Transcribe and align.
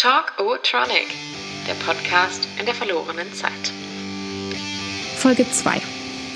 Talk 0.00 0.32
O-Tronic, 0.38 1.08
der 1.68 1.74
Podcast 1.84 2.48
in 2.58 2.64
der 2.64 2.74
verlorenen 2.74 3.30
Zeit. 3.34 3.52
Folge 5.18 5.44
2. 5.44 5.78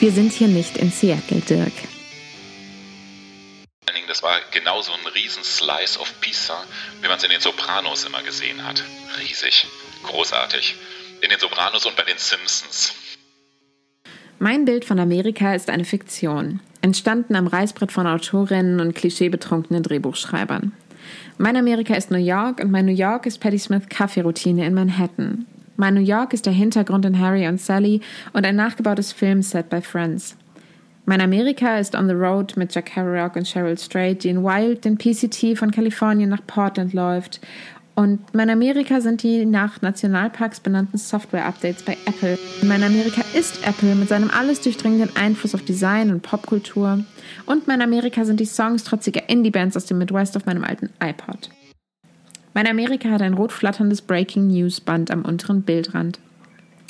Wir 0.00 0.12
sind 0.12 0.32
hier 0.32 0.48
nicht 0.48 0.76
in 0.76 0.90
Seattle, 0.90 1.40
Dirk. 1.40 1.72
Das 4.06 4.22
war 4.22 4.38
genau 4.52 4.82
so 4.82 4.92
ein 4.92 5.06
riesen 5.14 5.42
Slice 5.42 5.98
of 5.98 6.12
Pizza, 6.20 6.62
wie 7.00 7.08
man 7.08 7.16
es 7.16 7.24
in 7.24 7.30
den 7.30 7.40
Sopranos 7.40 8.04
immer 8.04 8.22
gesehen 8.22 8.62
hat. 8.62 8.84
Riesig, 9.18 9.66
großartig. 10.02 10.74
In 11.22 11.30
den 11.30 11.38
Sopranos 11.38 11.86
und 11.86 11.96
bei 11.96 12.02
den 12.02 12.18
Simpsons. 12.18 12.92
Mein 14.38 14.66
Bild 14.66 14.84
von 14.84 15.00
Amerika 15.00 15.54
ist 15.54 15.70
eine 15.70 15.86
Fiktion, 15.86 16.60
entstanden 16.82 17.34
am 17.34 17.46
Reißbrett 17.46 17.92
von 17.92 18.06
Autorinnen 18.06 18.80
und 18.80 18.94
klischeebetrunkenen 18.94 19.82
Drehbuchschreibern. 19.82 20.72
Mein 21.38 21.56
Amerika 21.56 21.94
ist 21.94 22.10
New 22.10 22.16
York 22.16 22.60
und 22.62 22.70
mein 22.70 22.86
New 22.86 22.92
York 22.92 23.26
ist 23.26 23.40
Patti 23.40 23.58
Smith 23.58 23.88
Kaffeeroutine 23.88 24.66
in 24.66 24.74
Manhattan. 24.74 25.46
Mein 25.76 25.94
New 25.94 26.00
York 26.00 26.32
ist 26.32 26.46
der 26.46 26.52
Hintergrund 26.52 27.04
in 27.04 27.18
Harry 27.18 27.48
und 27.48 27.60
Sally 27.60 28.00
und 28.32 28.46
ein 28.46 28.56
nachgebautes 28.56 29.12
Filmset 29.12 29.68
bei 29.68 29.80
Friends. 29.80 30.36
Mein 31.06 31.20
Amerika 31.20 31.76
ist 31.76 31.94
On 31.94 32.08
the 32.08 32.14
Road 32.14 32.56
mit 32.56 32.74
Jack 32.74 32.86
Kerouac 32.86 33.36
und 33.36 33.46
Cheryl 33.46 33.76
Strait, 33.76 34.24
die 34.24 34.30
in 34.30 34.42
Wild 34.42 34.86
den 34.86 34.96
PCT 34.96 35.58
von 35.58 35.70
Kalifornien 35.70 36.30
nach 36.30 36.46
Portland 36.46 36.94
läuft 36.94 37.40
und 37.94 38.34
mein 38.34 38.50
Amerika 38.50 39.00
sind 39.00 39.22
die 39.22 39.46
nach 39.46 39.80
Nationalparks 39.80 40.60
benannten 40.60 40.98
Software-Updates 40.98 41.84
bei 41.84 41.96
Apple. 42.06 42.38
Mein 42.62 42.82
Amerika 42.82 43.22
ist 43.34 43.64
Apple 43.66 43.94
mit 43.94 44.08
seinem 44.08 44.30
alles 44.30 44.60
durchdringenden 44.60 45.14
Einfluss 45.16 45.54
auf 45.54 45.62
Design 45.62 46.10
und 46.10 46.22
Popkultur. 46.22 47.04
Und 47.46 47.68
mein 47.68 47.82
Amerika 47.82 48.24
sind 48.24 48.40
die 48.40 48.46
Songs 48.46 48.82
trotziger 48.82 49.28
Indie-Bands 49.28 49.76
aus 49.76 49.86
dem 49.86 49.98
Midwest 49.98 50.36
auf 50.36 50.44
meinem 50.44 50.64
alten 50.64 50.90
iPod. 51.00 51.50
Mein 52.52 52.66
Amerika 52.66 53.10
hat 53.10 53.22
ein 53.22 53.34
rot 53.34 53.52
flatterndes 53.52 54.02
Breaking 54.02 54.48
News 54.48 54.80
Band 54.80 55.10
am 55.10 55.24
unteren 55.24 55.62
Bildrand. 55.62 56.18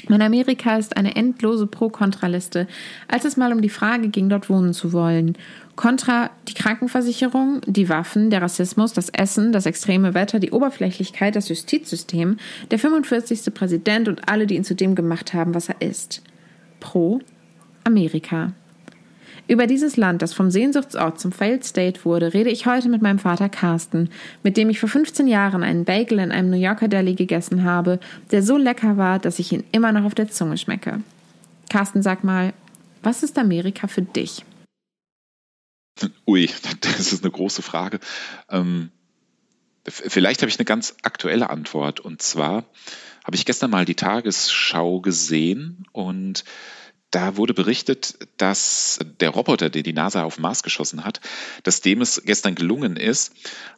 Mein 0.09 0.23
Amerika 0.23 0.77
ist 0.77 0.97
eine 0.97 1.17
endlose 1.17 1.67
Pro-Kontra-Liste, 1.67 2.67
als 3.09 3.25
es 3.25 3.37
mal 3.37 3.53
um 3.53 3.62
die 3.62 3.69
Frage 3.69 4.09
ging, 4.09 4.28
dort 4.28 4.51
wohnen 4.51 4.73
zu 4.73 4.92
wollen. 4.92 5.37
Kontra 5.77 6.31
die 6.47 6.55
Krankenversicherung, 6.55 7.61
die 7.67 7.89
Waffen, 7.89 8.31
der 8.31 8.43
Rassismus, 8.43 8.93
das 8.93 9.09
Essen, 9.09 9.53
das 9.53 9.67
extreme 9.67 10.15
Wetter, 10.15 10.39
die 10.39 10.53
Oberflächlichkeit, 10.53 11.37
das 11.37 11.48
Justizsystem, 11.48 12.37
der 12.70 12.78
45. 12.78 13.53
Präsident 13.53 14.09
und 14.09 14.28
alle, 14.28 14.47
die 14.47 14.56
ihn 14.56 14.65
zu 14.65 14.75
dem 14.75 14.95
gemacht 14.95 15.34
haben, 15.34 15.55
was 15.55 15.69
er 15.69 15.81
ist. 15.81 16.23
Pro 16.81 17.21
Amerika. 17.84 18.53
Über 19.47 19.67
dieses 19.67 19.98
Land, 19.98 20.23
das 20.23 20.33
vom 20.33 20.50
Sehnsuchtsort 20.50 21.20
zum 21.20 21.31
Failed 21.31 21.64
State 21.64 22.05
wurde, 22.05 22.33
rede 22.33 22.48
ich 22.48 22.64
heute 22.64 22.89
mit 22.89 23.03
meinem 23.03 23.19
Vater 23.19 23.50
Carsten, 23.50 24.09
mit 24.42 24.56
dem 24.56 24.70
ich 24.70 24.81
vor 24.81 24.89
15 24.89 25.27
Jahren 25.27 25.62
einen 25.62 25.84
Bagel 25.84 26.19
in 26.19 26.33
einem 26.33 26.48
New 26.48 26.56
Yorker 26.56 26.89
Deli 26.89 27.14
gegessen 27.14 27.62
habe, 27.62 28.00
der 28.31 28.42
so 28.42 28.56
lecker 28.56 28.97
war, 28.97 29.19
dass 29.19 29.39
ich 29.39 29.53
ihn 29.53 29.65
immer 29.70 29.92
noch 29.92 30.05
auf 30.05 30.15
der 30.15 30.31
Zunge 30.31 30.56
schmecke. 30.56 31.00
Carsten, 31.69 32.03
sag 32.03 32.25
mal, 32.25 32.55
was 33.03 33.22
ist 33.22 33.37
Amerika 33.39 33.87
für 33.87 34.03
dich? 34.03 34.45
Ui, 36.27 36.48
das 36.81 37.12
ist 37.12 37.22
eine 37.22 37.31
große 37.31 37.61
Frage. 37.61 38.00
Ähm, 38.48 38.91
vielleicht 39.87 40.41
habe 40.41 40.48
ich 40.48 40.59
eine 40.59 40.65
ganz 40.65 40.97
aktuelle 41.03 41.50
Antwort. 41.50 42.00
Und 42.00 42.22
zwar 42.22 42.65
habe 43.25 43.37
ich 43.37 43.45
gestern 43.45 43.70
mal 43.70 43.84
die 43.84 43.95
Tagesschau 43.95 45.00
gesehen 45.00 45.87
und 45.92 46.45
da 47.15 47.37
wurde 47.37 47.55
berichtet, 47.55 48.19
dass 48.39 48.98
der 49.20 49.31
Roboter, 49.31 49.70
den 49.70 49.84
die 49.84 49.93
NASA 49.93 50.25
auf 50.25 50.39
Mars 50.39 50.65
geschossen 50.65 51.05
hat, 51.05 51.21
dass 51.62 51.81
dem 51.81 52.01
es 52.01 52.23
gestern 52.25 52.56
gelungen 52.56 52.97
ist, 52.97 53.33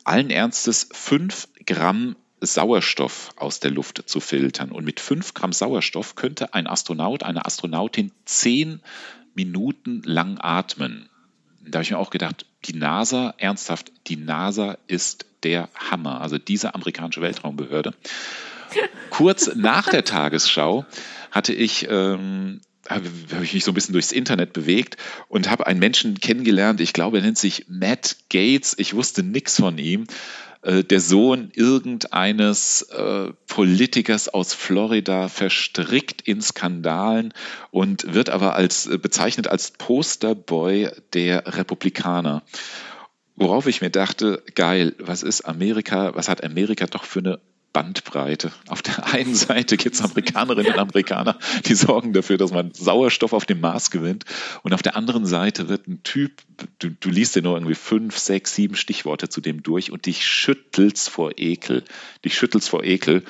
allen 0.05 0.31
Ernstes 0.31 0.89
fünf 0.91 1.49
Gramm 1.67 2.17
Sauerstoff 2.41 3.35
aus 3.37 3.61
der 3.61 3.71
Luft 3.71 4.05
zu 4.07 4.21
filtern. 4.21 4.71
Und 4.71 4.85
mit 4.85 5.01
fünf 5.01 5.35
Gramm 5.35 5.53
Sauerstoff 5.53 6.15
könnte 6.15 6.55
ein 6.55 6.67
Astronaut, 6.67 7.23
eine 7.23 7.45
Astronautin 7.45 8.11
zehn 8.25 8.81
Minuten 9.35 10.03
lang 10.05 10.39
atmen. 10.41 11.11
Da 11.61 11.79
habe 11.79 11.83
ich 11.85 11.91
mir 11.91 11.99
auch 11.99 12.11
gedacht, 12.11 12.47
die 12.65 12.75
NASA, 12.75 13.35
ernsthaft, 13.37 13.93
die 14.07 14.17
NASA 14.17 14.79
ist 14.87 15.27
der 15.43 15.69
Hammer. 15.75 16.23
Also 16.23 16.39
diese 16.39 16.75
amerikanische 16.75 17.21
Weltraumbehörde. 17.21 17.93
Kurz 19.11 19.55
nach 19.55 19.89
der 19.89 20.05
Tagesschau 20.05 20.87
hatte 21.31 21.53
ich 21.53 21.87
ähm, 21.91 22.61
habe 22.89 23.09
ich 23.43 23.55
mich 23.55 23.65
so 23.65 23.71
ein 23.71 23.75
bisschen 23.75 23.93
durchs 23.93 24.13
Internet 24.13 24.53
bewegt 24.53 24.97
und 25.29 25.51
habe 25.51 25.67
einen 25.67 25.81
Menschen 25.81 26.21
kennengelernt, 26.21 26.81
ich 26.81 26.93
glaube, 26.93 27.19
er 27.19 27.23
nennt 27.25 27.39
sich 27.39 27.67
Matt 27.69 28.17
Gates, 28.31 28.75
ich 28.79 28.95
wusste 28.95 29.23
nichts 29.23 29.57
von 29.57 29.79
ihm, 29.79 30.07
äh, 30.67 30.83
der 30.83 31.01
Sohn 31.01 31.51
irgendeines 31.55 32.83
äh, 32.83 33.33
Politikers 33.47 34.29
aus 34.29 34.53
Florida 34.53 35.29
verstrickt 35.29 36.23
in 36.23 36.43
Skandalen 36.43 37.33
und 37.71 38.15
wird 38.15 38.31
aber 38.31 38.57
als 38.57 38.87
äh, 38.87 38.99
bezeichnet 38.99 39.47
als 39.47 39.71
Posterboy 39.71 40.91
der 41.13 41.47
Republikaner. 41.57 42.43
Worauf 43.37 43.67
ich 43.67 43.81
mir 43.81 43.91
dachte, 43.91 44.43
geil, 44.55 44.95
was 44.99 45.23
ist 45.23 45.43
Amerika, 45.43 46.15
was 46.15 46.29
hat 46.29 46.43
Amerika 46.43 46.87
doch 46.87 47.05
für 47.05 47.21
eine 47.21 47.41
Bandbreite. 47.77 48.53
Auf 48.69 48.81
der 48.81 49.05
einen 49.13 49.35
Seite 49.35 49.77
gibt 49.77 49.97
es 49.97 50.01
Amerikanerinnen 50.01 50.73
und 50.73 50.79
Amerikaner, 50.79 51.39
die 51.67 51.75
sorgen 51.75 52.15
dafür, 52.15 52.39
dass 52.39 52.51
man 52.51 52.73
Sauerstoff 52.73 53.35
auf 53.35 53.45
dem 53.45 53.61
Mars 53.61 53.91
gewinnt. 53.91 54.25
Und 54.63 54.73
auf 54.73 54.81
der 54.81 54.97
anderen 54.97 55.27
Seite 55.27 55.69
wird 55.69 55.87
ein 55.87 56.03
Typ, 56.03 56.41
du, 56.79 56.89
du 56.89 57.11
liest 57.11 57.37
dir 57.37 57.43
nur 57.43 57.55
irgendwie 57.55 57.75
fünf, 57.75 58.17
sechs, 58.17 58.55
sieben 58.55 58.77
Stichworte 58.77 59.29
zu 59.29 59.43
dem 59.43 59.63
durch 59.63 59.93
und 59.93 60.07
dich 60.07 60.25
schüttelst 60.25 61.11
vor 61.11 61.33
Ekel. 61.37 61.85
Dich 62.25 62.39
schüttelst 62.39 62.71
vor 62.71 62.83
Ekel. 62.83 63.25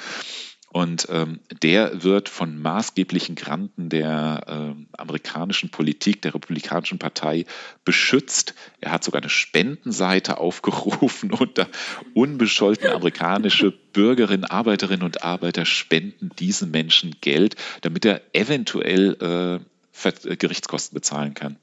Und 0.76 1.06
ähm, 1.08 1.40
der 1.62 2.02
wird 2.02 2.28
von 2.28 2.60
maßgeblichen 2.60 3.34
Granten 3.34 3.88
der 3.88 4.44
äh, 4.46 4.98
amerikanischen 4.98 5.70
Politik, 5.70 6.20
der 6.20 6.34
Republikanischen 6.34 6.98
Partei 6.98 7.46
beschützt. 7.86 8.52
Er 8.82 8.90
hat 8.90 9.02
sogar 9.02 9.22
eine 9.22 9.30
Spendenseite 9.30 10.36
aufgerufen 10.38 11.32
und 11.32 11.56
da 11.56 11.66
unbescholtene 12.12 12.92
amerikanische 12.92 13.70
Bürgerinnen, 13.94 14.44
Arbeiterinnen 14.44 15.02
und 15.02 15.22
Arbeiter 15.22 15.64
spenden 15.64 16.28
diesen 16.38 16.72
Menschen 16.72 17.16
Geld, 17.22 17.56
damit 17.80 18.04
er 18.04 18.20
eventuell 18.34 19.62
äh, 19.64 20.36
Gerichtskosten 20.36 20.94
bezahlen 20.94 21.32
kann. 21.32 21.56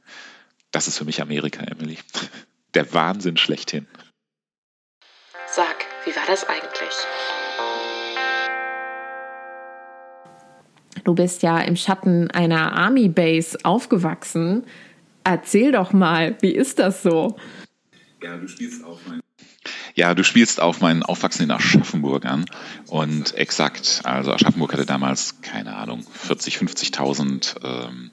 Das 0.72 0.88
ist 0.88 0.98
für 0.98 1.06
mich 1.06 1.22
Amerika, 1.22 1.62
Emily. 1.62 2.00
Der 2.74 2.92
Wahnsinn 2.96 3.38
schlechthin. 3.38 3.86
Sag, 5.46 5.86
wie 6.06 6.16
war 6.16 6.26
das 6.26 6.50
eigentlich? 6.50 6.96
Du 11.04 11.14
bist 11.16 11.44
ja 11.44 11.60
im 11.60 11.76
Schatten 11.76 12.32
einer 12.32 12.74
Army 12.74 13.10
Base 13.10 13.58
aufgewachsen. 13.64 14.64
Erzähl 15.24 15.72
doch 15.72 15.94
mal, 15.94 16.36
wie 16.42 16.52
ist 16.52 16.80
das 16.80 17.04
so? 17.04 17.38
Ja, 18.22 18.38
du 18.38 18.48
spielst 18.48 18.84
auf 18.84 19.00
mein 19.08 19.20
ja, 19.96 20.16
du 20.16 20.24
spielst 20.24 20.60
auf 20.60 20.82
meinen 20.82 21.04
Aufwachsen 21.04 21.44
in 21.44 21.52
Aschaffenburg 21.52 22.26
an. 22.26 22.46
Und 22.88 23.36
exakt, 23.36 24.02
also 24.04 24.34
Aschaffenburg 24.34 24.74
hatte 24.74 24.86
damals, 24.88 25.42
keine 25.42 25.76
Ahnung, 25.76 26.04
40, 26.14 26.58
50.000 26.58 27.56
ähm, 27.64 28.12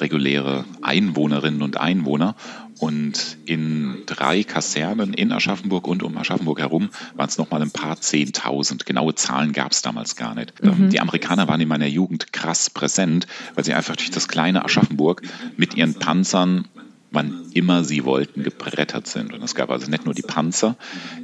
reguläre 0.00 0.64
Einwohnerinnen 0.82 1.62
und 1.62 1.76
Einwohner. 1.76 2.34
Und 2.80 3.38
in 3.46 4.02
drei 4.06 4.42
Kasernen 4.42 5.14
in 5.14 5.32
Aschaffenburg 5.32 5.86
und 5.86 6.02
um 6.02 6.16
Aschaffenburg 6.18 6.58
herum 6.58 6.90
waren 7.14 7.28
es 7.28 7.38
nochmal 7.38 7.62
ein 7.62 7.70
paar 7.70 8.00
Zehntausend. 8.00 8.84
Genaue 8.84 9.14
Zahlen 9.14 9.52
gab 9.52 9.72
es 9.72 9.82
damals 9.82 10.16
gar 10.16 10.34
nicht. 10.34 10.62
Mhm. 10.62 10.90
Die 10.90 11.00
Amerikaner 11.00 11.46
waren 11.46 11.60
in 11.60 11.68
meiner 11.68 11.86
Jugend 11.86 12.32
krass 12.32 12.70
präsent, 12.70 13.26
weil 13.54 13.64
sie 13.64 13.74
einfach 13.74 13.96
durch 13.96 14.10
das 14.10 14.26
kleine 14.26 14.64
Aschaffenburg 14.64 15.22
mit 15.56 15.74
ihren 15.74 15.94
Panzern 15.94 16.66
wann 17.14 17.46
immer 17.52 17.84
sie 17.84 18.04
wollten, 18.04 18.42
gebrettert 18.42 19.06
sind. 19.06 19.32
Und 19.32 19.42
es 19.42 19.54
gab 19.54 19.70
also 19.70 19.88
nicht 19.88 20.04
nur 20.04 20.14
die 20.14 20.22
Panzer, 20.22 20.76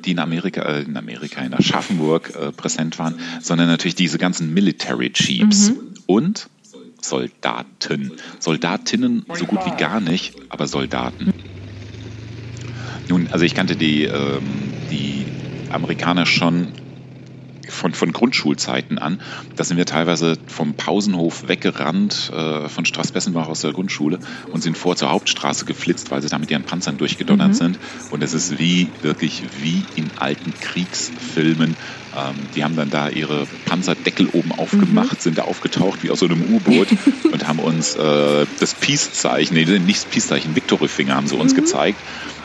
die 0.05 0.13
in 0.13 0.21
Amerika, 0.21 0.63
äh, 0.63 0.83
in 0.83 0.97
Amerika, 0.97 1.43
in 1.43 1.53
Aschaffenburg 1.53 2.33
äh, 2.35 2.53
präsent 2.53 2.99
waren, 2.99 3.19
sondern 3.43 3.67
natürlich 3.67 3.97
diese 3.97 4.19
ganzen 4.19 4.55
Military 4.55 5.13
Jeeps. 5.15 5.71
Mhm. 5.71 5.95
Und 6.07 6.49
Soldaten. 7.03 8.13
Soldatinnen 8.39 9.27
so 9.35 9.47
gut 9.47 9.61
wie 9.67 9.77
gar 9.77 10.01
nicht, 10.01 10.35
aber 10.49 10.67
Soldaten. 10.67 11.33
Nun, 13.09 13.29
also 13.33 13.45
ich 13.45 13.55
kannte 13.55 13.77
die, 13.77 14.05
ähm, 14.05 14.43
die 14.91 15.27
Amerikaner 15.73 16.27
schon 16.27 16.69
von, 17.71 17.95
von 17.95 18.13
Grundschulzeiten 18.13 18.99
an. 18.99 19.21
Da 19.57 19.65
sind 19.65 19.77
wir 19.77 19.87
teilweise 19.87 20.37
vom 20.47 20.75
Pausenhof 20.75 21.49
weggerannt 21.49 22.31
äh, 22.35 22.69
von 22.69 22.85
Straßbessenbach 22.85 23.49
aus 23.49 23.63
der 23.63 23.73
Grundschule 23.73 24.19
und 24.53 24.63
sind 24.63 24.77
vor 24.77 24.97
zur 24.97 25.11
Hauptstraße 25.11 25.65
geflitzt, 25.65 26.11
weil 26.11 26.23
sie 26.23 26.29
da 26.29 26.39
mit 26.39 26.51
ihren 26.51 26.65
Panzern 26.65 26.99
durchgedonnert 26.99 27.49
mhm. 27.49 27.55
sind. 27.55 27.79
Und 28.11 28.23
es 28.23 28.35
ist 28.35 28.59
wie, 28.59 28.89
wirklich 29.03 29.43
wie 29.63 29.85
in 29.97 30.11
alten 30.17 30.53
Kriegsfilmen. 30.61 31.77
Ähm, 32.17 32.35
die 32.57 32.65
haben 32.65 32.75
dann 32.75 32.91
da 32.91 33.09
ihre 33.09 33.47
Panzerdeckel 33.67 34.29
oben 34.33 34.53
aufgemacht, 34.53 35.19
mhm. 35.19 35.21
sind 35.21 35.39
da 35.39 35.43
aufgetaucht 35.43 36.03
wie 36.03 36.11
aus 36.11 36.19
so 36.19 36.27
einem 36.27 36.43
U-Boot 36.55 36.89
und 37.33 37.47
haben 37.47 37.61
uns 37.61 37.95
äh, 37.95 38.47
das 38.59 38.75
Peace-Zeichen, 38.75 39.55
nee, 39.55 39.65
nicht 39.65 40.05
das 40.05 40.05
Peace-Zeichen, 40.07 40.57
Victory-Finger 40.57 41.15
haben 41.15 41.29
sie 41.29 41.37
uns 41.37 41.53
mhm. 41.53 41.59
gezeigt 41.59 41.99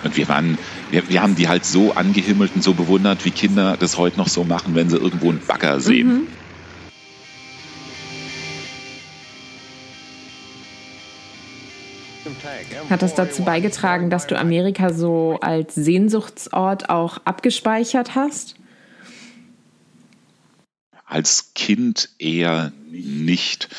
Und 0.04 0.18
wir 0.18 0.28
waren, 0.30 0.60
wir, 0.92 1.10
wir 1.10 1.22
haben 1.24 1.36
die 1.36 1.48
halt 1.48 1.66
so 1.66 1.94
angehimmelt 1.94 2.52
und 2.54 2.64
so 2.64 2.74
bewundert, 2.74 3.26
wie 3.26 3.32
Kinder 3.32 3.76
das 3.80 3.98
heute 3.98 4.18
noch 4.18 4.28
so 4.28 4.44
machen, 4.44 4.76
wenn 4.76 4.90
sie 4.90 4.98
irgendwo 4.98 5.30
einen 5.30 5.40
Bagger 5.40 5.80
sehen. 5.80 6.08
Mhm. 6.08 6.28
Hat 12.90 13.02
das 13.02 13.16
dazu 13.16 13.44
beigetragen, 13.44 14.10
dass 14.10 14.28
du 14.28 14.38
Amerika 14.38 14.94
so 14.94 15.40
als 15.42 15.74
Sehnsuchtsort 15.74 16.90
auch 16.90 17.18
abgespeichert 17.26 18.14
hast? 18.14 18.56
Als 21.06 21.54
Kind 21.54 22.10
eher 22.18 22.72
nicht. 22.90 23.70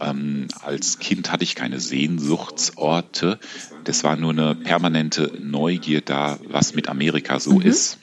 Ähm, 0.00 0.48
als 0.62 0.98
Kind 0.98 1.32
hatte 1.32 1.44
ich 1.44 1.54
keine 1.54 1.80
Sehnsuchtsorte. 1.80 3.38
Das 3.84 4.04
war 4.04 4.16
nur 4.16 4.30
eine 4.30 4.54
permanente 4.54 5.32
Neugier 5.40 6.00
da, 6.00 6.38
was 6.48 6.74
mit 6.74 6.88
Amerika 6.88 7.40
so 7.40 7.54
mhm. 7.54 7.62
ist. 7.62 7.98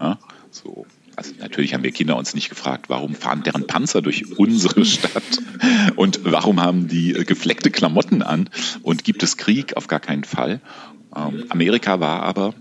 Ja, 0.00 0.18
so. 0.50 0.86
Also 1.14 1.32
natürlich 1.38 1.72
haben 1.72 1.82
wir 1.82 1.92
Kinder 1.92 2.16
uns 2.18 2.34
nicht 2.34 2.50
gefragt, 2.50 2.90
warum 2.90 3.14
fahren 3.14 3.42
deren 3.42 3.66
Panzer 3.66 4.02
durch 4.02 4.36
unsere 4.38 4.84
Stadt 4.84 5.22
und 5.96 6.20
warum 6.24 6.60
haben 6.60 6.88
die 6.88 7.14
äh, 7.14 7.24
gefleckte 7.24 7.70
Klamotten 7.70 8.22
an 8.22 8.50
und 8.82 9.02
gibt 9.02 9.22
es 9.22 9.38
Krieg? 9.38 9.78
Auf 9.78 9.86
gar 9.86 10.00
keinen 10.00 10.24
Fall. 10.24 10.60
Ähm, 11.16 11.46
Amerika 11.48 12.00
war 12.00 12.22
aber 12.22 12.54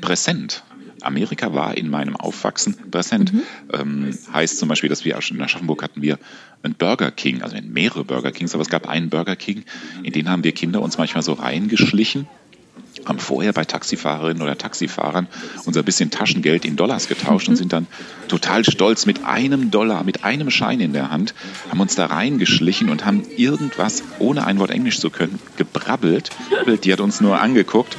präsent. 0.00 0.64
Amerika 1.04 1.54
war 1.54 1.76
in 1.76 1.88
meinem 1.88 2.16
Aufwachsen 2.16 2.76
präsent. 2.90 3.32
Mhm. 3.32 3.42
Ähm, 3.72 4.18
heißt 4.32 4.58
zum 4.58 4.68
Beispiel, 4.68 4.88
dass 4.88 5.04
wir 5.04 5.18
in 5.30 5.42
Aschaffenburg 5.42 5.82
hatten 5.82 6.02
wir 6.02 6.18
einen 6.62 6.74
Burger 6.74 7.10
King, 7.10 7.42
also 7.42 7.56
mehrere 7.62 8.04
Burger 8.04 8.32
Kings, 8.32 8.54
aber 8.54 8.62
es 8.62 8.68
gab 8.68 8.88
einen 8.88 9.10
Burger 9.10 9.36
King, 9.36 9.64
in 10.02 10.12
den 10.12 10.28
haben 10.28 10.44
wir 10.44 10.52
Kinder 10.52 10.80
uns 10.80 10.98
manchmal 10.98 11.22
so 11.22 11.32
reingeschlichen 11.32 12.26
haben 13.06 13.18
vorher 13.18 13.52
bei 13.52 13.64
Taxifahrerinnen 13.64 14.42
oder 14.42 14.56
Taxifahrern 14.56 15.28
unser 15.64 15.82
bisschen 15.82 16.10
Taschengeld 16.10 16.64
in 16.64 16.76
Dollars 16.76 17.08
getauscht 17.08 17.48
und 17.48 17.54
mhm. 17.54 17.58
sind 17.58 17.72
dann 17.72 17.86
total 18.28 18.64
stolz 18.64 19.06
mit 19.06 19.24
einem 19.24 19.70
Dollar, 19.70 20.04
mit 20.04 20.24
einem 20.24 20.50
Schein 20.50 20.80
in 20.80 20.92
der 20.92 21.10
Hand, 21.10 21.34
haben 21.70 21.80
uns 21.80 21.94
da 21.94 22.06
reingeschlichen 22.06 22.88
und 22.88 23.04
haben 23.04 23.22
irgendwas, 23.36 24.02
ohne 24.18 24.46
ein 24.46 24.58
Wort 24.58 24.70
Englisch 24.70 25.00
zu 25.00 25.10
können, 25.10 25.38
gebrabbelt. 25.56 26.30
Die 26.84 26.92
hat 26.92 27.00
uns 27.00 27.20
nur 27.20 27.40
angeguckt. 27.40 27.96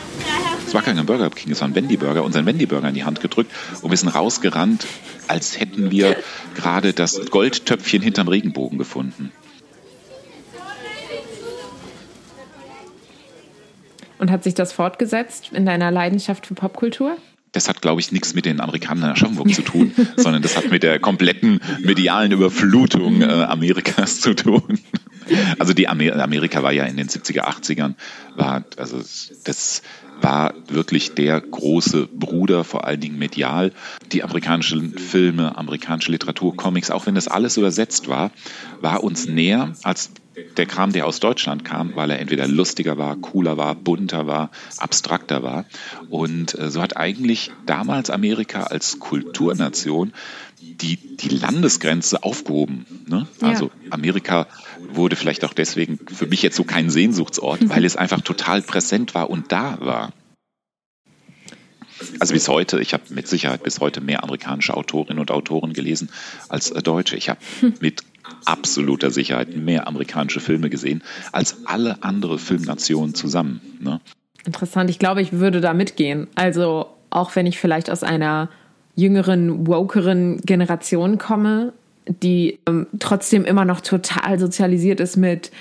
Es 0.66 0.74
war 0.74 0.82
kein 0.82 1.06
Burger 1.06 1.30
King, 1.30 1.52
es 1.52 1.62
war 1.62 1.68
ein 1.68 1.76
Wendy 1.76 1.98
Burger, 1.98 2.24
unseren 2.24 2.48
Wendy 2.48 2.66
Burger 2.66 2.88
in 2.88 2.96
die 2.96 3.04
Hand 3.04 3.22
gedrückt 3.22 3.52
und 3.82 3.92
wir 3.92 3.98
sind 3.98 4.10
rausgerannt, 4.10 4.88
als 5.28 5.60
hätten 5.60 5.92
wir 5.92 6.18
gerade 6.56 6.94
das 6.94 7.30
Goldtöpfchen 7.30 8.02
hinterm 8.02 8.28
Regenbogen 8.28 8.80
gefunden. 8.80 9.32
Und 14.24 14.32
hat 14.32 14.46
sich 14.46 14.54
das 14.54 14.72
fortgesetzt 14.72 15.50
in 15.52 15.66
deiner 15.66 15.92
Leidenschaft 15.92 16.48
für 16.48 16.54
Popkultur? 16.54 17.18
das 17.52 17.68
hat, 17.68 17.82
glaube 17.82 18.00
ich, 18.00 18.14
nichts 18.14 18.34
mit 18.34 18.46
den 18.46 18.62
Amerikanern 18.62 19.04
in 19.04 19.12
Aschaffenburg 19.12 19.54
zu 19.54 19.62
tun, 19.62 19.94
sondern 20.16 20.42
das 20.42 20.56
hat 20.56 20.72
mit 20.72 20.82
der 20.82 20.98
kompletten 20.98 21.60
medialen 21.82 22.32
Überflutung 22.32 23.22
äh, 23.22 23.26
Amerikas 23.26 24.22
zu 24.22 24.34
tun. 24.34 24.80
Also 25.60 25.74
die 25.74 25.90
Amer 25.90 26.16
Amerika 26.24 26.64
war 26.64 26.72
ja 26.72 26.86
in 26.86 26.96
den 26.98 27.10
70er, 27.10 27.42
80ern, 27.42 27.96
war, 28.36 28.64
also 28.78 28.98
das 29.44 29.82
war 30.24 30.54
wirklich 30.68 31.14
der 31.16 31.40
große 31.40 32.08
Bruder, 32.08 32.64
vor 32.64 32.88
allen 32.88 33.02
Dingen 33.02 33.20
medial. 33.20 33.72
Die 34.12 34.24
amerikanischen 34.24 34.98
Filme, 34.98 35.58
amerikanische 35.58 36.12
Literatur, 36.12 36.56
Comics, 36.56 36.90
auch 36.90 37.06
wenn 37.06 37.16
das 37.16 37.28
alles 37.28 37.58
übersetzt 37.58 38.08
war, 38.08 38.32
war 38.82 39.04
uns 39.04 39.28
näher 39.28 39.74
als 39.84 40.12
der 40.58 40.66
Kram, 40.66 40.92
der 40.94 41.06
aus 41.06 41.20
Deutschland 41.20 41.64
kam, 41.64 41.96
weil 41.96 42.10
er 42.10 42.20
entweder 42.20 42.48
lustiger 42.48 42.98
war, 42.98 43.16
cooler 43.18 43.58
war, 43.58 43.76
bunter 43.76 44.26
war, 44.26 44.50
abstrakter 44.78 45.44
war. 45.44 45.66
Und 46.10 46.58
äh, 46.58 46.72
so 46.72 46.82
hat 46.82 46.98
eigentlich 46.98 47.52
damals 47.66 48.10
Amerika 48.10 48.64
als 48.64 49.00
Kulturnation 49.00 50.14
die, 50.64 51.18
die 51.18 51.30
Landesgrenze 51.30 52.24
aufgehoben. 52.24 52.86
Ne? 53.08 53.28
Ja. 53.42 53.50
Also 53.50 53.72
Amerika 53.90 54.48
wurde 54.92 55.16
vielleicht 55.16 55.46
auch 55.46 55.54
deswegen 55.54 56.00
für 56.08 56.28
mich 56.28 56.42
jetzt 56.42 56.56
so 56.56 56.64
kein 56.64 56.90
Sehnsuchtsort, 56.90 57.62
mhm. 57.62 57.70
weil 57.76 57.86
es 57.86 57.96
einfach 57.96 58.22
total 58.22 58.62
präsent 58.62 59.16
war 59.16 59.30
und 59.30 59.52
da 59.52 59.80
war. 59.80 60.14
Also 62.20 62.34
bis 62.34 62.48
heute, 62.48 62.80
ich 62.82 62.94
habe 62.94 63.04
mit 63.10 63.28
Sicherheit 63.28 63.64
bis 63.64 63.80
heute 63.80 64.02
mehr 64.02 64.24
amerikanische 64.24 64.76
Autorinnen 64.76 65.20
und 65.20 65.32
Autoren 65.32 65.74
gelesen 65.74 66.10
als 66.50 66.72
äh, 66.72 66.82
deutsche. 66.82 67.16
Ich 67.16 67.30
habe 67.30 67.40
mit 67.80 68.02
absoluter 68.46 69.12
Sicherheit 69.12 69.56
mehr 69.56 69.88
amerikanische 69.88 70.40
Filme 70.40 70.70
gesehen 70.70 71.04
als 71.32 71.66
alle 71.66 72.04
andere 72.04 72.40
Filmnationen 72.40 73.16
zusammen. 73.16 73.62
Ne? 73.80 74.02
Interessant. 74.46 74.90
Ich 74.90 75.00
glaube, 75.00 75.22
ich 75.22 75.34
würde 75.34 75.62
da 75.62 75.74
mitgehen. 75.74 76.28
Also 76.36 76.88
auch 77.10 77.36
wenn 77.36 77.46
ich 77.46 77.60
vielleicht 77.60 77.90
aus 77.90 78.04
einer 78.04 78.50
jüngeren, 78.96 79.68
wokeren 79.68 80.38
Generation 80.42 81.18
komme, 81.18 81.74
die 82.08 82.60
ähm, 82.68 82.88
trotzdem 83.00 83.46
immer 83.46 83.66
noch 83.66 83.82
total 83.82 84.40
sozialisiert 84.40 85.00
ist 85.00 85.18
mit 85.18 85.52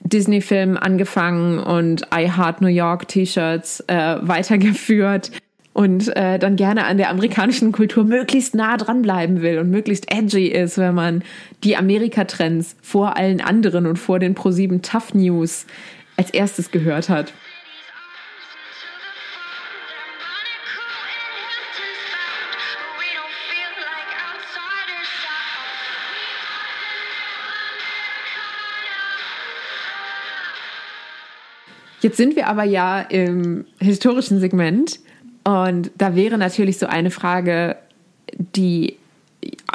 Disney-Filmen 0.00 0.76
angefangen 0.76 1.58
und 1.58 2.02
I 2.14 2.30
Heart 2.30 2.60
New 2.60 2.68
York 2.68 3.08
T-Shirts 3.08 3.80
äh, 3.86 4.16
weitergeführt 4.20 5.30
und 5.72 6.14
äh, 6.16 6.38
dann 6.38 6.56
gerne 6.56 6.84
an 6.84 6.98
der 6.98 7.10
amerikanischen 7.10 7.72
Kultur 7.72 8.04
möglichst 8.04 8.54
nah 8.54 8.76
dranbleiben 8.76 9.42
will 9.42 9.58
und 9.58 9.70
möglichst 9.70 10.10
edgy 10.12 10.46
ist, 10.46 10.78
wenn 10.78 10.94
man 10.94 11.22
die 11.64 11.76
Amerika-Trends 11.76 12.76
vor 12.80 13.16
allen 13.16 13.40
anderen 13.40 13.86
und 13.86 13.98
vor 13.98 14.18
den 14.18 14.34
Pro7 14.34 14.82
Tough 14.82 15.14
News 15.14 15.66
als 16.16 16.30
erstes 16.30 16.70
gehört 16.70 17.08
hat. 17.08 17.32
Jetzt 32.04 32.18
sind 32.18 32.36
wir 32.36 32.48
aber 32.48 32.64
ja 32.64 33.00
im 33.00 33.64
historischen 33.78 34.38
Segment 34.38 35.00
und 35.42 35.90
da 35.96 36.14
wäre 36.14 36.36
natürlich 36.36 36.76
so 36.76 36.84
eine 36.84 37.10
Frage, 37.10 37.78
die 38.36 38.98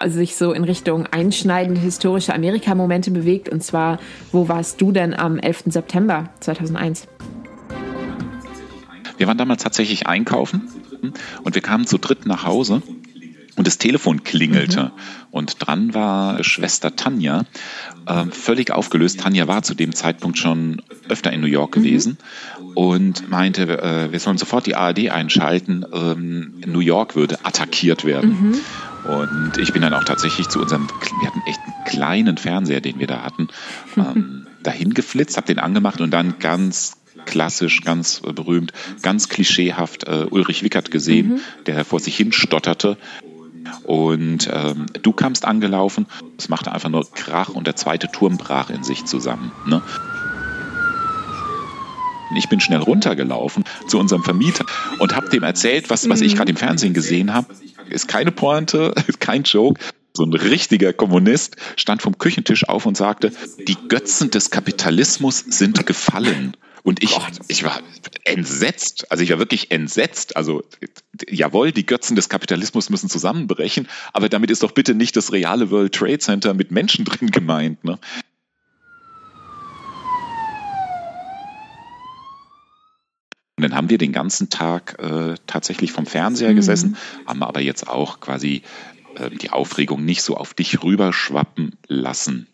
sich 0.06 0.36
so 0.36 0.54
in 0.54 0.64
Richtung 0.64 1.08
einschneidende 1.08 1.82
historische 1.82 2.36
Amerika-Momente 2.36 3.10
bewegt. 3.10 3.50
Und 3.50 3.64
zwar, 3.64 3.98
wo 4.32 4.48
warst 4.48 4.80
du 4.80 4.92
denn 4.92 5.16
am 5.16 5.40
11. 5.40 5.64
September 5.70 6.30
2001? 6.42 7.08
Wir 9.18 9.26
waren 9.26 9.40
damals 9.40 9.64
tatsächlich 9.64 10.06
einkaufen 10.06 10.70
und 11.44 11.56
wir 11.56 11.64
kamen 11.64 11.88
zu 11.88 11.98
dritt 11.98 12.28
nach 12.28 12.46
Hause 12.46 12.84
und 13.60 13.68
das 13.68 13.78
Telefon 13.78 14.24
klingelte. 14.24 14.84
Mhm. 14.84 14.92
Und 15.32 15.56
dran 15.60 15.94
war 15.94 16.42
Schwester 16.46 16.96
Tanja, 16.96 17.44
äh, 18.06 18.26
völlig 18.32 18.72
aufgelöst. 18.72 19.20
Tanja 19.20 19.50
war 19.50 19.64
zu 19.64 19.76
dem 19.76 19.94
Zeitpunkt 19.94 20.38
schon 20.38 20.82
öfter 21.10 21.34
in 21.34 21.42
New 21.42 21.48
York 21.48 21.76
mhm. 21.76 21.84
gewesen 21.84 22.18
und 22.74 23.30
meinte, 23.30 23.64
äh, 23.64 24.14
wir 24.14 24.20
sollen 24.22 24.38
sofort 24.38 24.66
die 24.66 24.76
ARD 24.76 25.10
einschalten. 25.10 25.86
Ähm, 25.92 26.62
New 26.66 26.80
York 26.80 27.18
würde 27.18 27.44
attackiert 27.44 28.06
werden. 28.06 28.30
Mhm. 28.30 29.12
Und 29.12 29.58
ich 29.58 29.74
bin 29.74 29.82
dann 29.82 29.94
auch 29.94 30.06
tatsächlich 30.06 30.48
zu 30.48 30.62
unserem, 30.62 30.88
wir 31.20 31.28
hatten 31.28 31.42
echt 31.46 31.60
einen 31.60 31.86
kleinen 31.86 32.38
Fernseher, 32.38 32.80
den 32.80 32.98
wir 33.00 33.08
da 33.08 33.24
hatten, 33.24 33.50
ähm, 33.98 34.48
dahin 34.64 34.94
geflitzt, 34.94 35.36
habe 35.36 35.48
den 35.48 35.60
angemacht 35.60 36.00
und 36.00 36.12
dann 36.12 36.40
ganz 36.40 36.96
klassisch, 37.26 37.82
ganz 37.82 38.22
berühmt, 38.22 38.74
ganz 39.02 39.30
klischeehaft 39.30 40.06
äh, 40.06 40.26
Ulrich 40.30 40.64
Wickert 40.64 40.92
gesehen, 40.92 41.28
mhm. 41.28 41.40
der 41.66 41.86
vor 41.86 42.00
sich 42.00 42.16
hin 42.16 42.32
stotterte 42.32 42.98
und 43.90 44.48
ähm, 44.54 44.86
du 45.02 45.14
kamst 45.14 45.46
angelaufen, 45.46 46.06
es 46.38 46.48
machte 46.48 46.72
einfach 46.72 46.90
nur 46.90 47.12
Krach 47.12 47.50
und 47.50 47.66
der 47.66 47.76
zweite 47.76 48.08
Turm 48.08 48.38
brach 48.38 48.70
in 48.70 48.84
sich 48.84 49.06
zusammen. 49.06 49.52
Ne? 49.66 49.82
Ich 52.38 52.48
bin 52.50 52.60
schnell 52.60 52.82
runtergelaufen 52.82 53.64
zu 53.88 53.98
unserem 53.98 54.22
Vermieter 54.22 54.64
und 55.00 55.16
habe 55.16 55.30
dem 55.30 55.42
erzählt, 55.42 55.90
was, 55.90 56.08
was 56.08 56.22
ich 56.22 56.34
mhm. 56.34 56.38
gerade 56.38 56.52
im 56.52 56.58
Fernsehen 56.58 56.94
gesehen 56.94 57.34
habe. 57.34 57.48
Ist 57.90 58.08
keine 58.08 58.32
Pointe, 58.32 58.94
ist 59.08 59.20
kein 59.20 59.42
Joke. 59.42 59.82
So 60.14 60.24
ein 60.24 60.34
richtiger 60.34 60.94
Kommunist 60.94 61.56
stand 61.76 62.04
vom 62.04 62.20
Küchentisch 62.20 62.70
auf 62.70 62.86
und 62.86 62.96
sagte, 62.96 63.32
die 63.68 63.78
Götzen 63.88 64.30
des 64.30 64.52
Kapitalismus 64.52 65.40
sind 65.40 65.84
gefallen. 65.88 66.56
Und 66.84 67.04
ich, 67.04 67.18
ich 67.48 67.64
war 67.64 67.80
entsetzt. 68.24 69.12
Also 69.12 69.24
ich 69.24 69.32
war 69.32 69.40
wirklich 69.40 69.72
entsetzt. 69.72 70.36
Also 70.36 70.64
jawohl, 71.28 71.72
die 71.72 71.86
Götzen 71.86 72.16
des 72.16 72.30
Kapitalismus 72.30 72.90
müssen 72.90 73.10
zusammenbrechen, 73.10 73.88
aber 74.14 74.30
damit 74.30 74.52
ist 74.52 74.64
doch 74.64 74.72
bitte 74.72 74.96
nicht 74.96 75.16
das 75.16 75.32
reale 75.32 75.72
World 75.72 75.94
Trade 75.94 76.20
Center 76.20 76.54
mit 76.54 76.72
Menschen 76.72 77.06
drin 77.06 77.32
gemeint. 77.32 77.84
Ne? 77.84 78.00
Und 83.58 83.64
dann 83.64 83.76
haben 83.76 83.90
wir 83.90 83.98
den 83.98 84.14
ganzen 84.14 84.50
Tag 84.50 84.96
äh, 85.00 85.36
tatsächlich 85.46 85.92
vom 85.92 86.06
Fernseher 86.06 86.52
mhm. 86.52 86.56
gesessen, 86.56 86.96
haben 87.26 87.44
aber 87.44 87.60
jetzt 87.60 87.90
auch 87.90 88.22
quasi 88.22 88.62
äh, 89.16 89.30
die 89.30 89.50
Aufregung 89.50 90.06
nicht 90.06 90.22
so 90.22 90.38
auf 90.38 90.54
dich 90.54 90.82
rüberschwappen 90.82 91.76
lassen. 91.88 92.48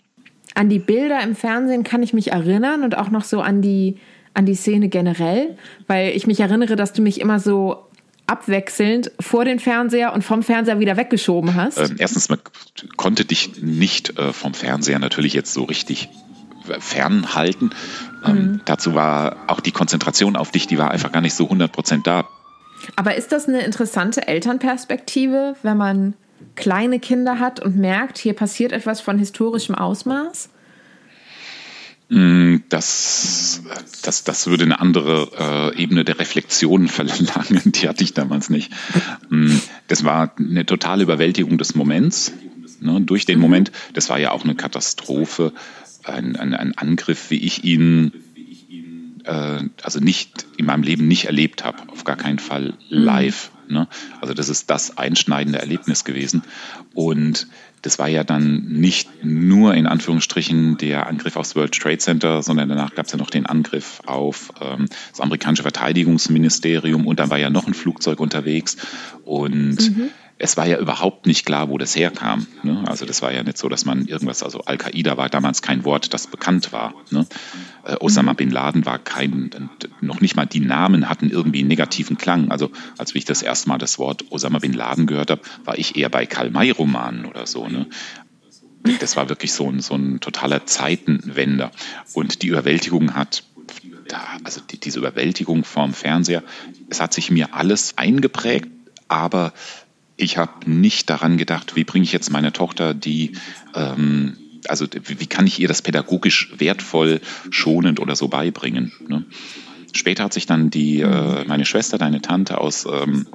An 0.56 0.68
die 0.68 0.80
Bilder 0.80 1.22
im 1.22 1.36
Fernsehen 1.36 1.84
kann 1.84 2.02
ich 2.02 2.14
mich 2.14 2.32
erinnern 2.32 2.84
und 2.84 2.98
auch 2.98 3.12
noch 3.12 3.24
so 3.24 3.42
an 3.42 3.62
die 3.62 4.00
an 4.36 4.46
die 4.46 4.56
Szene 4.56 4.90
generell, 4.90 5.58
weil 5.88 6.16
ich 6.16 6.28
mich 6.28 6.40
erinnere, 6.40 6.76
dass 6.76 6.94
du 6.94 7.02
mich 7.02 7.20
immer 7.20 7.40
so 7.40 7.88
abwechselnd 8.28 9.12
vor 9.20 9.46
den 9.46 9.60
Fernseher 9.60 10.14
und 10.14 10.24
vom 10.24 10.44
Fernseher 10.44 10.80
wieder 10.80 10.98
weggeschoben 10.98 11.56
hast? 11.56 11.78
Ähm, 11.78 11.96
erstens, 11.98 12.30
man 12.30 12.40
konnte 12.98 13.26
dich 13.26 13.62
nicht 13.62 14.18
äh, 14.20 14.34
vom 14.34 14.54
Fernseher 14.54 15.00
natürlich 15.00 15.34
jetzt 15.34 15.54
so 15.54 15.64
richtig 15.64 16.10
fernhalten. 16.80 17.72
Ähm, 18.26 18.36
mhm. 18.36 18.62
Dazu 18.66 18.96
war 18.96 19.38
auch 19.48 19.60
die 19.60 19.72
Konzentration 19.72 20.36
auf 20.36 20.52
dich, 20.52 20.68
die 20.68 20.78
war 20.78 20.92
einfach 20.92 21.12
gar 21.12 21.22
nicht 21.22 21.36
so 21.36 21.46
100 21.46 21.72
Prozent 21.72 22.08
da. 22.08 22.28
Aber 22.96 23.16
ist 23.16 23.32
das 23.32 23.48
eine 23.48 23.62
interessante 23.62 24.28
Elternperspektive, 24.28 25.56
wenn 25.64 25.78
man 25.78 26.14
kleine 26.56 27.00
Kinder 27.00 27.40
hat 27.40 27.60
und 27.60 27.78
merkt, 27.78 28.18
hier 28.18 28.34
passiert 28.34 28.72
etwas 28.72 29.02
von 29.02 29.18
historischem 29.18 29.76
Ausmaß? 29.76 30.50
Mm, 32.10 32.58
das, 32.70 33.64
das, 34.04 34.24
das 34.24 34.48
würde 34.48 34.66
eine 34.66 34.80
andere 34.80 35.74
äh, 35.76 35.82
Ebene 35.82 36.06
der 36.06 36.20
Reflexion 36.20 36.88
verlangen, 36.90 37.72
die 37.72 37.88
hatte 37.88 38.04
ich 38.04 38.14
damals 38.14 38.50
nicht. 38.50 38.72
Mm, 39.30 39.58
das 39.88 40.04
war 40.04 40.34
eine 40.38 40.66
totale 40.66 41.04
Überwältigung 41.04 41.58
des 41.58 41.76
Moments. 41.76 42.32
Ne, 42.82 43.00
durch 43.02 43.26
den 43.26 43.38
mhm. 43.38 43.42
Moment, 43.42 43.72
das 43.94 44.10
war 44.10 44.20
ja 44.20 44.32
auch 44.32 44.44
eine 44.44 44.54
Katastrophe, 44.54 45.54
ein, 46.04 46.36
ein, 46.36 46.54
ein 46.54 46.78
Angriff, 46.78 47.30
wie 47.30 47.38
ich 47.38 47.64
ihn 47.64 48.12
äh, 49.26 49.64
also 49.82 50.00
nicht 50.00 50.46
in 50.58 50.66
meinem 50.66 50.84
Leben 50.84 51.08
nicht 51.08 51.26
erlebt 51.26 51.64
habe, 51.64 51.90
auf 51.92 52.04
gar 52.04 52.16
keinen 52.16 52.40
Fall 52.40 52.74
live. 52.90 53.52
Ne? 53.70 53.88
Also 54.22 54.34
das 54.34 54.50
ist 54.50 54.70
das 54.70 54.98
einschneidende 54.98 55.60
Erlebnis 55.60 56.04
gewesen. 56.04 56.44
Und 56.94 57.48
das 57.82 58.00
war 58.00 58.08
ja 58.08 58.24
dann 58.24 58.66
nicht 58.66 59.24
nur 59.24 59.76
in 59.76 59.86
Anführungsstrichen 59.86 60.78
der 60.78 61.08
Angriff 61.08 61.36
aufs 61.36 61.56
World 61.56 61.74
Trade 61.74 62.00
Center, 62.00 62.42
sondern 62.42 62.70
danach 62.70 62.96
gab 62.96 63.06
es 63.06 63.12
ja 63.12 63.18
noch 63.18 63.30
den 63.30 63.46
Angriff 63.46 64.02
auf 64.06 64.52
ähm, 64.60 64.88
das 65.12 65.22
amerikanische 65.22 65.64
Verteidigungsministerium 65.64 67.06
und 67.06 67.20
dann 67.20 67.30
war 67.30 67.38
ja 67.38 67.50
noch 67.50 67.68
ein 67.68 67.76
Flugzeug 67.76 68.20
unterwegs. 68.20 68.78
Und 69.24 69.96
mhm 69.96 70.10
es 70.38 70.58
war 70.58 70.68
ja 70.68 70.78
überhaupt 70.78 71.28
nicht 71.28 71.46
klar, 71.46 71.70
wo 71.70 71.78
das 71.78 71.96
herkam. 71.96 72.46
Ne? 72.64 72.84
Also 72.88 73.06
das 73.06 73.22
war 73.22 73.32
ja 73.32 73.44
nicht 73.44 73.58
so, 73.58 73.70
dass 73.70 73.86
man 73.86 74.06
irgendwas, 74.06 74.44
also 74.44 74.62
Al-Qaida 74.62 75.16
war 75.16 75.30
damals 75.30 75.62
kein 75.62 75.86
Wort, 75.86 76.14
das 76.14 76.28
bekannt 76.28 76.74
war. 76.74 76.94
Ne? 77.10 77.26
Äh, 77.86 77.96
Osama 78.02 78.34
bin 78.34 78.52
Laden 78.52 78.86
war 78.86 79.00
kein, 79.00 79.70
noch 80.02 80.20
nicht 80.20 80.36
mal 80.36 80.46
die 80.46 80.60
Namen 80.60 81.08
hatten 81.08 81.30
irgendwie 81.30 81.60
einen 81.60 81.70
negativen 81.70 82.18
Klang. 82.18 82.52
Also 82.52 82.70
als 82.98 83.16
ich 83.16 83.24
das 83.24 83.44
erste 83.44 83.70
Mal 83.70 83.78
das 83.78 83.98
Wort 83.98 84.26
Osama 84.30 84.60
bin 84.60 84.74
Laden 84.74 85.08
gehört 85.08 85.32
habe, 85.32 85.42
war 85.64 85.78
ich 85.78 85.96
eher 85.96 86.10
bei 86.10 86.26
Karl-May-Romanen 86.26 87.26
oder 87.26 87.48
so. 87.48 87.68
Ne? 87.70 87.88
Das 89.00 89.16
war 89.16 89.30
wirklich 89.30 89.54
so 89.54 89.70
ein, 89.70 89.80
so 89.80 89.96
ein 89.96 90.20
totaler 90.20 90.66
Zeitenwender. 90.66 91.72
Und 92.14 92.42
die 92.42 92.48
Überwältigung 92.48 93.16
hat 93.16 93.44
da, 94.10 94.22
also 94.44 94.60
die, 94.60 94.80
diese 94.80 95.00
Überwältigung 95.00 95.64
vorm 95.64 95.94
Fernseher, 95.94 96.44
es 96.90 97.00
hat 97.00 97.14
sich 97.14 97.32
mir 97.32 97.54
alles 97.54 97.98
eingeprägt, 97.98 98.70
aber 99.08 99.54
ich 100.18 100.38
habe 100.38 100.70
nicht 100.70 101.10
daran 101.10 101.38
gedacht, 101.38 101.76
wie 101.76 101.84
bringe 101.84 102.04
ich 102.04 102.14
jetzt 102.14 102.32
meine 102.32 102.54
Tochter 102.54 102.94
die, 102.94 103.34
ähm, 103.74 104.38
also 104.68 104.88
wie 104.92 105.28
kann 105.28 105.48
ich 105.48 105.60
ihr 105.60 105.68
das 105.68 105.82
pädagogisch 105.82 106.52
wertvoll, 106.58 107.22
schonend 107.50 108.00
oder 108.00 108.16
so 108.16 108.28
beibringen. 108.28 108.94
Ne? 109.08 109.26
Später 109.94 110.26
hat 110.26 110.34
sich 110.34 110.46
dann 110.46 110.70
die, 110.70 111.00
äh, 111.00 111.46
meine 111.46 111.66
Schwester, 111.66 111.98
deine 111.98 112.22
Tante 112.22 112.58
aus 112.58 112.86
ähm, 112.86 113.28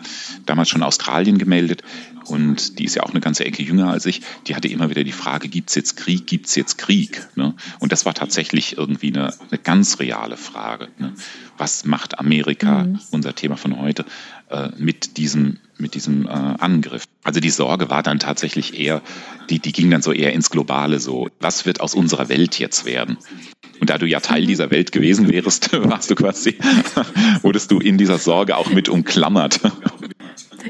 damals 0.45 0.69
schon 0.69 0.83
Australien 0.83 1.39
gemeldet 1.39 1.83
und 2.27 2.79
die 2.79 2.85
ist 2.85 2.95
ja 2.97 3.03
auch 3.03 3.11
eine 3.11 3.21
ganze 3.21 3.45
Ecke 3.45 3.63
jünger 3.63 3.91
als 3.91 4.05
ich. 4.05 4.21
Die 4.47 4.55
hatte 4.55 4.69
immer 4.69 4.91
wieder 4.91 5.03
die 5.03 5.13
Frage, 5.13 5.49
gibt's 5.49 5.75
jetzt 5.75 5.97
Krieg, 5.97 6.27
gibt's 6.27 6.55
jetzt 6.55 6.77
Krieg? 6.77 7.27
Ne? 7.35 7.55
Und 7.79 7.93
das 7.93 8.05
war 8.05 8.15
tatsächlich 8.15 8.77
irgendwie 8.77 9.09
eine, 9.09 9.33
eine 9.51 9.59
ganz 9.59 10.01
reale 10.01 10.37
Frage. 10.37 10.89
Ne? 10.99 11.15
Was 11.57 11.85
macht 11.85 12.19
Amerika, 12.19 12.85
mhm. 12.85 13.01
unser 13.11 13.35
Thema 13.35 13.57
von 13.57 13.79
heute, 13.79 14.05
äh, 14.51 14.69
mit 14.77 15.17
diesem 15.17 15.59
mit 15.81 15.95
diesem 15.95 16.27
äh, 16.27 16.31
Angriff. 16.31 17.05
Also 17.23 17.41
die 17.41 17.51
Sorge 17.51 17.91
war 17.91 18.03
dann 18.03 18.19
tatsächlich 18.19 18.79
eher, 18.79 19.03
die, 19.49 19.59
die 19.59 19.73
ging 19.73 19.91
dann 19.91 20.03
so 20.03 20.13
eher 20.13 20.33
ins 20.33 20.51
Globale 20.51 21.01
so. 21.01 21.29
Was 21.41 21.67
wird 21.67 21.81
aus 21.81 21.95
unserer 21.95 22.29
Welt 22.29 22.59
jetzt 22.59 22.85
werden? 22.85 23.19
Und 23.81 23.91
da 23.91 23.99
du 23.99 24.07
ja 24.07 24.21
Teil 24.21 24.47
dieser 24.47 24.71
Welt 24.71 24.93
gewesen 24.93 25.29
wärst, 25.29 25.73
warst 25.89 26.11
du 26.11 26.15
quasi, 26.15 26.59
wurdest 27.43 27.71
du 27.71 27.81
in 27.81 27.99
dieser 27.99 28.19
Sorge 28.19 28.57
auch 28.57 28.71
mit 28.71 28.89
umklammert. 28.89 29.61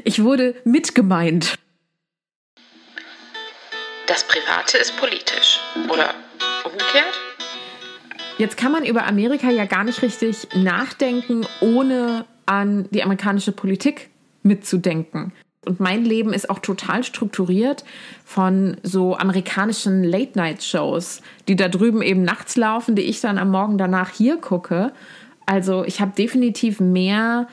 Ich 0.03 0.23
wurde 0.23 0.55
mitgemeint. 0.63 1.55
Das 4.07 4.25
Private 4.27 4.77
ist 4.77 4.97
politisch. 4.97 5.59
Oder 5.89 6.13
umgekehrt? 6.65 7.19
Jetzt 8.37 8.57
kann 8.57 8.71
man 8.71 8.85
über 8.85 9.05
Amerika 9.05 9.49
ja 9.49 9.65
gar 9.65 9.83
nicht 9.83 10.01
richtig 10.01 10.47
nachdenken, 10.55 11.45
ohne 11.59 12.25
an 12.45 12.87
die 12.91 13.03
amerikanische 13.03 13.51
Politik 13.51 14.10
mitzudenken. 14.43 15.33
Und 15.65 15.79
mein 15.79 16.03
Leben 16.03 16.33
ist 16.33 16.49
auch 16.49 16.59
total 16.59 17.03
strukturiert 17.03 17.83
von 18.25 18.77
so 18.81 19.15
amerikanischen 19.15 20.03
Late-Night-Shows, 20.03 21.21
die 21.47 21.55
da 21.55 21.67
drüben 21.67 22.01
eben 22.01 22.23
nachts 22.23 22.55
laufen, 22.57 22.95
die 22.95 23.03
ich 23.03 23.21
dann 23.21 23.37
am 23.37 23.51
Morgen 23.51 23.77
danach 23.77 24.09
hier 24.09 24.37
gucke. 24.37 24.91
Also 25.45 25.83
ich 25.85 26.01
habe 26.01 26.13
definitiv 26.17 26.79
mehr 26.79 27.47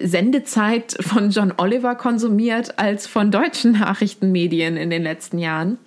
Sendezeit 0.00 0.96
von 1.00 1.30
John 1.30 1.54
Oliver 1.56 1.96
konsumiert 1.96 2.78
als 2.78 3.06
von 3.06 3.30
deutschen 3.30 3.72
Nachrichtenmedien 3.72 4.76
in 4.76 4.90
den 4.90 5.02
letzten 5.02 5.38
Jahren. 5.38 5.78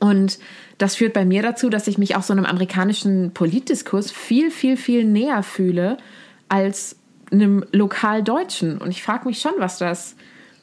Und 0.00 0.38
das 0.78 0.96
führt 0.96 1.12
bei 1.12 1.24
mir 1.24 1.42
dazu, 1.42 1.68
dass 1.68 1.86
ich 1.86 1.98
mich 1.98 2.16
auch 2.16 2.22
so 2.22 2.32
einem 2.32 2.46
amerikanischen 2.46 3.32
Politdiskurs 3.34 4.10
viel, 4.10 4.50
viel, 4.50 4.76
viel 4.76 5.04
näher 5.04 5.42
fühle 5.42 5.98
als 6.48 6.96
einem 7.32 7.64
Lokaldeutschen. 7.72 8.78
Und 8.78 8.90
ich 8.90 9.02
frage 9.02 9.26
mich 9.26 9.40
schon, 9.40 9.52
was 9.58 9.78
das, 9.78 10.16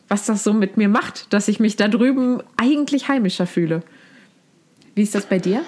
was 0.07 0.25
das 0.25 0.43
so 0.43 0.53
mit 0.53 0.77
mir 0.77 0.89
macht, 0.89 1.33
dass 1.33 1.47
ich 1.47 1.59
mich 1.59 1.75
da 1.75 1.87
drüben 1.87 2.41
eigentlich 2.57 3.07
heimischer 3.07 3.47
fühle. 3.47 3.83
Wie 4.95 5.01
ist 5.01 5.15
das 5.15 5.25
bei 5.25 5.39
dir? 5.39 5.63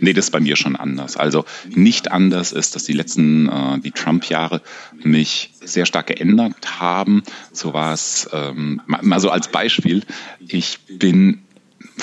Nee, 0.00 0.12
das 0.12 0.26
ist 0.26 0.30
bei 0.30 0.40
mir 0.40 0.56
schon 0.56 0.76
anders. 0.76 1.16
Also 1.16 1.44
nicht 1.68 2.12
anders 2.12 2.52
ist, 2.52 2.74
dass 2.74 2.84
die 2.84 2.92
letzten, 2.92 3.48
äh, 3.48 3.80
die 3.80 3.90
Trump-Jahre 3.90 4.62
mich 5.02 5.50
sehr 5.60 5.86
stark 5.86 6.06
geändert 6.06 6.80
haben. 6.80 7.22
So 7.52 7.74
war 7.74 7.92
es, 7.92 8.28
ähm, 8.32 8.80
also 9.10 9.30
als 9.30 9.48
Beispiel, 9.48 10.04
ich 10.38 10.78
bin 10.88 11.42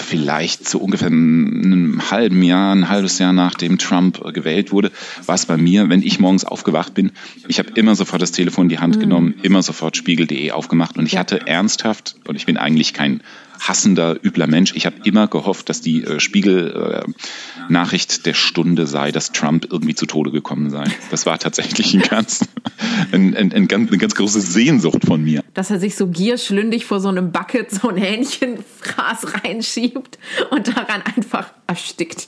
vielleicht 0.01 0.67
so 0.67 0.79
ungefähr 0.79 1.07
einem 1.07 2.11
halben 2.11 2.41
Jahr, 2.43 2.73
ein 2.73 2.89
halbes 2.89 3.19
Jahr 3.19 3.33
nachdem 3.33 3.77
Trump 3.77 4.21
gewählt 4.33 4.71
wurde, 4.71 4.91
war 5.25 5.35
es 5.35 5.45
bei 5.45 5.57
mir, 5.57 5.89
wenn 5.89 6.01
ich 6.01 6.19
morgens 6.19 6.45
aufgewacht 6.45 6.93
bin, 6.93 7.11
ich 7.47 7.59
habe 7.59 7.69
immer 7.75 7.95
sofort 7.95 8.21
das 8.21 8.31
Telefon 8.31 8.65
in 8.65 8.69
die 8.69 8.79
Hand 8.79 8.97
mhm. 8.97 9.01
genommen, 9.01 9.33
immer 9.41 9.61
sofort 9.61 9.97
spiegel.de 9.97 10.51
aufgemacht 10.51 10.97
und 10.97 11.05
ich 11.05 11.17
hatte 11.17 11.47
ernsthaft, 11.47 12.15
und 12.25 12.35
ich 12.35 12.45
bin 12.45 12.57
eigentlich 12.57 12.93
kein 12.93 13.21
hassender, 13.59 14.17
übler 14.23 14.47
Mensch. 14.47 14.73
Ich 14.75 14.85
habe 14.85 14.97
immer 15.03 15.27
gehofft, 15.27 15.69
dass 15.69 15.81
die 15.81 16.03
äh, 16.03 16.19
Spiegel-Nachricht 16.19 18.19
äh, 18.19 18.23
der 18.23 18.33
Stunde 18.33 18.87
sei, 18.87 19.11
dass 19.11 19.31
Trump 19.31 19.67
irgendwie 19.71 19.95
zu 19.95 20.05
Tode 20.05 20.31
gekommen 20.31 20.69
sei. 20.69 20.85
Das 21.11 21.25
war 21.25 21.39
tatsächlich 21.39 21.93
ein 21.93 22.01
ganz, 22.01 22.45
ein, 23.11 23.35
ein, 23.35 23.53
ein, 23.53 23.67
eine 23.69 23.97
ganz 23.97 24.15
große 24.15 24.41
Sehnsucht 24.41 25.05
von 25.05 25.23
mir. 25.23 25.43
Dass 25.53 25.71
er 25.71 25.79
sich 25.79 25.95
so 25.95 26.07
gierschlündig 26.07 26.85
vor 26.85 26.99
so 26.99 27.09
einem 27.09 27.31
Bucket 27.31 27.71
so 27.71 27.89
ein 27.89 27.97
Hähnchenfraß 27.97 29.43
reinschiebt 29.43 30.17
und 30.51 30.67
daran 30.67 31.01
einfach 31.15 31.51
erstickt. 31.67 32.27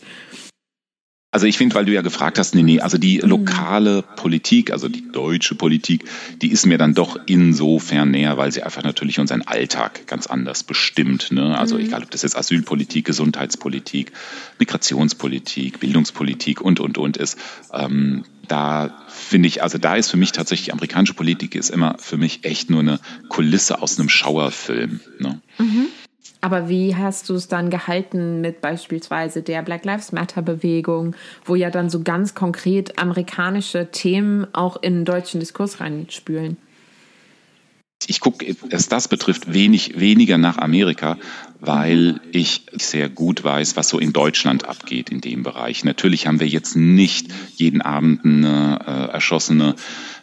Also 1.32 1.46
ich 1.46 1.60
finde, 1.60 1.76
weil 1.76 1.86
du 1.86 1.94
ja 1.94 2.02
gefragt 2.02 2.40
hast, 2.40 2.56
nee, 2.56 2.64
nee, 2.64 2.80
also 2.80 2.98
die 2.98 3.22
mhm. 3.22 3.30
lokale 3.30 4.02
Politik, 4.02 4.72
also 4.72 4.88
die 4.90 5.12
deutsche 5.12 5.54
Politik, 5.54 6.06
die 6.42 6.52
ist 6.52 6.66
mir 6.66 6.80
dann 6.80 6.96
doch 6.96 7.20
insofern 7.28 8.10
näher, 8.10 8.38
weil 8.38 8.52
sie 8.52 8.64
einfach 8.64 8.82
natürlich 8.82 9.20
unseren 9.20 9.44
Alltag 9.44 10.08
ganz 10.08 10.26
anders 10.26 10.64
bestimmt. 10.64 11.32
Ne? 11.32 11.56
Also 11.56 11.76
mhm. 11.76 11.86
egal, 11.86 12.02
ob 12.02 12.10
das 12.10 12.24
jetzt 12.24 12.36
Asylpolitik, 12.36 13.06
Gesundheitspolitik, 13.06 14.12
Migrationspolitik, 14.58 15.80
Bildungspolitik 15.80 16.62
und, 16.62 16.80
und, 16.80 16.98
und 16.98 17.18
ist. 17.18 17.38
Ähm, 17.72 18.24
da 18.48 19.06
finde 19.08 19.48
ich, 19.48 19.62
also 19.62 19.78
da 19.78 19.96
ist 19.96 20.10
für 20.10 20.18
mich 20.18 20.32
tatsächlich, 20.32 20.74
amerikanische 20.74 21.14
Politik 21.14 21.54
ist 21.54 21.70
immer 21.70 21.96
für 22.00 22.18
mich 22.18 22.44
echt 22.46 22.72
nur 22.72 22.80
eine 22.80 23.00
Kulisse 23.30 23.84
aus 23.84 24.00
einem 24.00 24.10
Schauerfilm. 24.10 25.00
Ne? 25.20 25.40
Mhm. 25.60 25.86
Aber 26.42 26.70
wie 26.70 26.96
hast 26.96 27.28
du 27.30 27.36
es 27.36 27.50
dann 27.50 27.70
gehalten 27.70 28.40
mit 28.40 28.62
beispielsweise 28.62 29.42
der 29.42 29.62
Black 29.62 29.84
Lives 29.84 30.14
Matter 30.14 30.42
Bewegung, 30.42 31.16
wo 31.44 31.56
ja 31.56 31.70
dann 31.70 31.90
so 31.90 32.02
ganz 32.02 32.34
konkret 32.34 32.98
amerikanische 32.98 33.92
Themen 33.92 34.48
auch 34.54 34.82
in 34.82 35.00
den 35.00 35.06
deutschen 35.06 35.42
Diskurs 35.42 35.82
reinspülen? 35.82 36.58
Ich 38.08 38.22
gucke, 38.22 38.56
was 38.70 38.88
das 38.88 39.10
betrifft, 39.10 39.54
wenig, 39.54 40.00
weniger 40.00 40.38
nach 40.38 40.58
Amerika, 40.58 41.18
weil 41.60 42.22
ich 42.32 42.66
sehr 42.72 43.10
gut 43.10 43.44
weiß, 43.44 43.76
was 43.76 43.90
so 43.90 44.00
in 44.00 44.14
Deutschland 44.14 44.64
abgeht 44.64 45.10
in 45.10 45.20
dem 45.20 45.44
Bereich. 45.44 45.84
Natürlich 45.84 46.26
haben 46.26 46.40
wir 46.40 46.48
jetzt 46.48 46.78
nicht 46.78 47.28
jeden 47.58 47.82
Abend 47.82 48.24
eine 48.24 48.80
äh, 48.88 49.14
erschossene 49.14 49.76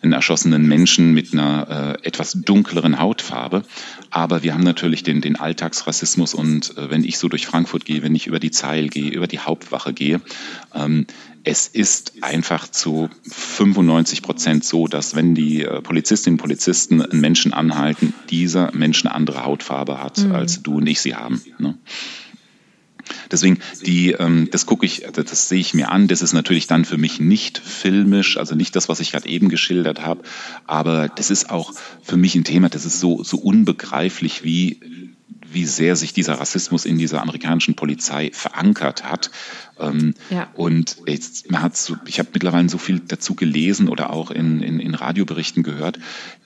einen 0.02 0.12
erschossenen 0.12 0.66
Menschen 0.66 1.12
mit 1.12 1.32
einer 1.32 1.98
äh, 2.02 2.06
etwas 2.06 2.32
dunkleren 2.32 2.98
Hautfarbe. 2.98 3.62
Aber 4.10 4.42
wir 4.42 4.54
haben 4.54 4.64
natürlich 4.64 5.02
den, 5.02 5.20
den 5.20 5.36
Alltagsrassismus 5.36 6.34
und 6.34 6.76
äh, 6.76 6.90
wenn 6.90 7.04
ich 7.04 7.18
so 7.18 7.28
durch 7.28 7.46
Frankfurt 7.46 7.84
gehe, 7.84 8.02
wenn 8.02 8.14
ich 8.14 8.26
über 8.26 8.40
die 8.40 8.50
Zeil 8.50 8.88
gehe, 8.88 9.10
über 9.10 9.26
die 9.26 9.40
Hauptwache 9.40 9.92
gehe, 9.92 10.20
ähm, 10.74 11.06
es 11.48 11.68
ist 11.68 12.14
einfach 12.22 12.68
zu 12.68 13.08
95 13.22 14.22
Prozent 14.22 14.64
so, 14.64 14.88
dass 14.88 15.14
wenn 15.14 15.36
die 15.36 15.62
äh, 15.62 15.80
Polizistinnen 15.80 16.34
und 16.34 16.42
Polizisten 16.42 17.00
einen 17.00 17.20
Menschen 17.20 17.52
anhalten, 17.52 18.14
dieser 18.30 18.72
Mensch 18.72 19.04
eine 19.04 19.14
andere 19.14 19.44
Hautfarbe 19.44 20.02
hat, 20.02 20.18
mhm. 20.18 20.34
als 20.34 20.62
du 20.62 20.78
und 20.78 20.88
ich 20.88 21.00
sie 21.00 21.14
haben. 21.14 21.40
Ne? 21.58 21.78
Deswegen, 23.30 23.58
die, 23.84 24.12
ähm, 24.12 24.48
das 24.50 24.66
gucke 24.66 24.86
ich, 24.86 25.06
das 25.12 25.48
sehe 25.48 25.60
ich 25.60 25.74
mir 25.74 25.90
an. 25.90 26.08
Das 26.08 26.22
ist 26.22 26.32
natürlich 26.32 26.66
dann 26.66 26.84
für 26.84 26.98
mich 26.98 27.20
nicht 27.20 27.58
filmisch, 27.58 28.36
also 28.36 28.54
nicht 28.54 28.76
das, 28.76 28.88
was 28.88 29.00
ich 29.00 29.12
gerade 29.12 29.28
eben 29.28 29.48
geschildert 29.48 30.00
habe, 30.00 30.22
aber 30.66 31.08
das 31.08 31.30
ist 31.30 31.50
auch 31.50 31.72
für 32.02 32.16
mich 32.16 32.34
ein 32.34 32.44
Thema, 32.44 32.68
das 32.68 32.84
ist 32.84 33.00
so, 33.00 33.22
so 33.22 33.38
unbegreiflich 33.38 34.44
wie 34.44 34.80
wie 35.52 35.64
sehr 35.64 35.96
sich 35.96 36.12
dieser 36.12 36.34
Rassismus 36.34 36.84
in 36.84 36.98
dieser 36.98 37.22
amerikanischen 37.22 37.74
Polizei 37.74 38.30
verankert 38.32 39.04
hat. 39.04 39.30
Ähm, 39.78 40.14
ja. 40.30 40.48
Und 40.54 40.96
jetzt, 41.06 41.50
man 41.50 41.62
hat 41.62 41.76
so, 41.76 41.96
ich 42.06 42.18
habe 42.18 42.30
mittlerweile 42.32 42.68
so 42.68 42.78
viel 42.78 43.00
dazu 43.00 43.34
gelesen 43.34 43.88
oder 43.88 44.10
auch 44.10 44.30
in, 44.30 44.62
in, 44.62 44.80
in 44.80 44.94
Radioberichten 44.94 45.62
gehört. 45.62 45.98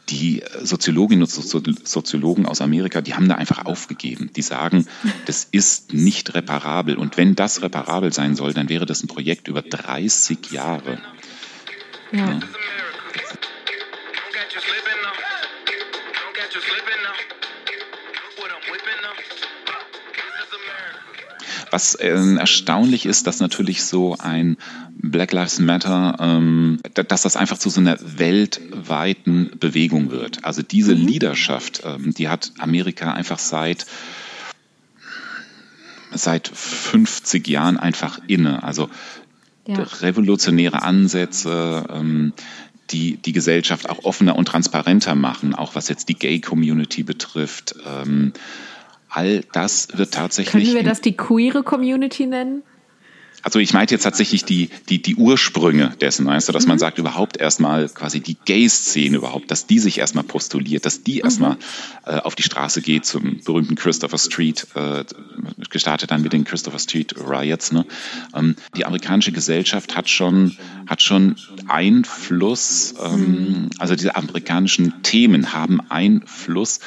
Die 0.08 0.42
Soziologinnen 0.62 1.22
und 1.22 1.30
Soziologen 1.30 2.46
aus 2.46 2.60
Amerika, 2.60 3.00
die 3.00 3.14
haben 3.14 3.28
da 3.28 3.36
einfach 3.36 3.64
aufgegeben. 3.66 4.30
Die 4.34 4.42
sagen, 4.42 4.86
das 5.26 5.46
ist 5.50 5.94
nicht 5.94 6.34
reparabel. 6.34 6.96
Und 6.96 7.16
wenn 7.16 7.36
das 7.36 7.62
reparabel 7.62 8.12
sein 8.12 8.34
soll, 8.34 8.52
dann 8.52 8.68
wäre 8.68 8.86
das 8.86 9.04
ein 9.04 9.08
Projekt 9.08 9.46
über 9.46 9.62
30 9.62 10.50
Jahre. 10.50 10.98
ja. 12.12 12.30
ja. 12.32 12.40
Was 21.70 21.94
äh, 21.94 22.08
erstaunlich 22.08 23.06
ist, 23.06 23.26
dass 23.26 23.40
natürlich 23.40 23.84
so 23.84 24.16
ein 24.18 24.56
Black 24.94 25.32
Lives 25.32 25.58
Matter, 25.58 26.16
ähm, 26.20 26.80
dass 26.94 27.22
das 27.22 27.36
einfach 27.36 27.58
zu 27.58 27.70
so 27.70 27.80
einer 27.80 27.96
weltweiten 28.00 29.52
Bewegung 29.58 30.10
wird. 30.10 30.44
Also 30.44 30.62
diese 30.62 30.94
mhm. 30.94 31.06
Leaderschaft, 31.06 31.82
ähm, 31.84 32.12
die 32.14 32.28
hat 32.28 32.52
Amerika 32.58 33.12
einfach 33.12 33.38
seit 33.38 33.86
seit 36.12 36.48
50 36.48 37.46
Jahren 37.46 37.76
einfach 37.76 38.20
inne. 38.26 38.62
Also 38.64 38.90
ja. 39.66 39.82
revolutionäre 40.00 40.82
Ansätze, 40.82 41.86
ähm, 41.88 42.32
die 42.90 43.16
die 43.16 43.32
Gesellschaft 43.32 43.88
auch 43.88 44.04
offener 44.04 44.36
und 44.36 44.46
transparenter 44.46 45.14
machen, 45.14 45.54
auch 45.54 45.74
was 45.74 45.88
jetzt 45.88 46.08
die 46.08 46.14
Gay-Community 46.14 47.04
betrifft. 47.04 47.76
Ähm, 47.86 48.32
all 49.10 49.42
das 49.52 49.88
wird 49.94 50.14
tatsächlich. 50.14 50.64
Können 50.64 50.74
wir 50.74 50.82
das 50.82 51.00
die 51.00 51.16
queere 51.16 51.62
Community 51.62 52.26
nennen? 52.26 52.62
Also 53.42 53.58
ich 53.58 53.72
meinte 53.72 53.94
jetzt 53.94 54.02
tatsächlich 54.02 54.44
die, 54.44 54.68
die, 54.88 55.00
die 55.00 55.16
Ursprünge 55.16 55.94
dessen, 56.00 56.26
weißt 56.26 56.48
du, 56.48 56.52
dass 56.52 56.64
mhm. 56.64 56.70
man 56.70 56.78
sagt, 56.78 56.98
überhaupt 56.98 57.38
erstmal 57.38 57.88
quasi 57.88 58.20
die 58.20 58.36
Gay-Szene 58.44 59.16
überhaupt, 59.16 59.50
dass 59.50 59.66
die 59.66 59.78
sich 59.78 59.98
erstmal 59.98 60.24
postuliert, 60.24 60.84
dass 60.84 61.02
die 61.02 61.16
mhm. 61.16 61.24
erstmal 61.24 61.56
äh, 62.04 62.16
auf 62.16 62.34
die 62.34 62.42
Straße 62.42 62.82
geht 62.82 63.06
zum 63.06 63.40
berühmten 63.42 63.76
Christopher 63.76 64.18
Street, 64.18 64.66
äh, 64.74 65.04
gestartet 65.70 66.10
dann 66.10 66.22
mit 66.22 66.32
den 66.32 66.44
Christopher 66.44 66.78
Street 66.78 67.14
Riots. 67.16 67.72
Ne? 67.72 67.86
Ähm, 68.34 68.56
die 68.76 68.84
amerikanische 68.84 69.32
Gesellschaft 69.32 69.96
hat 69.96 70.10
schon, 70.10 70.56
hat 70.86 71.02
schon 71.02 71.36
Einfluss, 71.66 72.94
ähm, 73.02 73.20
mhm. 73.20 73.70
also 73.78 73.96
diese 73.96 74.16
amerikanischen 74.16 75.02
Themen 75.02 75.54
haben 75.54 75.80
Einfluss 75.88 76.80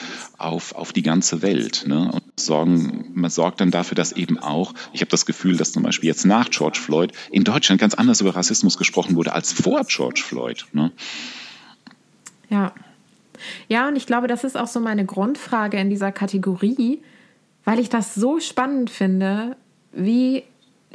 auf, 0.43 0.75
auf 0.75 0.93
die 0.93 1.01
ganze 1.01 1.41
Welt. 1.41 1.85
Ne? 1.87 2.11
Und 2.11 2.23
sorgen, 2.39 3.11
man 3.13 3.29
sorgt 3.29 3.61
dann 3.61 3.71
dafür, 3.71 3.95
dass 3.95 4.11
eben 4.11 4.37
auch, 4.37 4.73
ich 4.91 5.01
habe 5.01 5.11
das 5.11 5.25
Gefühl, 5.25 5.57
dass 5.57 5.71
zum 5.71 5.83
Beispiel 5.83 6.07
jetzt 6.07 6.25
nach 6.25 6.49
George 6.49 6.79
Floyd 6.79 7.11
in 7.31 7.43
Deutschland 7.43 7.79
ganz 7.79 7.93
anders 7.93 8.21
über 8.21 8.35
Rassismus 8.35 8.77
gesprochen 8.77 9.15
wurde 9.15 9.33
als 9.33 9.53
vor 9.53 9.83
George 9.87 10.21
Floyd. 10.25 10.65
Ne? 10.73 10.91
Ja. 12.49 12.73
Ja, 13.67 13.87
und 13.87 13.95
ich 13.95 14.05
glaube, 14.05 14.27
das 14.27 14.43
ist 14.43 14.57
auch 14.57 14.67
so 14.67 14.79
meine 14.79 15.05
Grundfrage 15.05 15.77
in 15.77 15.89
dieser 15.89 16.11
Kategorie, 16.11 17.01
weil 17.65 17.79
ich 17.79 17.89
das 17.89 18.15
so 18.15 18.39
spannend 18.39 18.89
finde, 18.89 19.57
wie 19.91 20.43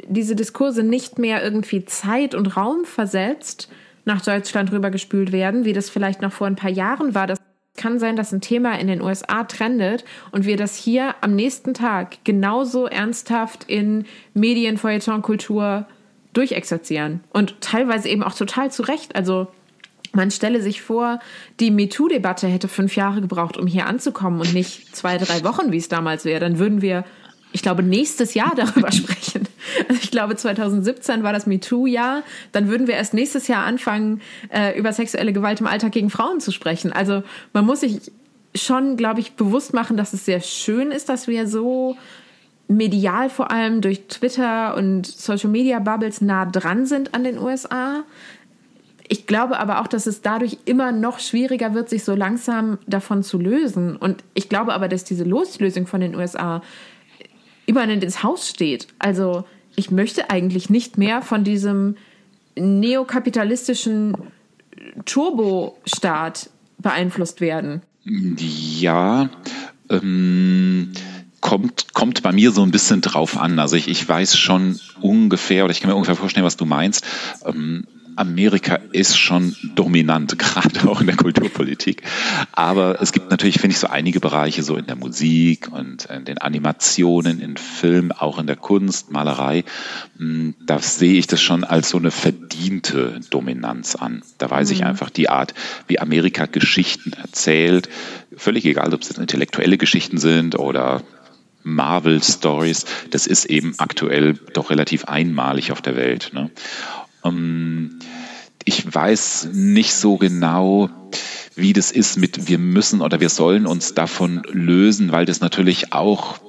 diese 0.07 0.35
Diskurse 0.35 0.83
nicht 0.83 1.19
mehr 1.19 1.43
irgendwie 1.43 1.85
Zeit 1.85 2.33
und 2.33 2.55
Raum 2.55 2.85
versetzt 2.85 3.69
nach 4.05 4.21
Deutschland 4.21 4.71
rübergespült 4.71 5.31
werden, 5.31 5.65
wie 5.65 5.73
das 5.73 5.89
vielleicht 5.89 6.21
noch 6.21 6.31
vor 6.31 6.47
ein 6.47 6.55
paar 6.55 6.71
Jahren 6.71 7.13
war, 7.13 7.27
kann 7.79 7.97
sein, 7.97 8.15
dass 8.15 8.31
ein 8.31 8.41
Thema 8.41 8.77
in 8.77 8.85
den 8.85 9.01
USA 9.01 9.43
trendet 9.45 10.05
und 10.31 10.45
wir 10.45 10.57
das 10.57 10.75
hier 10.75 11.15
am 11.21 11.35
nächsten 11.35 11.73
Tag 11.73 12.17
genauso 12.23 12.85
ernsthaft 12.85 13.63
in 13.65 14.05
Medien, 14.35 14.77
Feuilleton, 14.77 15.23
Kultur 15.23 15.87
durchexerzieren. 16.33 17.21
Und 17.31 17.59
teilweise 17.61 18.09
eben 18.09 18.21
auch 18.21 18.35
total 18.35 18.71
zu 18.71 18.83
Recht. 18.83 19.15
Also 19.15 19.47
man 20.11 20.29
stelle 20.29 20.61
sich 20.61 20.81
vor, 20.81 21.19
die 21.59 21.71
MeToo-Debatte 21.71 22.47
hätte 22.47 22.67
fünf 22.67 22.95
Jahre 22.95 23.21
gebraucht, 23.21 23.57
um 23.57 23.65
hier 23.65 23.87
anzukommen 23.87 24.39
und 24.41 24.53
nicht 24.53 24.95
zwei, 24.95 25.17
drei 25.17 25.43
Wochen, 25.43 25.71
wie 25.71 25.77
es 25.77 25.87
damals 25.87 26.25
wäre. 26.25 26.39
Dann 26.39 26.59
würden 26.59 26.81
wir 26.81 27.05
ich 27.51 27.61
glaube, 27.61 27.83
nächstes 27.83 28.33
Jahr 28.33 28.53
darüber 28.55 28.91
sprechen. 28.91 29.47
Also 29.87 30.01
ich 30.01 30.11
glaube, 30.11 30.35
2017 30.35 31.23
war 31.23 31.33
das 31.33 31.45
MeToo-Jahr. 31.47 32.23
Dann 32.51 32.67
würden 32.67 32.87
wir 32.87 32.95
erst 32.95 33.13
nächstes 33.13 33.47
Jahr 33.47 33.65
anfangen, 33.65 34.21
äh, 34.49 34.77
über 34.77 34.93
sexuelle 34.93 35.33
Gewalt 35.33 35.59
im 35.59 35.67
Alltag 35.67 35.91
gegen 35.91 36.09
Frauen 36.09 36.39
zu 36.39 36.51
sprechen. 36.51 36.93
Also 36.93 37.23
man 37.53 37.65
muss 37.65 37.81
sich 37.81 38.11
schon, 38.55 38.97
glaube 38.97 39.19
ich, 39.19 39.33
bewusst 39.33 39.73
machen, 39.73 39.97
dass 39.97 40.13
es 40.13 40.25
sehr 40.25 40.41
schön 40.41 40.91
ist, 40.91 41.09
dass 41.09 41.27
wir 41.27 41.47
so 41.47 41.97
medial 42.67 43.29
vor 43.29 43.51
allem 43.51 43.81
durch 43.81 44.07
Twitter 44.07 44.75
und 44.75 45.05
Social 45.07 45.49
Media 45.49 45.79
Bubbles 45.79 46.21
nah 46.21 46.45
dran 46.45 46.85
sind 46.85 47.15
an 47.15 47.23
den 47.23 47.39
USA. 47.39 48.03
Ich 49.07 49.25
glaube 49.25 49.59
aber 49.59 49.81
auch, 49.81 49.87
dass 49.87 50.05
es 50.05 50.21
dadurch 50.21 50.59
immer 50.65 50.91
noch 50.91 51.17
schwieriger 51.19 51.73
wird, 51.73 51.89
sich 51.89 52.03
so 52.03 52.13
langsam 52.13 52.77
davon 52.85 53.23
zu 53.23 53.39
lösen. 53.39 53.95
Und 53.95 54.23
ich 54.35 54.49
glaube 54.49 54.73
aber, 54.73 54.87
dass 54.87 55.03
diese 55.03 55.23
Loslösung 55.23 55.87
von 55.87 55.99
den 55.99 56.15
USA 56.15 56.61
immanent 57.69 58.03
ins 58.03 58.23
Haus 58.23 58.49
steht. 58.49 58.87
Also 58.97 59.45
ich 59.75 59.91
möchte 59.91 60.29
eigentlich 60.29 60.69
nicht 60.69 60.97
mehr 60.97 61.21
von 61.21 61.43
diesem 61.43 61.95
neokapitalistischen 62.55 64.17
Turbostaat 65.05 66.49
beeinflusst 66.79 67.41
werden. 67.41 67.83
Ja, 68.03 69.29
ähm, 69.89 70.91
kommt, 71.41 71.93
kommt 71.93 72.23
bei 72.23 72.31
mir 72.31 72.51
so 72.51 72.63
ein 72.63 72.71
bisschen 72.71 73.01
drauf 73.01 73.37
an. 73.37 73.59
Also 73.59 73.75
ich, 73.75 73.87
ich 73.87 74.07
weiß 74.07 74.35
schon 74.35 74.79
ungefähr, 75.01 75.63
oder 75.63 75.71
ich 75.71 75.79
kann 75.79 75.89
mir 75.89 75.95
ungefähr 75.95 76.15
vorstellen, 76.15 76.45
was 76.45 76.57
du 76.57 76.65
meinst. 76.65 77.05
Ähm, 77.45 77.85
Amerika 78.15 78.79
ist 78.91 79.17
schon 79.17 79.55
dominant, 79.75 80.37
gerade 80.39 80.89
auch 80.89 81.01
in 81.01 81.07
der 81.07 81.15
Kulturpolitik. 81.15 82.03
Aber 82.51 83.01
es 83.01 83.11
gibt 83.11 83.31
natürlich, 83.31 83.59
finde 83.59 83.73
ich, 83.73 83.79
so 83.79 83.87
einige 83.87 84.19
Bereiche, 84.19 84.63
so 84.63 84.75
in 84.75 84.85
der 84.85 84.95
Musik 84.95 85.69
und 85.71 86.05
in 86.05 86.25
den 86.25 86.37
Animationen, 86.37 87.39
in 87.39 87.57
Film, 87.57 88.11
auch 88.11 88.39
in 88.39 88.47
der 88.47 88.55
Kunst, 88.55 89.11
Malerei. 89.11 89.63
Hm, 90.17 90.55
da 90.65 90.79
sehe 90.79 91.17
ich 91.17 91.27
das 91.27 91.41
schon 91.41 91.63
als 91.63 91.89
so 91.89 91.97
eine 91.97 92.11
verdiente 92.11 93.19
Dominanz 93.29 93.95
an. 93.95 94.21
Da 94.37 94.49
weiß 94.49 94.69
mhm. 94.69 94.75
ich 94.75 94.85
einfach 94.85 95.09
die 95.09 95.29
Art, 95.29 95.53
wie 95.87 95.99
Amerika 95.99 96.45
Geschichten 96.45 97.13
erzählt. 97.13 97.89
Völlig 98.35 98.65
egal, 98.65 98.93
ob 98.93 99.01
es 99.01 99.09
jetzt 99.09 99.19
intellektuelle 99.19 99.77
Geschichten 99.77 100.17
sind 100.17 100.57
oder 100.57 101.03
Marvel 101.63 102.21
Stories, 102.23 102.85
das 103.11 103.27
ist 103.27 103.45
eben 103.45 103.75
aktuell 103.77 104.33
doch 104.53 104.69
relativ 104.69 105.05
einmalig 105.05 105.71
auf 105.71 105.81
der 105.81 105.95
Welt. 105.95 106.31
Ne? 106.33 106.49
Ähm, 107.23 107.99
ich 108.65 108.93
weiß 108.93 109.49
nicht 109.53 109.93
so 109.93 110.17
genau, 110.17 110.89
wie 111.55 111.73
das 111.73 111.91
ist 111.91 112.17
mit 112.17 112.47
wir 112.47 112.59
müssen 112.59 113.01
oder 113.01 113.19
wir 113.19 113.29
sollen 113.29 113.65
uns 113.65 113.93
davon 113.93 114.43
lösen, 114.51 115.11
weil 115.11 115.25
das 115.25 115.41
natürlich 115.41 115.93
auch 115.93 116.39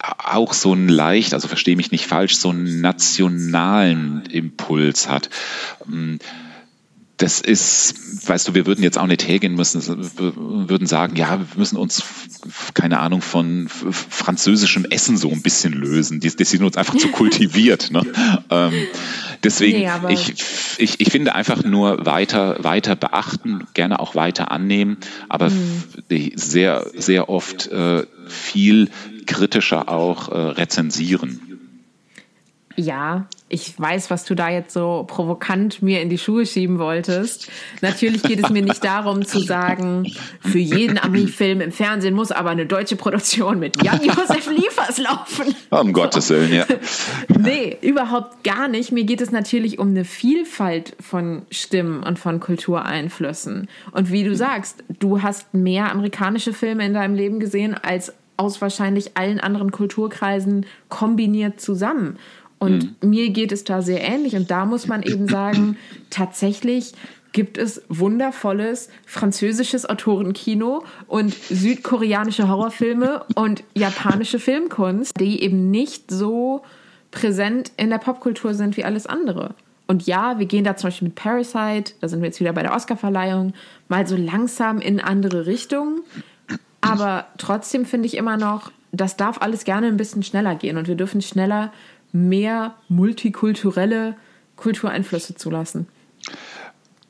auch 0.00 0.52
so 0.52 0.74
ein 0.74 0.88
leicht, 0.88 1.32
also 1.32 1.48
verstehe 1.48 1.76
mich 1.76 1.90
nicht 1.90 2.06
falsch, 2.06 2.36
so 2.36 2.50
einen 2.50 2.80
nationalen 2.80 4.26
Impuls 4.26 5.08
hat. 5.08 5.30
Das 7.18 7.40
ist, 7.40 8.28
weißt 8.28 8.48
du, 8.48 8.54
wir 8.54 8.66
würden 8.66 8.82
jetzt 8.82 8.98
auch 8.98 9.06
nicht 9.06 9.26
hergehen 9.26 9.54
müssen, 9.54 9.82
würden 10.16 10.86
sagen, 10.86 11.16
ja, 11.16 11.38
wir 11.38 11.46
müssen 11.56 11.78
uns, 11.78 12.02
keine 12.74 13.00
Ahnung, 13.00 13.22
von 13.22 13.68
französischem 13.68 14.84
Essen 14.84 15.16
so 15.16 15.30
ein 15.30 15.40
bisschen 15.40 15.72
lösen. 15.72 16.20
Die, 16.20 16.28
die 16.28 16.44
sind 16.44 16.62
uns 16.62 16.76
einfach 16.76 16.96
zu 16.96 17.08
kultiviert. 17.08 17.90
Ne? 17.90 18.02
Ähm, 18.48 18.72
deswegen, 19.42 19.78
nee, 19.78 20.12
ich, 20.12 20.34
ich, 20.78 21.00
ich 21.00 21.10
finde 21.10 21.34
einfach 21.34 21.64
nur 21.64 22.06
weiter, 22.06 22.62
weiter 22.62 22.94
beachten, 22.94 23.66
gerne 23.74 23.98
auch 23.98 24.14
weiter 24.14 24.50
annehmen, 24.50 24.98
aber 25.28 25.50
mhm. 25.50 25.82
sehr, 26.36 26.86
sehr 26.94 27.28
oft 27.28 27.66
äh, 27.68 28.06
viel 28.28 28.90
kritischer 29.26 29.88
auch 29.88 30.28
äh, 30.28 30.36
rezensieren. 30.36 31.40
Ja, 32.76 33.26
ich 33.48 33.78
weiß, 33.78 34.10
was 34.10 34.24
du 34.24 34.34
da 34.34 34.50
jetzt 34.50 34.72
so 34.72 35.04
provokant 35.06 35.80
mir 35.80 36.02
in 36.02 36.08
die 36.08 36.18
Schuhe 36.18 36.46
schieben 36.46 36.80
wolltest. 36.80 37.48
Natürlich 37.80 38.22
geht 38.22 38.42
es 38.42 38.50
mir 38.50 38.62
nicht 38.62 38.82
darum 38.82 39.24
zu 39.24 39.38
sagen, 39.38 40.12
für 40.40 40.58
jeden 40.58 40.98
Ami-Film 40.98 41.60
im 41.60 41.70
Fernsehen 41.70 42.14
muss 42.14 42.32
aber 42.32 42.50
eine 42.50 42.66
deutsche 42.66 42.96
Produktion 42.96 43.60
mit 43.60 43.80
Jan-Josef 43.80 44.50
Liefers 44.50 44.98
laufen. 44.98 45.54
Um 45.70 45.92
Gottes 45.92 46.28
Willen, 46.30 46.52
ja. 46.52 46.66
Nee, 47.28 47.78
überhaupt 47.82 48.42
gar 48.42 48.66
nicht. 48.66 48.90
Mir 48.90 49.04
geht 49.04 49.20
es 49.20 49.30
natürlich 49.30 49.78
um 49.78 49.88
eine 49.90 50.04
Vielfalt 50.04 50.96
von 51.00 51.42
Stimmen 51.50 52.02
und 52.02 52.18
von 52.18 52.40
Kultureinflüssen. 52.40 53.68
Und 53.92 54.10
wie 54.10 54.24
du 54.24 54.34
sagst, 54.34 54.82
du 54.98 55.22
hast 55.22 55.54
mehr 55.54 55.92
amerikanische 55.92 56.52
Filme 56.52 56.84
in 56.84 56.94
deinem 56.94 57.14
Leben 57.14 57.38
gesehen 57.38 57.74
als 57.74 58.12
aus 58.36 58.60
wahrscheinlich 58.60 59.16
allen 59.16 59.40
anderen 59.40 59.70
Kulturkreisen 59.70 60.66
kombiniert 60.88 61.60
zusammen. 61.60 62.18
Und 62.58 63.02
mhm. 63.02 63.10
mir 63.10 63.30
geht 63.30 63.52
es 63.52 63.64
da 63.64 63.82
sehr 63.82 64.02
ähnlich. 64.02 64.34
Und 64.36 64.50
da 64.50 64.64
muss 64.64 64.86
man 64.86 65.02
eben 65.02 65.28
sagen, 65.28 65.76
tatsächlich 66.10 66.94
gibt 67.32 67.58
es 67.58 67.82
wundervolles 67.90 68.88
französisches 69.04 69.86
Autorenkino 69.86 70.84
und 71.06 71.34
südkoreanische 71.34 72.48
Horrorfilme 72.48 73.24
und 73.34 73.62
japanische 73.74 74.38
Filmkunst, 74.38 75.12
die 75.20 75.42
eben 75.42 75.70
nicht 75.70 76.10
so 76.10 76.62
präsent 77.10 77.72
in 77.76 77.90
der 77.90 77.98
Popkultur 77.98 78.54
sind 78.54 78.78
wie 78.78 78.84
alles 78.84 79.06
andere. 79.06 79.54
Und 79.86 80.06
ja, 80.06 80.38
wir 80.38 80.46
gehen 80.46 80.64
da 80.64 80.76
zum 80.76 80.88
Beispiel 80.88 81.08
mit 81.08 81.14
Parasite, 81.14 81.92
da 82.00 82.08
sind 82.08 82.20
wir 82.20 82.26
jetzt 82.26 82.40
wieder 82.40 82.52
bei 82.52 82.62
der 82.62 82.74
Oscarverleihung, 82.74 83.52
mal 83.88 84.06
so 84.06 84.16
langsam 84.16 84.80
in 84.80 84.98
andere 85.00 85.46
Richtungen. 85.46 86.00
Aber 86.80 87.26
trotzdem 87.38 87.84
finde 87.84 88.06
ich 88.06 88.16
immer 88.16 88.36
noch, 88.36 88.72
das 88.92 89.16
darf 89.16 89.42
alles 89.42 89.64
gerne 89.64 89.88
ein 89.88 89.96
bisschen 89.96 90.22
schneller 90.22 90.54
gehen 90.54 90.78
und 90.78 90.88
wir 90.88 90.94
dürfen 90.94 91.20
schneller 91.20 91.72
mehr 92.16 92.74
multikulturelle 92.88 94.16
Kultureinflüsse 94.56 95.34
zulassen? 95.34 95.86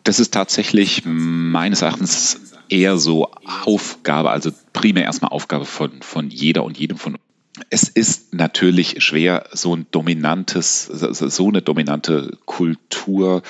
Das 0.05 0.21
ist 0.21 0.35
tatsächlich 0.35 1.03
meines 1.05 1.83
Erachtens 1.83 2.41
eher 2.69 2.97
so 2.99 3.31
Aufgabe, 3.65 4.31
also 4.31 4.51
primär 4.73 5.05
erstmal 5.05 5.33
Aufgabe 5.33 5.65
von, 5.65 6.03
von 6.03 6.31
jeder 6.31 6.65
und 6.65 6.79
jedem 6.79 6.99
von 6.99 7.15
uns. 7.15 7.23
Es 7.71 7.89
ist 7.89 8.35
natürlich 8.35 9.03
schwer, 9.03 9.49
so 9.53 9.75
ein 9.75 9.87
dominantes, 9.91 10.85
so 10.85 11.49
eine 11.49 11.63
dominante 11.63 12.37
Kulturmacht 12.45 13.43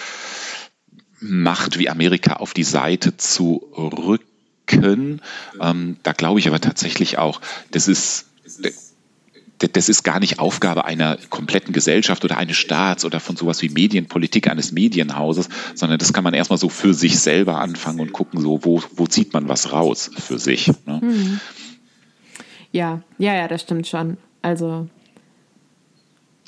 wie 1.76 1.88
Amerika 1.88 2.34
auf 2.34 2.54
die 2.54 2.62
Seite 2.62 3.16
zu 3.16 3.68
rücken. 3.76 5.20
Ähm, 5.60 5.96
da 6.04 6.12
glaube 6.12 6.38
ich 6.38 6.46
aber 6.46 6.60
tatsächlich 6.60 7.18
auch, 7.18 7.40
das 7.72 7.88
ist 7.88 8.26
das 9.58 9.88
ist 9.88 10.02
gar 10.02 10.20
nicht 10.20 10.38
Aufgabe 10.38 10.84
einer 10.84 11.16
kompletten 11.30 11.72
Gesellschaft 11.72 12.24
oder 12.24 12.36
eines 12.36 12.56
Staats 12.56 13.04
oder 13.04 13.20
von 13.20 13.36
sowas 13.36 13.62
wie 13.62 13.70
Medienpolitik 13.70 14.48
eines 14.48 14.72
Medienhauses, 14.72 15.48
sondern 15.74 15.98
das 15.98 16.12
kann 16.12 16.24
man 16.24 16.34
erstmal 16.34 16.58
so 16.58 16.68
für 16.68 16.92
sich 16.92 17.18
selber 17.18 17.60
anfangen 17.60 18.00
und 18.00 18.12
gucken, 18.12 18.40
so 18.40 18.64
wo, 18.64 18.82
wo 18.94 19.06
zieht 19.06 19.32
man 19.32 19.48
was 19.48 19.72
raus 19.72 20.10
für 20.18 20.38
sich. 20.38 20.68
Ne? 20.86 21.00
Hm. 21.00 21.40
Ja, 22.72 23.02
ja, 23.18 23.34
ja, 23.34 23.48
das 23.48 23.62
stimmt 23.62 23.86
schon. 23.86 24.18
Also 24.42 24.88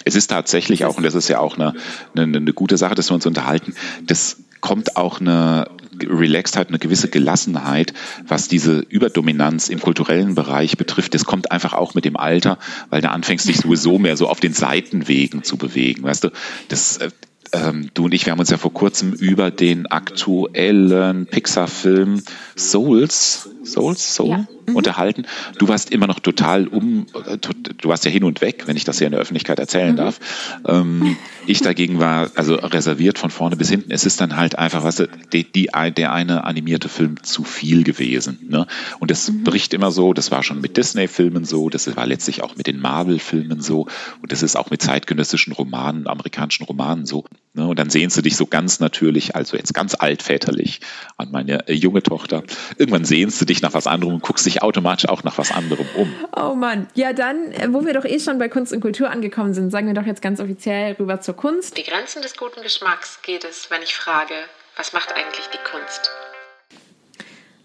es 0.05 0.15
ist 0.15 0.29
tatsächlich 0.29 0.85
auch, 0.85 0.97
und 0.97 1.03
das 1.03 1.15
ist 1.15 1.29
ja 1.29 1.39
auch 1.39 1.57
eine, 1.57 1.75
eine, 2.15 2.37
eine 2.37 2.53
gute 2.53 2.77
Sache, 2.77 2.95
dass 2.95 3.11
wir 3.11 3.15
uns 3.15 3.27
unterhalten, 3.27 3.75
das 4.03 4.39
kommt 4.61 4.97
auch 4.97 5.21
eine 5.21 5.71
Relaxedheit, 6.03 6.69
eine 6.69 6.79
gewisse 6.79 7.09
Gelassenheit, 7.09 7.93
was 8.27 8.49
diese 8.49 8.79
Überdominanz 8.79 9.69
im 9.69 9.81
kulturellen 9.81 10.35
Bereich 10.35 10.77
betrifft. 10.77 11.15
Das 11.15 11.25
kommt 11.25 11.51
einfach 11.51 11.73
auch 11.73 11.95
mit 11.95 12.05
dem 12.05 12.17
Alter, 12.17 12.59
weil 12.91 13.01
da 13.01 13.11
anfängst 13.11 13.49
dich 13.49 13.59
sowieso 13.59 13.99
mehr 13.99 14.17
so 14.17 14.29
auf 14.29 14.41
den 14.41 14.53
Seitenwegen 14.53 15.43
zu 15.43 15.57
bewegen. 15.57 16.03
Weißt 16.03 16.25
du, 16.25 16.31
das, 16.69 16.99
äh, 16.99 17.11
ähm, 17.53 17.91
du 17.95 18.07
und 18.07 18.15
ich, 18.15 18.27
wir 18.27 18.33
haben 18.33 18.41
uns 18.41 18.51
ja 18.51 18.59
vor 18.59 18.73
kurzem 18.73 19.13
über 19.13 19.51
den 19.51 19.87
aktuellen 19.87 21.27
Pixar-Film 21.27 22.23
Souls, 22.57 23.49
Souls, 23.65 24.15
Soul 24.15 24.31
ja. 24.31 24.47
mhm. 24.67 24.77
unterhalten. 24.77 25.27
Du 25.59 25.69
warst 25.69 25.91
immer 25.91 26.07
noch 26.07 26.21
total 26.21 26.67
um, 26.67 27.07
äh, 27.27 27.39
du 27.39 27.89
warst 27.89 28.05
ja 28.05 28.11
hin 28.11 28.25
und 28.25 28.41
weg, 28.41 28.65
wenn 28.67 28.77
ich 28.77 28.85
das 28.85 28.99
hier 28.99 29.07
in 29.07 29.13
der 29.13 29.21
Öffentlichkeit 29.21 29.59
erzählen 29.59 29.93
mhm. 29.93 29.97
darf. 29.97 30.21
Ähm, 30.67 31.17
ich 31.47 31.61
dagegen 31.61 31.99
war 31.99 32.31
also 32.35 32.55
reserviert 32.55 33.19
von 33.19 33.31
vorne 33.31 33.57
bis 33.57 33.71
hinten. 33.71 33.91
Es 33.91 34.05
ist 34.05 34.21
dann 34.21 34.37
halt 34.37 34.59
einfach, 34.59 34.85
was 34.85 35.03
die, 35.33 35.45
die, 35.45 35.71
der 35.97 36.13
eine 36.13 36.45
animierte 36.45 36.89
Film 36.89 37.23
zu 37.23 37.45
viel 37.45 37.85
gewesen. 37.85 38.39
Ne? 38.49 38.67
Und 38.99 39.11
das 39.11 39.31
mhm. 39.31 39.45
bricht 39.45 39.75
immer 39.75 39.91
so, 39.91 40.13
das 40.13 40.31
war 40.31 40.43
schon 40.43 40.61
mit 40.61 40.77
Disney-Filmen 40.77 41.45
so, 41.45 41.69
das 41.69 41.95
war 41.97 42.07
letztlich 42.07 42.43
auch 42.43 42.57
mit 42.57 42.67
den 42.67 42.81
Marvel-Filmen 42.81 43.61
so 43.61 43.87
und 44.23 44.33
das 44.33 44.43
ist 44.43 44.57
auch 44.57 44.71
mit 44.71 44.83
zeitgenössischen 44.83 45.53
Romanen, 45.53 46.07
amerikanischen 46.07 46.65
Romanen 46.65 47.07
so. 47.07 47.25
Ne? 47.55 47.67
Und 47.67 47.79
dann 47.79 47.91
sehen 47.91 48.11
sie 48.11 48.23
dich 48.23 48.37
so 48.37 48.47
ganz 48.47 48.81
natürlich, 48.81 49.35
also 49.35 49.57
jetzt 49.57 49.75
ganz 49.75 49.95
altväterlich 49.99 50.81
an 51.17 51.31
meine 51.31 51.69
äh, 51.69 51.73
junge 51.73 52.03
Tochter. 52.03 52.43
Irgendwann 52.77 53.05
sehnst 53.05 53.41
du 53.41 53.45
dich 53.45 53.63
nach 53.63 53.75
was 53.75 53.87
anderem 53.87 54.15
und 54.15 54.23
guckst 54.23 54.47
dich 54.47 54.63
automatisch 54.63 55.09
auch 55.09 55.25
nach 55.25 55.39
was 55.39 55.51
anderem 55.51 55.87
um. 55.97 56.13
Oh 56.37 56.55
Mann. 56.55 56.87
Ja, 56.95 57.13
dann, 57.13 57.53
äh, 57.53 57.69
wo 57.73 57.85
wir 57.85 57.95
doch 57.95 58.05
eh 58.05 58.21
schon 58.21 58.39
bei 58.39 58.49
Kunst 58.49 58.73
und 58.73 58.81
Kultur 58.81 59.11
angekommen 59.11 59.55
sind, 59.55 59.71
sagen 59.71 59.87
wir 59.87 59.95
doch 59.95 60.07
jetzt 60.07 60.23
ganz 60.23 60.41
offiziell 60.41 60.93
rüber 60.93 61.21
zur 61.21 61.35
Kunst. 61.35 61.77
Die 61.77 61.85
Grenzen 61.85 62.23
des 62.23 62.37
guten 62.37 62.63
Geschmacks 62.63 63.21
geht 63.23 63.45
es, 63.45 63.71
wenn 63.71 63.83
ich 63.83 63.95
frage, 63.95 64.35
was 64.77 64.93
macht 64.93 65.13
eigentlich 65.13 65.47
die 65.53 65.59
Kunst? 65.71 66.11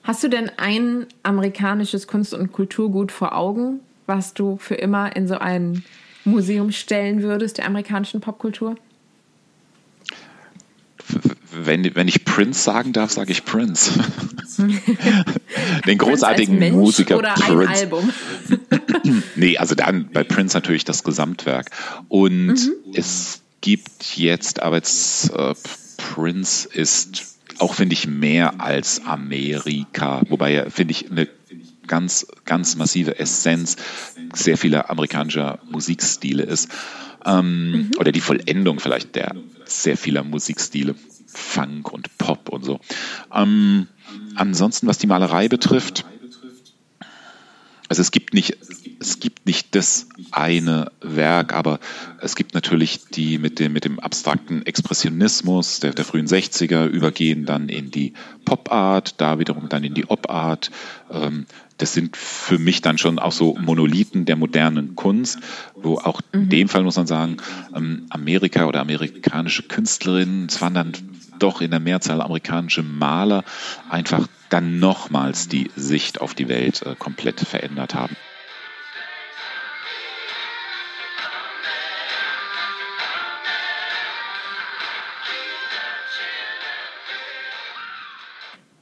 Hast 0.03 0.23
du 0.23 0.27
denn 0.27 0.51
ein 0.57 1.07
amerikanisches 1.23 2.07
Kunst- 2.07 2.33
und 2.33 2.51
Kulturgut 2.51 3.11
vor 3.11 3.35
Augen, 3.35 3.79
was 4.05 4.33
du 4.33 4.57
für 4.57 4.75
immer 4.75 5.15
in 5.15 5.27
so 5.27 5.37
ein 5.37 5.85
Museum 6.25 6.71
stellen 6.71 7.21
würdest, 7.21 7.57
der 7.57 7.67
amerikanischen 7.67 8.19
Popkultur? 8.19 8.75
Wenn, 11.65 11.95
wenn 11.95 12.07
ich 12.07 12.25
Prince 12.25 12.63
sagen 12.63 12.93
darf, 12.93 13.11
sage 13.11 13.31
ich 13.31 13.45
Prince. 13.45 13.99
Den 15.87 15.97
großartigen 15.97 16.57
Prince 16.57 16.75
Musiker 16.75 17.17
oder 17.17 17.33
Prince. 17.33 17.61
Ein 17.61 17.67
Album. 17.67 18.13
nee, 19.35 19.57
also 19.57 19.75
dann 19.75 20.09
bei 20.11 20.23
Prince 20.23 20.55
natürlich 20.55 20.85
das 20.85 21.03
Gesamtwerk. 21.03 21.69
Und 22.07 22.47
mhm. 22.47 22.73
es 22.93 23.41
gibt 23.61 24.17
jetzt, 24.17 24.61
aber 24.61 24.77
jetzt 24.77 25.31
äh, 25.31 25.53
Prince 25.97 26.67
ist 26.67 27.37
auch, 27.59 27.75
finde 27.75 27.93
ich, 27.93 28.07
mehr 28.07 28.59
als 28.61 29.05
Amerika. 29.05 30.21
Wobei 30.29 30.53
er, 30.53 30.71
finde 30.71 30.91
ich, 30.91 31.09
eine 31.09 31.27
ganz, 31.87 32.27
ganz 32.45 32.75
massive 32.75 33.19
Essenz 33.19 33.75
sehr 34.33 34.57
vieler 34.57 34.89
amerikanischer 34.89 35.59
Musikstile 35.69 36.43
ist. 36.43 36.69
Ähm, 37.25 37.71
mhm. 37.71 37.91
Oder 37.99 38.11
die 38.11 38.21
Vollendung 38.21 38.79
vielleicht 38.79 39.15
der 39.15 39.35
sehr 39.65 39.97
vieler 39.97 40.23
Musikstile. 40.23 40.95
Funk 41.33 41.91
und 41.91 42.17
Pop 42.17 42.49
und 42.49 42.63
so. 42.63 42.79
Ähm, 43.33 43.87
ansonsten, 44.35 44.87
was 44.87 44.97
die 44.97 45.07
Malerei 45.07 45.47
betrifft, 45.47 46.05
also 47.93 48.01
es 48.01 48.09
gibt 48.09 48.33
nicht, 48.33 48.57
es 48.99 49.19
gibt 49.19 49.45
nicht 49.45 49.75
das 49.75 50.09
eine 50.31 50.91
Werk, 51.01 51.53
aber 51.53 51.79
es 52.21 52.35
gibt 52.35 52.55
natürlich 52.55 53.05
die 53.13 53.37
mit 53.37 53.59
dem, 53.59 53.71
mit 53.71 53.85
dem 53.85 53.99
abstrakten 53.99 54.65
Expressionismus 54.65 55.79
der, 55.79 55.93
der 55.93 56.03
frühen 56.03 56.25
60er 56.25 56.87
übergehen 56.87 57.45
dann 57.45 57.69
in 57.69 57.91
die 57.91 58.13
Pop-Art, 58.45 59.21
da 59.21 59.37
wiederum 59.37 59.69
dann 59.69 59.83
in 59.83 59.93
die 59.93 60.09
Op-Art. 60.09 60.71
Ähm, 61.11 61.45
das 61.77 61.93
sind 61.93 62.17
für 62.17 62.57
mich 62.57 62.81
dann 62.81 62.97
schon 62.97 63.19
auch 63.19 63.31
so 63.31 63.53
Monolithen 63.61 64.25
der 64.25 64.37
modernen 64.37 64.95
Kunst, 64.95 65.37
wo 65.75 65.99
auch 65.99 66.19
in 66.31 66.45
mhm. 66.45 66.49
dem 66.49 66.69
Fall 66.69 66.81
muss 66.81 66.97
man 66.97 67.05
sagen, 67.05 67.37
ähm, 67.75 68.07
Amerika 68.09 68.65
oder 68.65 68.81
amerikanische 68.81 69.61
Künstlerinnen, 69.61 70.47
es 70.47 70.59
waren 70.61 70.73
dann 70.73 70.93
doch 71.43 71.61
in 71.61 71.71
der 71.71 71.79
Mehrzahl 71.79 72.21
amerikanische 72.21 72.83
Maler, 72.83 73.43
einfach 73.89 74.27
dann 74.49 74.79
nochmals 74.79 75.49
die 75.49 75.69
Sicht 75.75 76.21
auf 76.21 76.33
die 76.33 76.47
Welt 76.47 76.81
äh, 76.83 76.95
komplett 76.97 77.41
verändert 77.41 77.93
haben. 77.93 78.15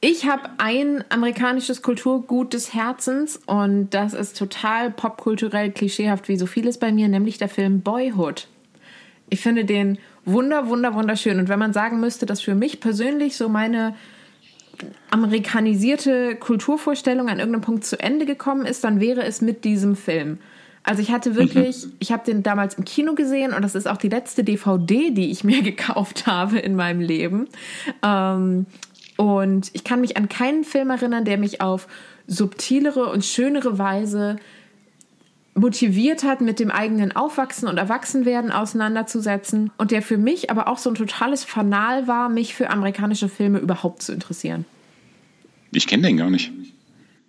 Ich 0.04 0.26
habe 0.26 0.50
ein 0.58 1.04
amerikanisches 1.10 1.84
Kulturgut 1.84 2.54
des 2.54 2.74
Herzens 2.74 3.40
und 3.46 3.92
das 3.92 4.14
ist 4.14 4.36
total 4.36 4.90
popkulturell 4.90 5.72
klischeehaft 5.72 6.28
wie 6.28 6.38
so 6.38 6.48
vieles 6.48 6.80
bei 6.80 6.92
mir, 6.92 7.08
nämlich 7.08 7.38
der 7.38 7.50
Film 7.50 7.82
Boyhood. 7.82 8.48
Ich 9.30 9.42
finde 9.42 9.64
den 9.64 10.00
wunder, 10.26 10.68
wunder, 10.68 10.94
wunderschön. 10.94 11.40
Und 11.40 11.50
wenn 11.50 11.60
man 11.60 11.74
sagen 11.74 12.00
müsste, 12.00 12.26
dass 12.26 12.42
für 12.42 12.56
mich 12.56 12.80
persönlich 12.80 13.36
so 13.36 13.50
meine 13.50 13.96
amerikanisierte 15.10 16.36
Kulturvorstellung 16.36 17.30
an 17.30 17.40
irgendeinem 17.40 17.62
Punkt 17.62 17.86
zu 17.86 18.00
Ende 18.00 18.26
gekommen 18.26 18.66
ist, 18.66 18.84
dann 18.84 19.00
wäre 19.00 19.24
es 19.24 19.42
mit 19.42 19.64
diesem 19.64 19.96
Film. 19.96 20.40
Also 20.84 21.02
ich 21.02 21.12
hatte 21.12 21.36
wirklich, 21.36 21.86
mhm. 21.86 21.94
ich 22.00 22.12
habe 22.12 22.26
den 22.26 22.42
damals 22.42 22.76
im 22.76 22.86
Kino 22.86 23.14
gesehen 23.14 23.54
und 23.54 23.62
das 23.62 23.76
ist 23.76 23.88
auch 23.88 23.98
die 23.98 24.10
letzte 24.10 24.44
DVD, 24.44 25.12
die 25.12 25.32
ich 25.32 25.44
mir 25.44 25.62
gekauft 25.64 26.26
habe 26.26 26.60
in 26.60 26.76
meinem 26.76 27.02
Leben. 27.02 27.48
Ähm, 28.04 28.66
und 29.18 29.70
ich 29.74 29.84
kann 29.84 30.02
mich 30.02 30.18
an 30.18 30.30
keinen 30.30 30.64
Film 30.64 30.90
erinnern, 30.90 31.26
der 31.26 31.38
mich 31.38 31.62
auf 31.62 31.88
subtilere 32.26 33.08
und 33.08 33.24
schönere 33.24 33.78
Weise 33.78 34.38
motiviert 35.54 36.24
hat, 36.24 36.42
mit 36.42 36.60
dem 36.60 36.72
eigenen 36.72 37.14
Aufwachsen 37.14 37.68
und 37.68 37.78
Erwachsenwerden 37.78 38.52
auseinanderzusetzen 38.52 39.72
und 39.78 39.92
der 39.92 40.02
für 40.02 40.18
mich 40.18 40.50
aber 40.50 40.68
auch 40.68 40.78
so 40.78 40.90
ein 40.90 40.96
totales 40.96 41.44
Fanal 41.44 42.08
war, 42.08 42.30
mich 42.30 42.56
für 42.56 42.70
amerikanische 42.70 43.30
Filme 43.30 43.60
überhaupt 43.60 44.02
zu 44.02 44.14
interessieren. 44.14 44.66
Ich 45.74 45.88
kenne 45.88 46.08
den 46.08 46.18
gar 46.18 46.30
nicht. 46.30 46.52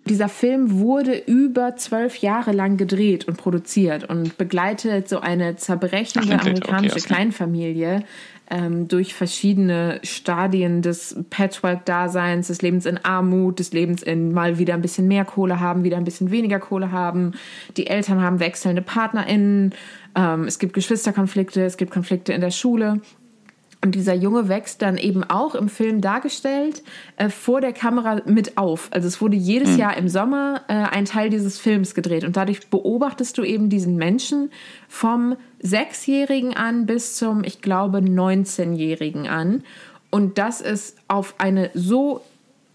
Dieser 0.05 0.27
Film 0.27 0.79
wurde 0.79 1.15
über 1.15 1.77
zwölf 1.77 2.17
Jahre 2.17 2.51
lang 2.51 2.75
gedreht 2.75 3.25
und 3.25 3.37
produziert 3.37 4.09
und 4.09 4.37
begleitet 4.37 5.07
so 5.07 5.21
eine 5.21 5.55
zerbrechende 5.55 6.35
Ach, 6.35 6.41
amerikanische 6.41 6.97
okay, 6.97 7.05
Kleinfamilie 7.05 8.03
ähm, 8.49 8.87
durch 8.87 9.13
verschiedene 9.13 9.99
Stadien 10.03 10.81
des 10.81 11.17
Patchwork-Daseins, 11.29 12.47
des 12.47 12.61
Lebens 12.61 12.85
in 12.85 12.97
Armut, 13.03 13.59
des 13.59 13.73
Lebens 13.73 14.03
in 14.03 14.33
mal 14.33 14.57
wieder 14.57 14.73
ein 14.73 14.81
bisschen 14.81 15.07
mehr 15.07 15.25
Kohle 15.25 15.59
haben, 15.59 15.83
wieder 15.83 15.97
ein 15.97 16.03
bisschen 16.03 16.31
weniger 16.31 16.59
Kohle 16.59 16.91
haben. 16.91 17.31
Die 17.77 17.87
Eltern 17.87 18.21
haben 18.21 18.39
wechselnde 18.39 18.81
PartnerInnen. 18.81 19.73
Ähm, 20.15 20.43
es 20.43 20.59
gibt 20.59 20.73
Geschwisterkonflikte, 20.73 21.63
es 21.63 21.77
gibt 21.77 21.91
Konflikte 21.91 22.33
in 22.33 22.41
der 22.41 22.51
Schule. 22.51 23.01
Und 23.83 23.95
dieser 23.95 24.13
Junge 24.13 24.47
wächst 24.47 24.81
dann 24.81 24.97
eben 24.97 25.25
auch 25.25 25.55
im 25.55 25.67
Film 25.67 25.99
dargestellt 25.99 26.83
äh, 27.17 27.27
vor 27.27 27.59
der 27.59 27.73
Kamera 27.73 28.21
mit 28.25 28.57
auf. 28.57 28.87
Also 28.91 29.09
es 29.09 29.19
wurde 29.19 29.35
jedes 29.35 29.71
mhm. 29.71 29.77
Jahr 29.79 29.97
im 29.97 30.07
Sommer 30.07 30.61
äh, 30.69 30.73
ein 30.73 31.03
Teil 31.03 31.29
dieses 31.29 31.59
Films 31.59 31.93
gedreht. 31.93 32.23
Und 32.23 32.37
dadurch 32.37 32.69
beobachtest 32.69 33.37
du 33.37 33.43
eben 33.43 33.69
diesen 33.69 33.97
Menschen 33.97 34.51
vom 34.87 35.35
Sechsjährigen 35.59 36.55
an 36.55 36.85
bis 36.85 37.17
zum, 37.17 37.43
ich 37.43 37.61
glaube, 37.61 37.97
19-Jährigen 37.97 39.27
an. 39.27 39.65
Und 40.09 40.37
das 40.37 40.61
ist 40.61 40.95
auf 41.09 41.35
eine 41.39 41.69
so 41.73 42.21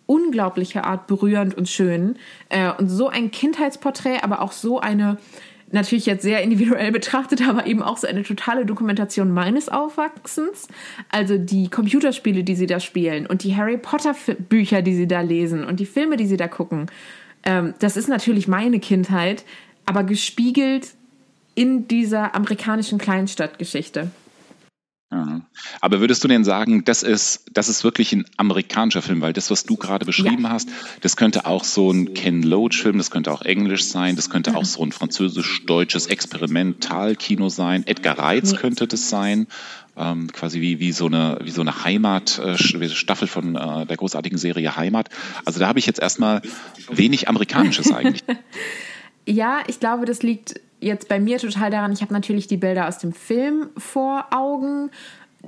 unglaubliche 0.04 0.84
Art 0.84 1.06
berührend 1.06 1.54
und 1.54 1.70
schön. 1.70 2.16
Äh, 2.50 2.70
und 2.72 2.88
so 2.90 3.08
ein 3.08 3.30
Kindheitsporträt, 3.30 4.18
aber 4.22 4.42
auch 4.42 4.52
so 4.52 4.78
eine 4.78 5.16
natürlich 5.72 6.06
jetzt 6.06 6.22
sehr 6.22 6.42
individuell 6.42 6.92
betrachtet, 6.92 7.46
aber 7.46 7.66
eben 7.66 7.82
auch 7.82 7.96
so 7.96 8.06
eine 8.06 8.22
totale 8.22 8.66
Dokumentation 8.66 9.32
meines 9.32 9.68
Aufwachsens. 9.68 10.68
Also 11.10 11.38
die 11.38 11.68
Computerspiele, 11.68 12.44
die 12.44 12.54
sie 12.54 12.66
da 12.66 12.80
spielen 12.80 13.26
und 13.26 13.44
die 13.44 13.56
Harry 13.56 13.78
Potter 13.78 14.14
Bücher, 14.48 14.82
die 14.82 14.94
sie 14.94 15.08
da 15.08 15.20
lesen 15.20 15.64
und 15.64 15.80
die 15.80 15.86
Filme, 15.86 16.16
die 16.16 16.26
sie 16.26 16.36
da 16.36 16.48
gucken. 16.48 16.86
Ähm, 17.44 17.74
das 17.78 17.96
ist 17.96 18.08
natürlich 18.08 18.48
meine 18.48 18.80
Kindheit, 18.80 19.44
aber 19.86 20.04
gespiegelt 20.04 20.88
in 21.54 21.88
dieser 21.88 22.34
amerikanischen 22.34 22.98
Kleinstadtgeschichte. 22.98 24.10
Ja. 25.10 25.40
Aber 25.80 26.00
würdest 26.00 26.22
du 26.22 26.28
denn 26.28 26.44
sagen, 26.44 26.84
das 26.84 27.02
ist, 27.02 27.46
das 27.52 27.70
ist 27.70 27.82
wirklich 27.82 28.12
ein 28.12 28.26
amerikanischer 28.36 29.00
Film, 29.00 29.22
weil 29.22 29.32
das, 29.32 29.50
was 29.50 29.64
du 29.64 29.76
gerade 29.76 30.04
beschrieben 30.04 30.42
ja. 30.42 30.50
hast, 30.50 30.68
das 31.00 31.16
könnte 31.16 31.46
auch 31.46 31.64
so 31.64 31.90
ein 31.90 32.12
Ken 32.12 32.42
Loach-Film, 32.42 32.98
das 32.98 33.10
könnte 33.10 33.32
auch 33.32 33.40
Englisch 33.40 33.84
sein, 33.84 34.16
das 34.16 34.28
könnte 34.28 34.50
mhm. 34.50 34.56
auch 34.56 34.64
so 34.66 34.82
ein 34.82 34.92
französisch-deutsches 34.92 36.08
Experimentalkino 36.08 37.48
sein. 37.48 37.86
Edgar 37.86 38.18
Reitz 38.18 38.52
nee. 38.52 38.58
könnte 38.58 38.86
das 38.86 39.08
sein, 39.08 39.46
ähm, 39.96 40.30
quasi 40.30 40.60
wie, 40.60 40.78
wie 40.78 40.92
so 40.92 41.06
eine, 41.06 41.38
wie 41.42 41.52
so 41.52 41.62
eine 41.62 41.84
Heimat, 41.84 42.38
äh, 42.38 42.58
Staffel 42.58 43.28
von 43.28 43.56
äh, 43.56 43.86
der 43.86 43.96
großartigen 43.96 44.36
Serie 44.36 44.76
Heimat. 44.76 45.08
Also 45.46 45.58
da 45.58 45.68
habe 45.68 45.78
ich 45.78 45.86
jetzt 45.86 46.00
erstmal 46.00 46.42
wenig 46.90 47.28
Amerikanisches 47.28 47.92
eigentlich. 47.92 48.24
ja, 49.26 49.62
ich 49.68 49.80
glaube, 49.80 50.04
das 50.04 50.22
liegt 50.22 50.60
jetzt 50.80 51.08
bei 51.08 51.20
mir 51.20 51.38
total 51.38 51.70
daran, 51.70 51.92
ich 51.92 52.02
habe 52.02 52.12
natürlich 52.12 52.46
die 52.46 52.56
Bilder 52.56 52.88
aus 52.88 52.98
dem 52.98 53.12
Film 53.12 53.70
vor 53.76 54.26
Augen 54.30 54.90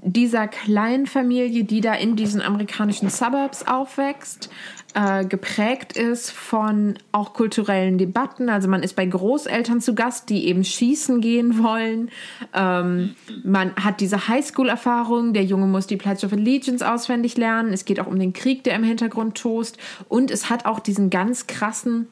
dieser 0.03 0.47
kleinen 0.49 1.07
Familie, 1.07 1.64
die 1.64 1.81
da 1.81 1.95
in 1.95 2.14
diesen 2.16 2.40
amerikanischen 2.40 3.11
Suburbs 3.11 3.66
aufwächst, 3.66 4.49
äh, 4.95 5.25
geprägt 5.25 5.97
ist 5.97 6.31
von 6.31 6.95
auch 7.12 7.33
kulturellen 7.33 7.99
Debatten. 7.99 8.49
Also 8.49 8.69
man 8.69 8.83
ist 8.83 8.95
bei 8.95 9.05
Großeltern 9.05 9.81
zu 9.81 9.95
Gast, 9.95 10.31
die 10.31 10.47
eben 10.47 10.64
schießen 10.64 11.21
gehen 11.21 11.62
wollen. 11.62 12.11
Ähm, 12.55 13.14
man 13.45 13.75
hat 13.77 14.01
diese 14.01 14.29
Highschool-Erfahrung. 14.29 15.33
Der 15.33 15.45
Junge 15.45 15.66
muss 15.66 15.87
die 15.87 15.97
Pledge 15.97 16.25
of 16.25 16.33
Allegiance 16.33 16.88
auswendig 16.88 17.37
lernen. 17.37 17.73
Es 17.73 17.85
geht 17.85 18.01
auch 18.01 18.07
um 18.07 18.19
den 18.19 18.33
Krieg, 18.33 18.64
der 18.64 18.77
im 18.77 18.85
Hintergrund 18.85 19.37
tost. 19.37 19.77
Und 20.09 20.31
es 20.31 20.51
hat 20.51 20.66
auch 20.66 20.81
diesen 20.81 21.11
ganz 21.11 21.47
krassen 21.47 22.07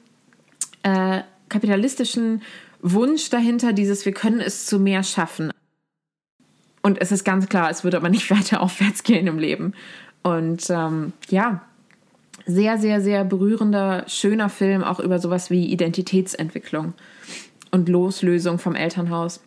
äh, 0.83 1.23
kapitalistischen 1.49 2.43
Wunsch 2.81 3.31
dahinter, 3.31 3.73
dieses 3.73 4.05
wir 4.05 4.13
können 4.13 4.41
es 4.41 4.67
zu 4.67 4.79
mehr 4.79 5.03
schaffen. 5.03 5.53
Und 6.83 7.01
es 7.01 7.13
ist 7.13 7.25
ganz 7.25 7.49
klar, 7.49 7.71
es 7.71 7.85
wird 7.85 7.95
aber 7.95 8.09
nicht 8.09 8.31
weiter 8.31 8.61
aufwärts 8.61 9.03
gehen 9.03 9.27
im 9.27 9.39
Leben. 9.39 9.75
Und 10.23 10.69
ähm, 10.71 11.13
ja, 11.29 11.63
sehr, 12.47 12.79
sehr, 12.79 13.01
sehr 13.01 13.25
berührender, 13.25 14.05
schöner 14.09 14.49
Film, 14.49 14.83
auch 14.83 15.01
über 15.01 15.19
sowas 15.19 15.51
wie 15.51 15.67
Identitätsentwicklung 15.67 16.95
und 17.71 17.89
Loslösung 17.89 18.59
vom 18.59 18.75
Elternhaus. 18.75 19.41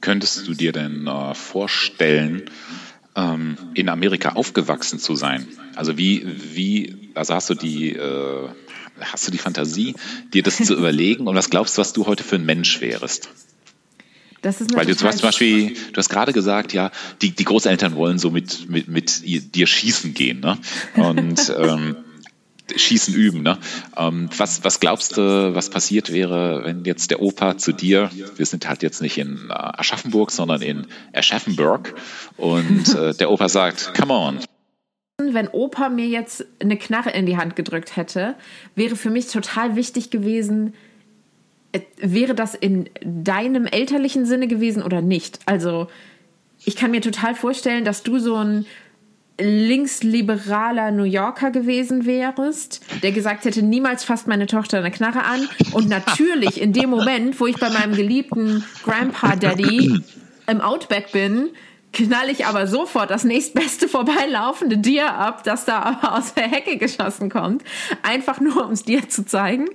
Könntest 0.00 0.46
du 0.48 0.54
dir 0.54 0.72
denn 0.72 1.06
äh, 1.06 1.34
vorstellen, 1.34 2.42
ähm, 3.14 3.56
in 3.74 3.88
Amerika 3.88 4.30
aufgewachsen 4.30 4.98
zu 4.98 5.14
sein? 5.14 5.46
Also 5.74 5.98
wie, 5.98 6.26
wie, 6.54 7.10
also 7.14 7.34
hast 7.34 7.50
du 7.50 7.54
die, 7.54 7.92
äh, 7.94 8.48
hast 9.00 9.26
du 9.26 9.30
die 9.30 9.38
Fantasie, 9.38 9.94
dir 10.32 10.42
das 10.42 10.58
zu 10.58 10.74
überlegen 10.78 11.26
und 11.26 11.34
was 11.34 11.50
glaubst 11.50 11.76
du, 11.76 11.80
was 11.80 11.92
du 11.92 12.06
heute 12.06 12.24
für 12.24 12.36
ein 12.36 12.44
Mensch 12.44 12.80
ist 12.80 13.28
Weil 14.74 14.86
du 14.86 14.96
zum 14.96 15.20
Beispiel, 15.20 15.74
du 15.92 15.96
hast 15.96 16.08
gerade 16.08 16.32
gesagt, 16.32 16.72
ja, 16.72 16.90
die, 17.22 17.30
die 17.30 17.44
Großeltern 17.44 17.94
wollen 17.94 18.18
so 18.18 18.30
mit, 18.30 18.68
mit, 18.68 18.88
mit 18.88 19.54
dir 19.54 19.66
schießen 19.68 20.14
gehen, 20.14 20.40
ne? 20.40 20.58
Und 20.96 21.54
ähm, 21.58 21.96
Schießen 22.74 23.14
üben, 23.14 23.42
ne? 23.42 23.58
Ähm, 23.96 24.28
was, 24.36 24.64
was 24.64 24.80
glaubst 24.80 25.16
du, 25.16 25.54
was 25.54 25.68
passiert 25.68 26.12
wäre, 26.12 26.62
wenn 26.64 26.84
jetzt 26.84 27.10
der 27.10 27.20
Opa 27.20 27.58
zu 27.58 27.72
dir, 27.72 28.10
wir 28.36 28.46
sind 28.46 28.68
halt 28.68 28.82
jetzt 28.82 29.02
nicht 29.02 29.18
in 29.18 29.48
äh, 29.50 29.52
Aschaffenburg, 29.52 30.30
sondern 30.30 30.62
in 30.62 30.86
Aschaffenburg 31.12 31.94
und 32.36 32.94
äh, 32.94 33.14
der 33.14 33.30
Opa 33.30 33.48
sagt, 33.48 33.94
come 33.94 34.14
on, 34.14 34.38
wenn 35.30 35.48
Opa 35.48 35.88
mir 35.88 36.06
jetzt 36.06 36.44
eine 36.60 36.76
Knarre 36.76 37.10
in 37.10 37.26
die 37.26 37.36
Hand 37.36 37.56
gedrückt 37.56 37.96
hätte, 37.96 38.34
wäre 38.74 38.96
für 38.96 39.10
mich 39.10 39.28
total 39.28 39.76
wichtig 39.76 40.10
gewesen, 40.10 40.74
äh, 41.72 41.80
wäre 41.98 42.34
das 42.34 42.54
in 42.54 42.88
deinem 43.04 43.66
elterlichen 43.66 44.26
Sinne 44.26 44.48
gewesen 44.48 44.82
oder 44.82 45.02
nicht? 45.02 45.40
Also, 45.46 45.88
ich 46.64 46.76
kann 46.76 46.90
mir 46.90 47.00
total 47.00 47.34
vorstellen, 47.34 47.84
dass 47.84 48.02
du 48.02 48.18
so 48.18 48.36
ein 48.36 48.66
linksliberaler 49.42 50.90
New 50.90 51.04
Yorker 51.04 51.50
gewesen 51.50 52.06
wärst, 52.06 52.80
der 53.02 53.12
gesagt 53.12 53.44
hätte, 53.44 53.62
niemals 53.62 54.04
fasst 54.04 54.28
meine 54.28 54.46
Tochter 54.46 54.78
eine 54.78 54.90
Knarre 54.90 55.24
an. 55.24 55.48
Und 55.72 55.88
natürlich 55.88 56.60
in 56.60 56.72
dem 56.72 56.90
Moment, 56.90 57.38
wo 57.40 57.46
ich 57.46 57.58
bei 57.58 57.70
meinem 57.70 57.94
geliebten 57.94 58.64
Grandpa 58.84 59.36
Daddy 59.36 60.02
im 60.46 60.60
Outback 60.60 61.12
bin, 61.12 61.50
knall 61.92 62.30
ich 62.30 62.46
aber 62.46 62.66
sofort 62.66 63.10
das 63.10 63.24
nächstbeste 63.24 63.88
vorbeilaufende 63.88 64.78
Dir 64.78 65.14
ab, 65.14 65.44
das 65.44 65.64
da 65.64 66.00
aus 66.02 66.34
der 66.34 66.48
Hecke 66.48 66.76
geschossen 66.76 67.30
kommt. 67.30 67.62
Einfach 68.02 68.40
nur, 68.40 68.64
um 68.64 68.72
es 68.72 68.84
dir 68.84 69.08
zu 69.08 69.24
zeigen. 69.24 69.68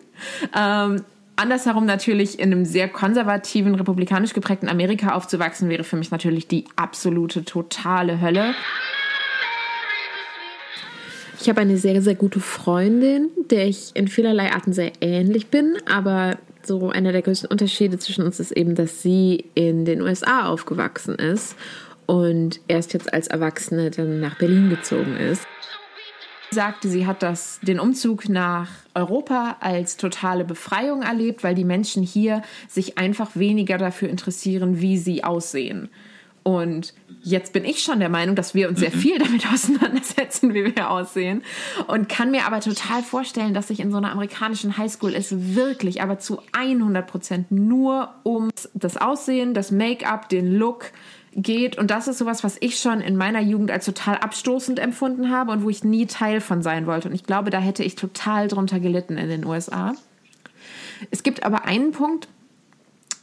Ähm, 0.55 1.03
andersherum 1.35 1.85
natürlich 1.85 2.39
in 2.39 2.51
einem 2.51 2.65
sehr 2.65 2.89
konservativen, 2.89 3.75
republikanisch 3.75 4.33
geprägten 4.33 4.67
Amerika 4.67 5.13
aufzuwachsen, 5.13 5.69
wäre 5.69 5.83
für 5.83 5.95
mich 5.95 6.11
natürlich 6.11 6.47
die 6.47 6.65
absolute, 6.75 7.45
totale 7.45 8.19
Hölle. 8.19 8.55
Ich 11.39 11.49
habe 11.49 11.61
eine 11.61 11.77
sehr, 11.77 12.01
sehr 12.01 12.15
gute 12.15 12.39
Freundin, 12.39 13.29
der 13.49 13.67
ich 13.67 13.91
in 13.93 14.07
vielerlei 14.07 14.51
Arten 14.51 14.73
sehr 14.73 14.91
ähnlich 15.01 15.47
bin, 15.47 15.77
aber 15.85 16.37
so 16.63 16.89
einer 16.89 17.11
der 17.11 17.21
größten 17.21 17.49
Unterschiede 17.49 17.99
zwischen 17.99 18.25
uns 18.25 18.39
ist 18.39 18.51
eben, 18.51 18.75
dass 18.75 19.01
sie 19.01 19.45
in 19.53 19.85
den 19.85 20.01
USA 20.01 20.47
aufgewachsen 20.47 21.15
ist 21.15 21.55
und 22.05 22.59
erst 22.67 22.93
jetzt 22.93 23.13
als 23.13 23.27
Erwachsene 23.27 23.91
dann 23.91 24.19
nach 24.19 24.37
Berlin 24.37 24.69
gezogen 24.69 25.15
ist. 25.15 25.45
Sie 26.49 26.55
sagte, 26.55 26.87
sie 26.87 27.05
hat 27.05 27.23
das, 27.23 27.59
den 27.61 27.79
Umzug 27.79 28.29
nach 28.29 28.69
Europa 28.95 29.57
als 29.59 29.97
totale 29.97 30.45
Befreiung 30.45 31.03
erlebt, 31.03 31.43
weil 31.43 31.55
die 31.55 31.65
Menschen 31.65 32.03
hier 32.03 32.41
sich 32.69 32.97
einfach 32.97 33.35
weniger 33.35 33.77
dafür 33.77 34.09
interessieren, 34.09 34.79
wie 34.81 34.97
sie 34.97 35.23
aussehen. 35.23 35.89
Und 36.47 36.93
jetzt 37.23 37.51
bin 37.51 37.65
ich 37.65 37.83
schon 37.83 37.99
der 37.99 38.07
Meinung, 38.07 38.33
dass 38.37 38.55
wir 38.55 38.69
uns 38.69 38.79
sehr 38.79 38.95
mhm. 38.95 38.99
viel 38.99 39.19
damit 39.19 39.45
auseinandersetzen, 39.53 40.53
wie 40.53 40.73
wir 40.73 40.89
aussehen. 40.89 41.43
Und 41.87 42.07
kann 42.07 42.31
mir 42.31 42.45
aber 42.45 42.61
total 42.61 43.03
vorstellen, 43.03 43.53
dass 43.53 43.67
sich 43.67 43.81
in 43.81 43.91
so 43.91 43.97
einer 43.97 44.13
amerikanischen 44.13 44.77
Highschool 44.77 45.13
es 45.13 45.55
wirklich, 45.55 46.01
aber 46.01 46.19
zu 46.19 46.41
100 46.53 47.05
Prozent 47.05 47.51
nur 47.51 48.13
um 48.23 48.49
das 48.73 48.95
Aussehen, 48.95 49.53
das 49.53 49.71
Make-up, 49.71 50.29
den 50.29 50.55
Look, 50.55 50.93
geht. 51.35 51.77
Und 51.77 51.91
das 51.91 52.07
ist 52.07 52.17
sowas, 52.17 52.45
was 52.45 52.55
ich 52.61 52.79
schon 52.79 53.01
in 53.01 53.17
meiner 53.17 53.41
Jugend 53.41 53.69
als 53.69 53.83
total 53.83 54.15
abstoßend 54.15 54.79
empfunden 54.79 55.29
habe 55.29 55.51
und 55.51 55.63
wo 55.63 55.69
ich 55.69 55.83
nie 55.83 56.05
Teil 56.05 56.39
von 56.39 56.63
sein 56.63 56.87
wollte. 56.87 57.09
Und 57.09 57.13
ich 57.13 57.25
glaube, 57.25 57.49
da 57.49 57.59
hätte 57.59 57.83
ich 57.83 57.95
total 57.95 58.47
drunter 58.47 58.79
gelitten 58.79 59.17
in 59.17 59.27
den 59.27 59.45
USA. 59.45 59.93
Es 61.11 61.23
gibt 61.23 61.43
aber 61.43 61.65
einen 61.65 61.91
Punkt, 61.91 62.29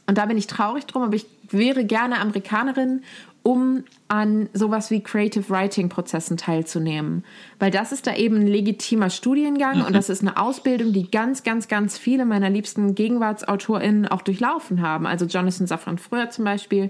Und 0.07 0.17
da 0.17 0.25
bin 0.25 0.37
ich 0.37 0.47
traurig 0.47 0.85
drum, 0.85 1.03
aber 1.03 1.15
ich 1.15 1.25
wäre 1.49 1.85
gerne 1.85 2.19
Amerikanerin, 2.19 3.01
um 3.43 3.83
an 4.07 4.49
sowas 4.53 4.89
wie 4.89 5.01
Creative 5.01 5.47
Writing 5.49 5.87
Prozessen 5.87 6.35
teilzunehmen. 6.35 7.23
Weil 7.59 7.69
das 7.69 7.91
ist 7.91 8.07
da 8.07 8.15
eben 8.15 8.37
ein 8.37 8.47
legitimer 8.47 9.11
Studiengang 9.11 9.79
mhm. 9.79 9.85
und 9.85 9.95
das 9.95 10.09
ist 10.09 10.21
eine 10.21 10.37
Ausbildung, 10.37 10.93
die 10.93 11.11
ganz, 11.11 11.43
ganz, 11.43 11.67
ganz 11.67 11.97
viele 11.97 12.25
meiner 12.25 12.49
liebsten 12.49 12.95
GegenwartsautorInnen 12.95 14.07
auch 14.07 14.23
durchlaufen 14.23 14.81
haben. 14.81 15.05
Also 15.05 15.25
Jonathan 15.25 15.67
Safran 15.67 15.99
früher 15.99 16.31
zum 16.31 16.43
Beispiel 16.43 16.89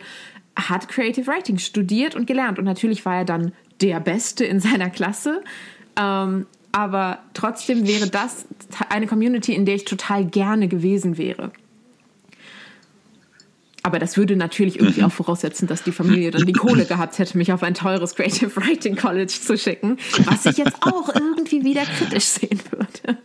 hat 0.55 0.87
Creative 0.87 1.27
Writing 1.27 1.57
studiert 1.57 2.15
und 2.15 2.25
gelernt. 2.25 2.57
Und 2.57 2.63
natürlich 2.63 3.05
war 3.05 3.17
er 3.17 3.25
dann 3.25 3.51
der 3.81 3.99
Beste 3.99 4.45
in 4.45 4.61
seiner 4.61 4.89
Klasse. 4.89 5.43
Ähm, 5.99 6.45
aber 6.71 7.19
trotzdem 7.33 7.87
wäre 7.87 8.07
das 8.07 8.45
eine 8.89 9.07
Community, 9.07 9.53
in 9.53 9.65
der 9.65 9.75
ich 9.75 9.85
total 9.85 10.25
gerne 10.25 10.67
gewesen 10.67 11.17
wäre. 11.17 11.51
Aber 13.85 13.99
das 13.99 14.17
würde 14.17 14.35
natürlich 14.35 14.79
irgendwie 14.79 15.01
mhm. 15.01 15.05
auch 15.05 15.11
voraussetzen, 15.11 15.67
dass 15.67 15.83
die 15.83 15.91
Familie 15.91 16.31
dann 16.31 16.47
die 16.47 16.53
Kohle 16.53 16.85
gehabt 16.85 17.19
hätte, 17.19 17.37
mich 17.37 17.53
auf 17.53 17.61
ein 17.61 17.75
teures 17.75 18.15
Creative 18.15 18.55
Writing 18.55 18.95
College 18.95 19.27
zu 19.27 19.59
schicken, 19.59 19.99
was 20.25 20.47
ich 20.47 20.57
jetzt 20.57 20.81
auch 20.81 21.13
irgendwie 21.13 21.63
wieder 21.63 21.83
kritisch 21.85 22.23
sehen 22.23 22.59
würde. 22.71 23.19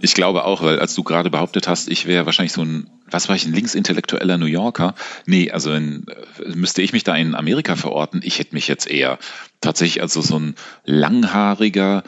Ich 0.00 0.14
glaube 0.14 0.44
auch, 0.44 0.62
weil 0.62 0.80
als 0.80 0.94
du 0.96 1.04
gerade 1.04 1.30
behauptet 1.30 1.68
hast, 1.68 1.88
ich 1.88 2.06
wäre 2.06 2.26
wahrscheinlich 2.26 2.52
so 2.52 2.62
ein, 2.62 2.90
was 3.08 3.28
war 3.28 3.36
ich, 3.36 3.46
ein 3.46 3.52
linksintellektueller 3.52 4.38
New 4.38 4.46
Yorker? 4.46 4.96
Nee, 5.26 5.52
also 5.52 5.72
in, 5.72 6.06
müsste 6.52 6.82
ich 6.82 6.92
mich 6.92 7.04
da 7.04 7.14
in 7.14 7.36
Amerika 7.36 7.76
verorten. 7.76 8.22
Ich 8.24 8.40
hätte 8.40 8.56
mich 8.56 8.66
jetzt 8.66 8.90
eher 8.90 9.18
tatsächlich 9.60 10.02
also 10.02 10.20
so 10.20 10.36
ein 10.36 10.56
langhaariger, 10.84 12.02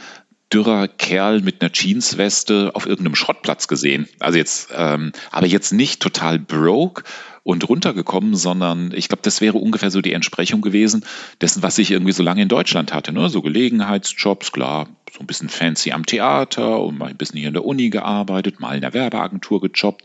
dürrer 0.53 0.89
Kerl 0.89 1.41
mit 1.41 1.63
einer 1.63 1.71
Jeansweste 1.73 2.73
auf 2.75 2.87
irgendeinem 2.87 3.15
Schrottplatz 3.15 3.69
gesehen. 3.69 4.09
Also 4.19 4.39
jetzt, 4.39 4.69
ähm, 4.75 5.13
aber 5.31 5.47
jetzt 5.47 5.73
nicht 5.73 6.03
total 6.03 6.39
broke 6.39 7.05
und 7.45 7.69
runtergekommen, 7.69 8.37
sondern 8.37 8.93
ich 8.95 9.09
glaube, 9.09 9.23
das 9.23 9.41
wäre 9.41 9.59
ungefähr 9.59 9.91
so 9.91 10.01
die 10.01 10.13
Entsprechung 10.13 10.61
gewesen 10.61 11.05
dessen, 11.41 11.63
was 11.63 11.79
ich 11.79 11.91
irgendwie 11.91 12.13
so 12.13 12.23
lange 12.23 12.43
in 12.43 12.49
Deutschland 12.49 12.93
hatte. 12.93 13.13
Ne? 13.13 13.29
So 13.29 13.43
Gelegenheitsjobs, 13.43 14.53
klar, 14.53 14.89
so 15.13 15.21
ein 15.21 15.27
bisschen 15.27 15.49
fancy 15.49 15.93
am 15.93 16.07
Theater 16.07 16.81
und 16.81 16.99
mal 16.99 17.11
ein 17.11 17.17
bisschen 17.17 17.39
hier 17.39 17.49
in 17.49 17.55
der 17.55 17.65
Uni 17.65 17.91
gearbeitet, 17.91 18.61
mal 18.61 18.75
in 18.75 18.81
der 18.81 18.95
Werbeagentur 18.95 19.61
gejobbt. 19.61 20.05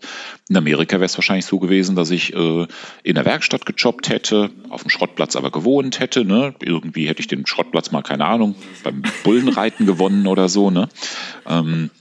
In 0.50 0.58
Amerika 0.58 0.98
wäre 0.98 1.06
es 1.06 1.18
wahrscheinlich 1.18 1.46
so 1.46 1.60
gewesen, 1.60 1.96
dass 1.96 2.10
ich 2.10 2.34
äh, 2.34 2.68
in 3.04 3.16
der 3.16 3.26
Werkstatt 3.26 3.66
gejobbt 3.68 4.10
hätte, 4.10 4.50
auf 4.70 4.82
dem 4.82 4.90
Schrottplatz 4.90 5.36
aber 5.36 5.52
gewohnt 5.52 6.00
hätte. 6.00 6.26
Ne? 6.26 6.56
Irgendwie 6.62 7.08
hätte 7.08 7.22
ich 7.22 7.28
den 7.28 7.46
Schrottplatz 7.46 7.92
mal, 7.92 8.02
keine 8.02 8.26
Ahnung, 8.26 8.56
beim 8.84 9.04
Bullenreiten 9.24 9.86
gewonnen 9.86 10.26
oder 10.26 10.50
so. 10.50 10.72
Ne? 10.72 10.90
Ähm, 11.46 11.92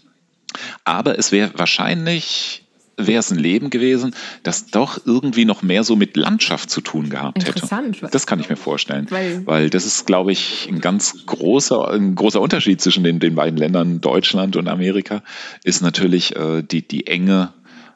aber 0.85 1.19
es 1.19 1.31
wäre 1.31 1.53
wahrscheinlich 1.57 2.66
wäre 2.97 3.21
es 3.21 3.31
ein 3.31 3.39
Leben 3.39 3.71
gewesen, 3.71 4.15
das 4.43 4.67
doch 4.67 4.99
irgendwie 5.05 5.45
noch 5.45 5.63
mehr 5.63 5.85
so 5.85 5.97
mit 5.97 6.17
Landschaft 6.17 6.71
zu 6.71 6.81
tun 6.81 7.11
gehabt 7.11 7.39
hätte. 7.39 7.49
Interessant. 7.49 7.99
Das 8.11 8.27
kann 8.27 8.41
ich 8.41 8.49
mir 8.49 8.57
vorstellen. 8.57 9.07
Weil, 9.11 9.47
weil 9.47 9.71
das 9.71 9.85
ist, 9.85 10.07
glaube 10.07 10.33
ich, 10.33 10.67
ein 10.69 10.81
ganz 10.81 11.27
großer, 11.27 11.91
ein 11.91 12.15
großer 12.15 12.41
Unterschied 12.41 12.81
zwischen 12.81 13.05
den, 13.05 13.21
den 13.21 13.35
beiden 13.35 13.59
Ländern 13.59 14.01
Deutschland 14.01 14.57
und 14.57 14.69
Amerika, 14.69 15.23
ist 15.63 15.83
natürlich 15.83 16.37
äh, 16.37 16.63
die, 16.63 16.87
die 16.87 17.07
enge 17.07 17.53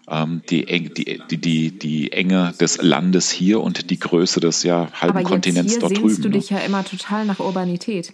ähm, 0.08 0.42
die, 0.50 0.64
die, 0.64 1.38
die, 1.38 1.78
die, 1.78 2.12
Enge 2.12 2.52
des 2.60 2.82
Landes 2.82 3.30
hier 3.30 3.60
und 3.60 3.90
die 3.90 3.98
Größe 4.00 4.40
des 4.40 4.64
ja, 4.64 4.88
halben 4.92 5.18
Aber 5.18 5.22
Kontinents 5.22 5.74
jetzt 5.74 5.86
hier 5.86 5.88
dort 5.88 6.02
drüben. 6.02 6.22
du 6.22 6.28
ne? 6.28 6.38
dich 6.38 6.50
ja 6.50 6.58
immer 6.58 6.84
total 6.84 7.24
nach 7.24 7.38
Urbanität. 7.38 8.12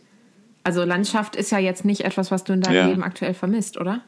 Also 0.62 0.85
Landschaft 0.85 1.37
ist 1.37 1.51
ja 1.53 1.59
jetzt 1.59 1.85
nicht 1.85 2.03
etwas, 2.03 2.31
was 2.31 2.44
du 2.44 2.53
in 2.53 2.61
deinem 2.61 2.75
ja. 2.75 2.87
Leben 2.87 3.03
aktuell 3.03 3.33
vermisst, 3.33 3.79
oder? 3.79 4.03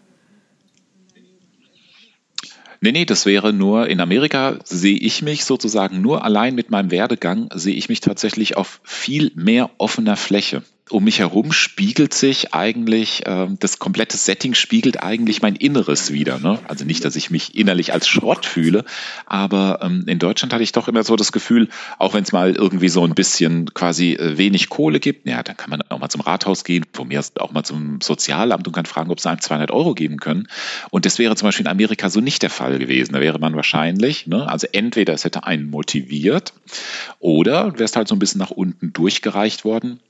Nee, 2.80 2.92
nee, 2.92 3.04
das 3.04 3.26
wäre 3.26 3.52
nur, 3.52 3.88
in 3.88 4.00
Amerika 4.00 4.58
sehe 4.64 4.96
ich 4.96 5.22
mich 5.22 5.44
sozusagen 5.44 6.00
nur 6.00 6.24
allein 6.24 6.54
mit 6.54 6.70
meinem 6.70 6.90
Werdegang, 6.92 7.48
sehe 7.54 7.74
ich 7.74 7.88
mich 7.88 8.00
tatsächlich 8.00 8.56
auf 8.56 8.80
viel 8.84 9.32
mehr 9.34 9.70
offener 9.78 10.16
Fläche 10.16 10.62
um 10.90 11.04
mich 11.04 11.18
herum 11.18 11.52
spiegelt 11.52 12.14
sich 12.14 12.54
eigentlich, 12.54 13.26
äh, 13.26 13.46
das 13.58 13.78
komplette 13.78 14.16
Setting 14.16 14.54
spiegelt 14.54 15.02
eigentlich 15.02 15.42
mein 15.42 15.56
Inneres 15.56 16.12
wieder. 16.12 16.38
Ne? 16.38 16.58
Also 16.68 16.84
nicht, 16.84 17.04
dass 17.04 17.16
ich 17.16 17.30
mich 17.30 17.54
innerlich 17.56 17.92
als 17.92 18.08
Schrott 18.08 18.46
fühle, 18.46 18.84
aber 19.26 19.80
ähm, 19.82 20.04
in 20.06 20.18
Deutschland 20.18 20.52
hatte 20.52 20.62
ich 20.62 20.72
doch 20.72 20.88
immer 20.88 21.04
so 21.04 21.16
das 21.16 21.32
Gefühl, 21.32 21.68
auch 21.98 22.14
wenn 22.14 22.24
es 22.24 22.32
mal 22.32 22.54
irgendwie 22.54 22.88
so 22.88 23.04
ein 23.04 23.14
bisschen 23.14 23.72
quasi 23.74 24.12
äh, 24.14 24.38
wenig 24.38 24.68
Kohle 24.68 25.00
gibt, 25.00 25.26
ja, 25.26 25.42
dann 25.42 25.56
kann 25.56 25.70
man 25.70 25.82
auch 25.82 25.98
mal 25.98 26.08
zum 26.08 26.20
Rathaus 26.20 26.64
gehen, 26.64 26.84
von 26.92 27.08
mir 27.08 27.22
auch 27.38 27.52
mal 27.52 27.64
zum 27.64 28.00
Sozialamt 28.00 28.66
und 28.66 28.72
kann 28.72 28.86
fragen, 28.86 29.10
ob 29.10 29.20
sie 29.20 29.28
einem 29.28 29.40
200 29.40 29.70
Euro 29.70 29.94
geben 29.94 30.18
können. 30.18 30.48
Und 30.90 31.06
das 31.06 31.18
wäre 31.18 31.36
zum 31.36 31.46
Beispiel 31.46 31.66
in 31.66 31.70
Amerika 31.70 32.10
so 32.10 32.20
nicht 32.20 32.42
der 32.42 32.50
Fall 32.50 32.78
gewesen. 32.78 33.12
Da 33.12 33.20
wäre 33.20 33.38
man 33.38 33.54
wahrscheinlich, 33.56 34.26
ne, 34.26 34.48
also 34.48 34.66
entweder 34.72 35.14
es 35.14 35.24
hätte 35.24 35.44
einen 35.44 35.70
motiviert 35.70 36.52
oder 37.18 37.78
wärst 37.78 37.96
halt 37.96 38.08
so 38.08 38.14
ein 38.14 38.18
bisschen 38.18 38.38
nach 38.38 38.50
unten 38.50 38.92
durchgereicht 38.92 39.64
worden 39.64 40.00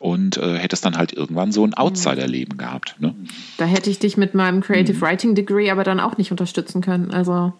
und 0.00 0.36
äh, 0.36 0.58
hättest 0.58 0.84
dann 0.84 0.96
halt 0.96 1.12
irgendwann 1.12 1.52
so 1.52 1.64
ein 1.64 1.70
mhm. 1.70 1.74
Outsider-Leben 1.74 2.56
gehabt. 2.56 2.96
Ne? 2.98 3.14
Da 3.56 3.64
hätte 3.64 3.90
ich 3.90 3.98
dich 3.98 4.16
mit 4.16 4.34
meinem 4.34 4.60
Creative 4.60 4.96
mhm. 4.96 5.00
Writing 5.00 5.34
Degree 5.34 5.70
aber 5.70 5.84
dann 5.84 6.00
auch 6.00 6.16
nicht 6.16 6.30
unterstützen 6.30 6.80
können. 6.80 7.10
Also. 7.10 7.52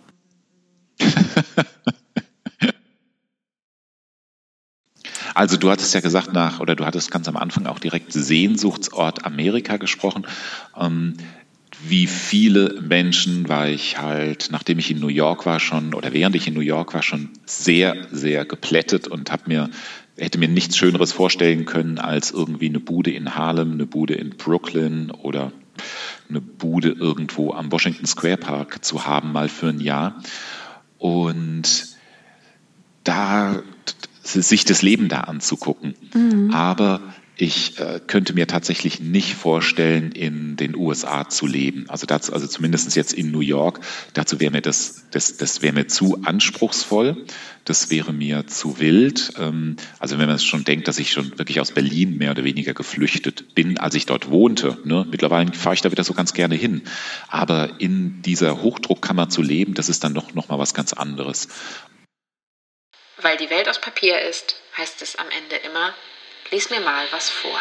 Also 5.36 5.58
du 5.58 5.70
hattest 5.70 5.92
ja 5.92 6.00
gesagt 6.00 6.32
nach, 6.32 6.60
oder 6.60 6.74
du 6.74 6.86
hattest 6.86 7.10
ganz 7.10 7.28
am 7.28 7.36
Anfang 7.36 7.66
auch 7.66 7.78
direkt 7.78 8.10
Sehnsuchtsort 8.10 9.26
Amerika 9.26 9.76
gesprochen. 9.76 10.26
Ähm, 10.74 11.18
wie 11.84 12.06
viele 12.06 12.80
Menschen 12.80 13.48
war 13.48 13.68
ich 13.68 13.98
halt, 13.98 14.48
nachdem 14.50 14.78
ich 14.78 14.90
in 14.90 15.00
New 15.00 15.08
York 15.08 15.46
war 15.46 15.60
schon, 15.60 15.94
oder 15.94 16.12
während 16.12 16.34
ich 16.36 16.48
in 16.48 16.54
New 16.54 16.60
York 16.60 16.94
war, 16.94 17.02
schon 17.02 17.30
sehr, 17.44 17.96
sehr 18.10 18.44
geplättet 18.44 19.08
und 19.08 19.30
habe 19.30 19.42
mir 19.46 19.70
hätte 20.18 20.38
mir 20.38 20.48
nichts 20.48 20.76
Schöneres 20.76 21.12
vorstellen 21.12 21.66
können, 21.66 21.98
als 21.98 22.30
irgendwie 22.30 22.68
eine 22.68 22.80
Bude 22.80 23.10
in 23.10 23.34
Harlem, 23.34 23.72
eine 23.72 23.86
Bude 23.86 24.14
in 24.14 24.30
Brooklyn 24.30 25.10
oder 25.10 25.52
eine 26.28 26.40
Bude 26.40 26.90
irgendwo 26.90 27.52
am 27.52 27.70
Washington 27.70 28.06
Square 28.06 28.38
Park 28.38 28.84
zu 28.84 29.06
haben, 29.06 29.32
mal 29.32 29.48
für 29.48 29.68
ein 29.68 29.80
Jahr. 29.80 30.22
Und 30.98 31.86
da 33.04 33.62
sich 34.22 34.64
das 34.64 34.82
Leben 34.82 35.08
da 35.08 35.20
anzugucken. 35.20 35.94
Mhm. 36.14 36.50
Aber 36.52 37.00
ich 37.38 37.78
äh, 37.78 38.00
könnte 38.06 38.32
mir 38.32 38.46
tatsächlich 38.46 38.98
nicht 39.00 39.34
vorstellen, 39.34 40.12
in 40.12 40.56
den 40.56 40.74
USA 40.74 41.28
zu 41.28 41.46
leben. 41.46 41.84
Also 41.88 42.06
dazu, 42.06 42.32
also 42.32 42.46
zumindest 42.46 42.96
jetzt 42.96 43.12
in 43.12 43.30
New 43.30 43.40
York. 43.40 43.80
Dazu 44.14 44.40
wäre 44.40 44.50
mir 44.50 44.62
das, 44.62 45.04
das, 45.10 45.36
das 45.36 45.60
wäre 45.60 45.74
mir 45.74 45.86
zu 45.86 46.22
anspruchsvoll. 46.24 47.26
Das 47.66 47.90
wäre 47.90 48.14
mir 48.14 48.46
zu 48.46 48.78
wild. 48.78 49.34
Ähm, 49.38 49.76
also 49.98 50.18
wenn 50.18 50.28
man 50.28 50.38
schon 50.38 50.64
denkt, 50.64 50.88
dass 50.88 50.98
ich 50.98 51.12
schon 51.12 51.38
wirklich 51.38 51.60
aus 51.60 51.72
Berlin 51.72 52.16
mehr 52.16 52.30
oder 52.30 52.44
weniger 52.44 52.72
geflüchtet 52.72 53.54
bin, 53.54 53.76
als 53.76 53.94
ich 53.94 54.06
dort 54.06 54.30
wohnte. 54.30 54.78
Ne? 54.84 55.06
Mittlerweile 55.10 55.52
fahre 55.52 55.74
ich 55.74 55.82
da 55.82 55.90
wieder 55.90 56.04
so 56.04 56.14
ganz 56.14 56.32
gerne 56.32 56.54
hin. 56.54 56.82
Aber 57.28 57.80
in 57.80 58.22
dieser 58.22 58.62
Hochdruckkammer 58.62 59.28
zu 59.28 59.42
leben, 59.42 59.74
das 59.74 59.90
ist 59.90 60.04
dann 60.04 60.14
doch 60.14 60.32
noch 60.32 60.48
mal 60.48 60.58
was 60.58 60.72
ganz 60.72 60.94
anderes. 60.94 61.48
Weil 63.20 63.36
die 63.36 63.50
Welt 63.50 63.68
aus 63.68 63.80
Papier 63.80 64.22
ist, 64.22 64.56
heißt 64.78 65.02
es 65.02 65.16
am 65.16 65.26
Ende 65.28 65.56
immer, 65.56 65.92
Lies 66.50 66.70
mir 66.70 66.80
mal 66.80 67.04
was 67.10 67.28
vor. 67.28 67.58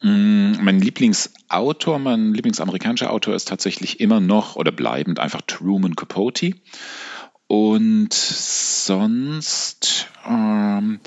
Mm, 0.00 0.62
mein 0.62 0.80
Lieblingsautor, 0.80 1.98
mein 1.98 2.32
Lieblingsamerikanischer 2.34 3.10
Autor 3.10 3.34
ist 3.34 3.48
tatsächlich 3.48 4.00
immer 4.00 4.20
noch 4.20 4.56
oder 4.56 4.72
bleibend 4.72 5.18
einfach 5.18 5.42
Truman 5.42 5.96
Capote. 5.96 6.54
Und 7.46 8.12
sonst 8.14 10.08
ähm, 10.26 11.00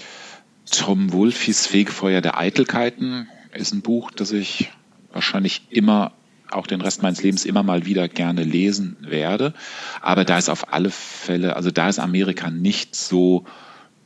Tom 0.69 1.12
Wolfes 1.13 1.65
Fegefeuer 1.65 2.21
der 2.21 2.38
Eitelkeiten 2.38 3.28
ist 3.54 3.73
ein 3.73 3.82
Buch, 3.82 4.12
das 4.12 4.32
ich 4.32 4.71
wahrscheinlich 5.12 5.67
immer 5.69 6.13
auch 6.52 6.67
den 6.67 6.82
Rest 6.82 7.02
meines 7.02 7.23
Lebens 7.23 7.45
immer 7.45 7.63
mal 7.63 7.86
wieder 7.86 8.08
gerne 8.08 8.43
lesen 8.43 8.97
werde. 9.02 9.54
Aber 10.02 10.26
da 10.26 10.38
ist 10.38 10.50
auf 10.50 10.71
alle 10.73 10.91
Fälle, 10.91 11.56
also 11.56 11.71
da 11.71 11.89
ist 11.89 12.00
Amerika 12.00 12.50
nicht 12.50 12.95
so 12.95 13.45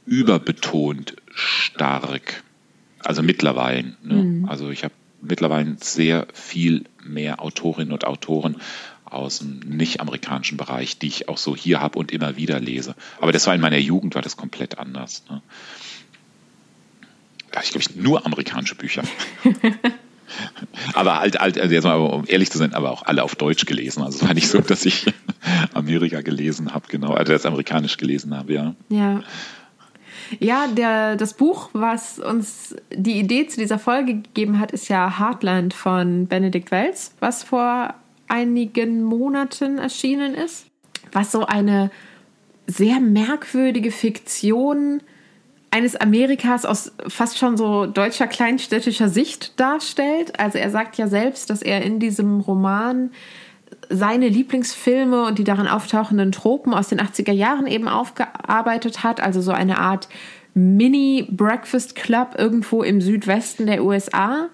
überbetont 0.06 1.16
stark. 1.34 2.44
Also 3.00 3.24
mittlerweile. 3.24 3.96
Ne? 4.04 4.16
Mhm. 4.16 4.46
Also 4.50 4.70
ich 4.70 4.84
habe 4.84 4.94
mittlerweile 5.22 5.76
sehr 5.80 6.28
viel 6.34 6.86
mehr 7.04 7.42
Autorinnen 7.42 7.94
und 7.94 8.06
Autoren 8.06 8.58
aus 9.06 9.40
dem 9.40 9.60
nicht-amerikanischen 9.60 10.58
Bereich, 10.58 10.98
die 10.98 11.08
ich 11.08 11.30
auch 11.30 11.38
so 11.38 11.56
hier 11.56 11.82
habe 11.82 12.00
und 12.00 12.12
immer 12.12 12.38
wieder 12.38 12.60
lese. 12.60 12.96
Aber 13.20 13.32
das 13.32 13.46
war 13.46 13.54
in 13.54 13.62
meiner 13.62 13.78
Jugend, 13.78 14.16
war 14.16 14.22
das 14.22 14.38
komplett 14.38 14.80
anders. 14.80 15.24
Ne? 15.30 15.42
Da 17.52 17.58
habe 17.58 17.66
ich, 17.66 17.72
glaube 17.72 17.86
ich, 17.90 17.96
nur 17.96 18.26
amerikanische 18.26 18.76
Bücher. 18.76 19.04
aber 20.94 21.20
halt, 21.20 21.40
halt 21.40 21.60
also 21.60 21.74
jetzt 21.74 21.84
mal, 21.84 21.96
um 21.96 22.24
ehrlich 22.26 22.50
zu 22.52 22.58
sein, 22.58 22.74
aber 22.74 22.92
auch 22.92 23.04
alle 23.04 23.24
auf 23.24 23.36
Deutsch 23.36 23.66
gelesen. 23.66 24.02
Also 24.02 24.20
es 24.20 24.26
war 24.26 24.34
nicht 24.34 24.48
so, 24.48 24.60
dass 24.60 24.86
ich 24.86 25.06
Amerika 25.74 26.22
gelesen 26.22 26.74
habe, 26.74 26.86
genau, 26.88 27.14
also 27.14 27.34
das 27.34 27.46
amerikanisch 27.46 27.98
gelesen 27.98 28.36
habe, 28.36 28.54
ja. 28.54 28.76
Ja. 28.90 29.24
Ja, 30.40 30.68
der, 30.68 31.16
das 31.16 31.34
Buch, 31.34 31.70
was 31.74 32.20
uns 32.20 32.76
die 32.94 33.20
Idee 33.20 33.48
zu 33.48 33.60
dieser 33.60 33.80
Folge 33.80 34.16
gegeben 34.16 34.60
hat, 34.60 34.72
ist 34.72 34.88
ja 34.88 35.20
Heartland 35.20 35.74
von 35.74 36.28
Benedikt 36.28 36.72
Wells, 36.72 37.14
was 37.20 37.44
vor 37.44 37.94
einigen 38.28 39.04
Monaten 39.04 39.78
erschienen 39.78 40.34
ist, 40.34 40.66
was 41.12 41.32
so 41.32 41.46
eine 41.46 41.92
sehr 42.66 43.00
merkwürdige 43.00 43.92
Fiktion 43.92 45.02
eines 45.72 45.96
Amerikas 45.96 46.66
aus 46.66 46.92
fast 47.08 47.38
schon 47.38 47.58
so 47.58 47.86
deutscher 47.86 48.28
kleinstädtischer 48.28 49.10
Sicht 49.10 49.60
darstellt. 49.60 50.40
Also 50.40 50.58
er 50.58 50.70
sagt 50.70 50.98
ja 50.98 51.08
selbst, 51.08 51.50
dass 51.50 51.62
er 51.62 51.82
in 51.82 52.00
diesem 52.00 52.42
Roman 52.42 53.12
seine 53.92 54.28
Lieblingsfilme 54.28 55.26
und 55.26 55.38
die 55.38 55.44
darin 55.44 55.68
auftauchenden 55.68 56.32
Tropen 56.32 56.74
aus 56.74 56.90
den 56.90 57.00
80er 57.00 57.32
Jahren 57.32 57.68
eben 57.68 57.88
aufgearbeitet 57.88 59.04
hat. 59.04 59.22
Also 59.22 59.42
so 59.42 59.52
eine 59.52 59.78
Art 59.78 60.08
Mini-Breakfast 60.54 61.96
Club 61.96 62.36
irgendwo 62.38 62.84
im 62.84 63.02
Südwesten 63.02 63.68
der 63.68 63.84
USA. 63.84 64.50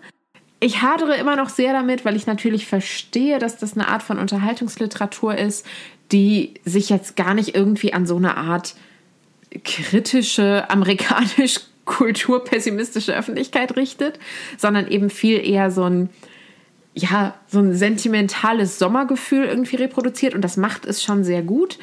Ich 0.59 0.81
hadere 0.81 1.15
immer 1.17 1.35
noch 1.35 1.49
sehr 1.49 1.73
damit, 1.73 2.03
weil 2.03 2.15
ich 2.15 2.27
natürlich 2.27 2.65
verstehe, 2.65 3.39
dass 3.39 3.57
das 3.57 3.73
eine 3.73 3.87
Art 3.87 4.03
von 4.03 4.17
Unterhaltungsliteratur 4.17 5.37
ist, 5.37 5.65
die 6.11 6.55
sich 6.65 6.89
jetzt 6.89 7.15
gar 7.15 7.33
nicht 7.33 7.55
irgendwie 7.55 7.93
an 7.93 8.05
so 8.05 8.15
eine 8.15 8.37
Art 8.37 8.75
kritische 9.63 10.69
amerikanisch 10.69 11.59
kulturpessimistische 11.85 13.15
Öffentlichkeit 13.15 13.75
richtet, 13.77 14.19
sondern 14.57 14.87
eben 14.87 15.09
viel 15.09 15.39
eher 15.39 15.71
so 15.71 15.83
ein 15.83 16.09
ja, 16.97 17.35
so 17.47 17.59
ein 17.59 17.75
sentimentales 17.75 18.79
Sommergefühl 18.79 19.45
irgendwie 19.45 19.75
reproduziert 19.75 20.33
und 20.33 20.41
das 20.41 20.57
macht 20.57 20.85
es 20.85 21.03
schon 21.03 21.23
sehr 21.23 21.43
gut. 21.43 21.77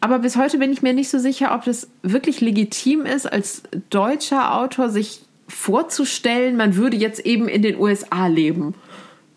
Aber 0.00 0.18
bis 0.18 0.36
heute 0.36 0.58
bin 0.58 0.72
ich 0.72 0.82
mir 0.82 0.92
nicht 0.92 1.10
so 1.10 1.18
sicher, 1.18 1.54
ob 1.54 1.64
das 1.64 1.88
wirklich 2.02 2.40
legitim 2.40 3.06
ist, 3.06 3.30
als 3.30 3.62
deutscher 3.90 4.54
Autor 4.54 4.88
sich 4.88 5.20
vorzustellen, 5.48 6.56
man 6.56 6.76
würde 6.76 6.96
jetzt 6.96 7.20
eben 7.20 7.48
in 7.48 7.62
den 7.62 7.78
USA 7.78 8.26
leben 8.26 8.74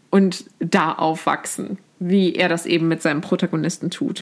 und 0.10 0.46
da 0.60 0.94
aufwachsen, 0.94 1.78
wie 2.00 2.36
er 2.36 2.48
das 2.48 2.66
eben 2.66 2.88
mit 2.88 3.02
seinem 3.02 3.22
Protagonisten 3.22 3.90
tut. 3.90 4.22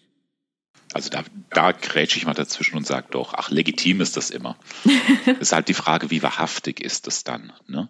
Also 0.93 1.09
da, 1.09 1.23
da 1.51 1.71
grätsche 1.71 2.17
ich 2.17 2.25
mal 2.25 2.33
dazwischen 2.33 2.77
und 2.77 2.87
sage 2.87 3.07
doch, 3.11 3.33
ach, 3.35 3.51
legitim 3.51 4.01
ist 4.01 4.17
das 4.17 4.29
immer. 4.29 4.55
ist 5.39 5.51
halt 5.51 5.67
die 5.67 5.73
Frage, 5.73 6.09
wie 6.09 6.23
wahrhaftig 6.23 6.79
ist 6.79 7.07
es 7.07 7.23
dann? 7.23 7.51
Ne? 7.67 7.89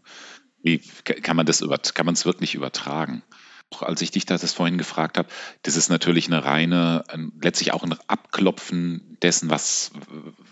Wie 0.65 0.79
kann 0.79 1.37
man 1.37 1.45
das 1.45 1.61
über, 1.61 1.77
kann 1.77 2.07
man 2.07 2.15
es 2.15 2.25
wirklich 2.25 2.55
übertragen? 2.55 3.21
Auch 3.69 3.83
als 3.83 4.01
ich 4.01 4.09
dich 4.09 4.25
das 4.25 4.51
vorhin 4.51 4.79
gefragt 4.79 5.19
habe, 5.19 5.29
das 5.61 5.75
ist 5.75 5.89
natürlich 5.89 6.25
eine 6.25 6.43
reine, 6.43 7.03
letztlich 7.39 7.71
auch 7.71 7.83
ein 7.83 7.95
Abklopfen 8.07 9.15
dessen, 9.21 9.51
was, 9.51 9.91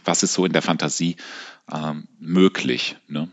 was 0.06 0.22
ist 0.22 0.34
so 0.34 0.46
in 0.46 0.54
der 0.54 0.62
Fantasie 0.62 1.16
ähm, 1.74 2.08
möglich. 2.20 2.96
Ne? 3.08 3.32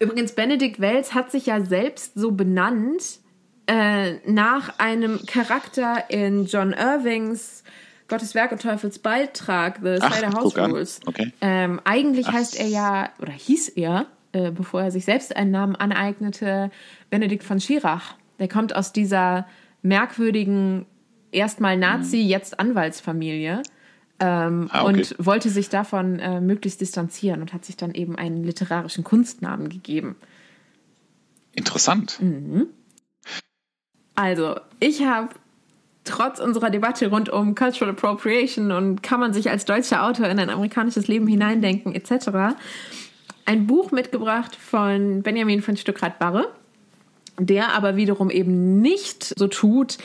Übrigens, 0.00 0.32
Benedikt 0.34 0.80
Wells 0.80 1.14
hat 1.14 1.30
sich 1.30 1.46
ja 1.46 1.64
selbst 1.64 2.14
so 2.16 2.32
benannt 2.32 3.20
äh, 3.68 4.14
nach 4.28 4.80
einem 4.80 5.24
Charakter 5.26 6.10
in 6.10 6.46
John 6.46 6.72
Irvings 6.72 7.62
Gottes 8.08 8.34
Werk 8.34 8.50
und 8.50 8.62
Teufels 8.62 8.98
Beitrag, 8.98 9.78
The 9.80 9.98
Cider 10.00 10.32
House 10.32 10.56
Rules. 10.56 10.98
Okay. 11.06 11.32
Ähm, 11.40 11.80
eigentlich 11.84 12.26
Ach. 12.26 12.32
heißt 12.32 12.58
er 12.58 12.66
ja, 12.66 13.10
oder 13.20 13.30
hieß 13.30 13.68
er, 13.68 14.06
äh, 14.32 14.50
bevor 14.50 14.82
er 14.82 14.90
sich 14.90 15.04
selbst 15.04 15.34
einen 15.34 15.50
Namen 15.50 15.76
aneignete, 15.76 16.70
Benedikt 17.10 17.44
von 17.44 17.60
Schirach. 17.60 18.14
Der 18.38 18.48
kommt 18.48 18.74
aus 18.74 18.92
dieser 18.92 19.46
merkwürdigen, 19.82 20.86
erstmal 21.32 21.76
Nazi, 21.76 22.18
mhm. 22.18 22.28
jetzt 22.28 22.60
Anwaltsfamilie. 22.60 23.62
Ähm, 24.20 24.68
ah, 24.70 24.84
okay. 24.84 24.88
Und 24.88 25.16
wollte 25.18 25.48
sich 25.48 25.70
davon 25.70 26.18
äh, 26.18 26.40
möglichst 26.40 26.80
distanzieren 26.80 27.40
und 27.40 27.52
hat 27.52 27.64
sich 27.64 27.76
dann 27.76 27.94
eben 27.94 28.16
einen 28.16 28.44
literarischen 28.44 29.02
Kunstnamen 29.02 29.68
gegeben. 29.68 30.16
Interessant. 31.54 32.20
Mhm. 32.20 32.66
Also, 34.14 34.60
ich 34.78 35.02
habe 35.04 35.30
trotz 36.04 36.38
unserer 36.38 36.70
Debatte 36.70 37.08
rund 37.08 37.30
um 37.30 37.54
Cultural 37.54 37.94
Appropriation 37.94 38.72
und 38.72 39.02
kann 39.02 39.20
man 39.20 39.32
sich 39.32 39.50
als 39.50 39.64
deutscher 39.64 40.04
Autor 40.04 40.26
in 40.26 40.38
ein 40.38 40.50
amerikanisches 40.50 41.08
Leben 41.08 41.26
hineindenken 41.26 41.94
etc. 41.94 42.56
ein 43.44 43.66
Buch 43.66 43.90
mitgebracht 43.90 44.56
von 44.56 45.22
Benjamin 45.22 45.62
von 45.62 45.76
Stuckrad-Barre, 45.76 46.48
der 47.38 47.72
aber 47.74 47.96
wiederum 47.96 48.30
eben 48.30 48.80
nicht 48.80 49.34
so 49.38 49.48
tut, 49.48 49.98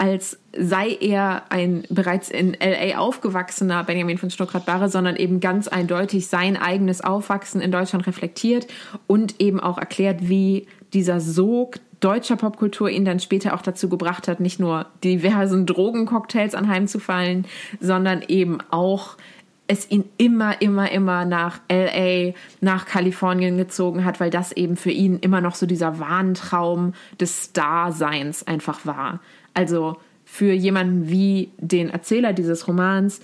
als 0.00 0.38
sei 0.56 0.96
er 0.98 1.42
ein 1.50 1.84
bereits 1.90 2.30
in 2.30 2.56
LA 2.58 2.98
aufgewachsener 2.98 3.84
Benjamin 3.84 4.16
von 4.16 4.30
Stuckrad-Barre, 4.30 4.88
sondern 4.88 5.16
eben 5.16 5.40
ganz 5.40 5.68
eindeutig 5.68 6.26
sein 6.26 6.56
eigenes 6.56 7.02
Aufwachsen 7.02 7.60
in 7.60 7.70
Deutschland 7.70 8.06
reflektiert 8.06 8.66
und 9.06 9.40
eben 9.42 9.60
auch 9.60 9.76
erklärt, 9.76 10.28
wie 10.28 10.66
dieser 10.94 11.20
Sog 11.20 11.80
deutscher 12.00 12.36
Popkultur 12.36 12.88
ihn 12.88 13.04
dann 13.04 13.20
später 13.20 13.54
auch 13.54 13.60
dazu 13.60 13.90
gebracht 13.90 14.26
hat, 14.26 14.40
nicht 14.40 14.58
nur 14.58 14.86
diversen 15.04 15.66
Drogencocktails 15.66 16.54
anheimzufallen, 16.54 17.44
sondern 17.78 18.22
eben 18.26 18.58
auch 18.70 19.18
es 19.70 19.88
ihn 19.88 20.04
immer, 20.16 20.60
immer, 20.60 20.90
immer 20.90 21.24
nach 21.24 21.60
LA, 21.70 22.32
nach 22.60 22.86
Kalifornien 22.86 23.56
gezogen 23.56 24.04
hat, 24.04 24.18
weil 24.18 24.30
das 24.30 24.50
eben 24.50 24.76
für 24.76 24.90
ihn 24.90 25.20
immer 25.20 25.40
noch 25.40 25.54
so 25.54 25.64
dieser 25.64 26.00
Wahntraum 26.00 26.92
des 27.20 27.44
Starseins 27.44 28.44
einfach 28.44 28.84
war. 28.84 29.20
Also 29.54 29.96
für 30.24 30.52
jemanden 30.52 31.08
wie 31.08 31.52
den 31.58 31.88
Erzähler 31.88 32.32
dieses 32.32 32.66
Romans 32.66 33.20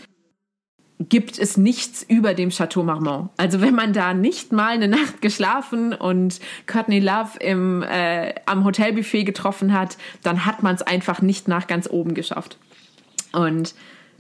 gibt 1.01 1.37
es 1.37 1.57
nichts 1.57 2.05
über 2.09 2.33
dem 2.33 2.51
Chateau 2.51 2.85
Marmont. 2.85 3.31
Also 3.37 3.61
wenn 3.61 3.75
man 3.75 3.93
da 3.93 4.15
nicht 4.15 4.53
mal 4.53 4.69
eine 4.71 4.87
Nacht 4.87 5.21
geschlafen 5.21 5.95
und 5.95 6.39
Courtney 6.69 7.01
Love 7.01 7.39
im, 7.41 7.83
äh, 7.83 8.35
am 8.47 8.65
Hotelbuffet 8.65 9.25
getroffen 9.25 9.73
hat, 9.73 9.99
dann 10.23 10.47
hat 10.47 10.63
man 10.63 10.77
es 10.77 10.83
einfach 10.83 11.21
nicht 11.21 11.49
nach 11.49 11.67
ganz 11.67 11.91
oben 11.91 12.15
geschafft. 12.15 12.57
Und 13.33 13.75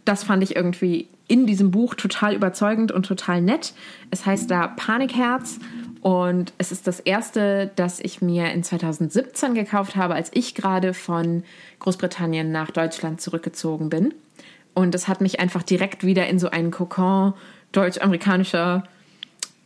das 0.07 0.25
fand 0.25 0.43
ich 0.43 0.57
irgendwie 0.57 1.09
in 1.29 1.47
diesem 1.47 1.71
Buch 1.71 1.95
total 1.95 2.35
überzeugend 2.35 2.93
und 2.93 3.05
total 3.05 3.43
nett. 3.43 3.75
Es 4.11 4.25
heißt 4.25 4.51
da 4.51 4.69
Panikherz 4.69 5.59
und 6.01 6.53
es 6.57 6.71
ist 6.71 6.87
das 6.87 7.01
erste, 7.01 7.71
das 7.75 7.99
ich 8.01 8.23
mir 8.23 8.53
in 8.53 8.63
2017 8.63 9.55
gekauft 9.55 9.97
habe, 9.97 10.15
als 10.15 10.31
ich 10.33 10.55
gerade 10.55 10.95
von 10.95 11.43
Großbritannien 11.81 12.53
nach 12.53 12.71
Deutschland 12.71 13.21
zurückgezogen 13.21 13.91
bin. 13.91 14.15
Und 14.73 14.95
das 14.95 15.09
hat 15.09 15.21
mich 15.21 15.41
einfach 15.41 15.65
direkt 15.65 16.05
wieder 16.05 16.29
in 16.29 16.39
so 16.39 16.49
einen 16.49 16.71
Kokon 16.71 17.35
deutsch-amerikanischer 17.73 18.85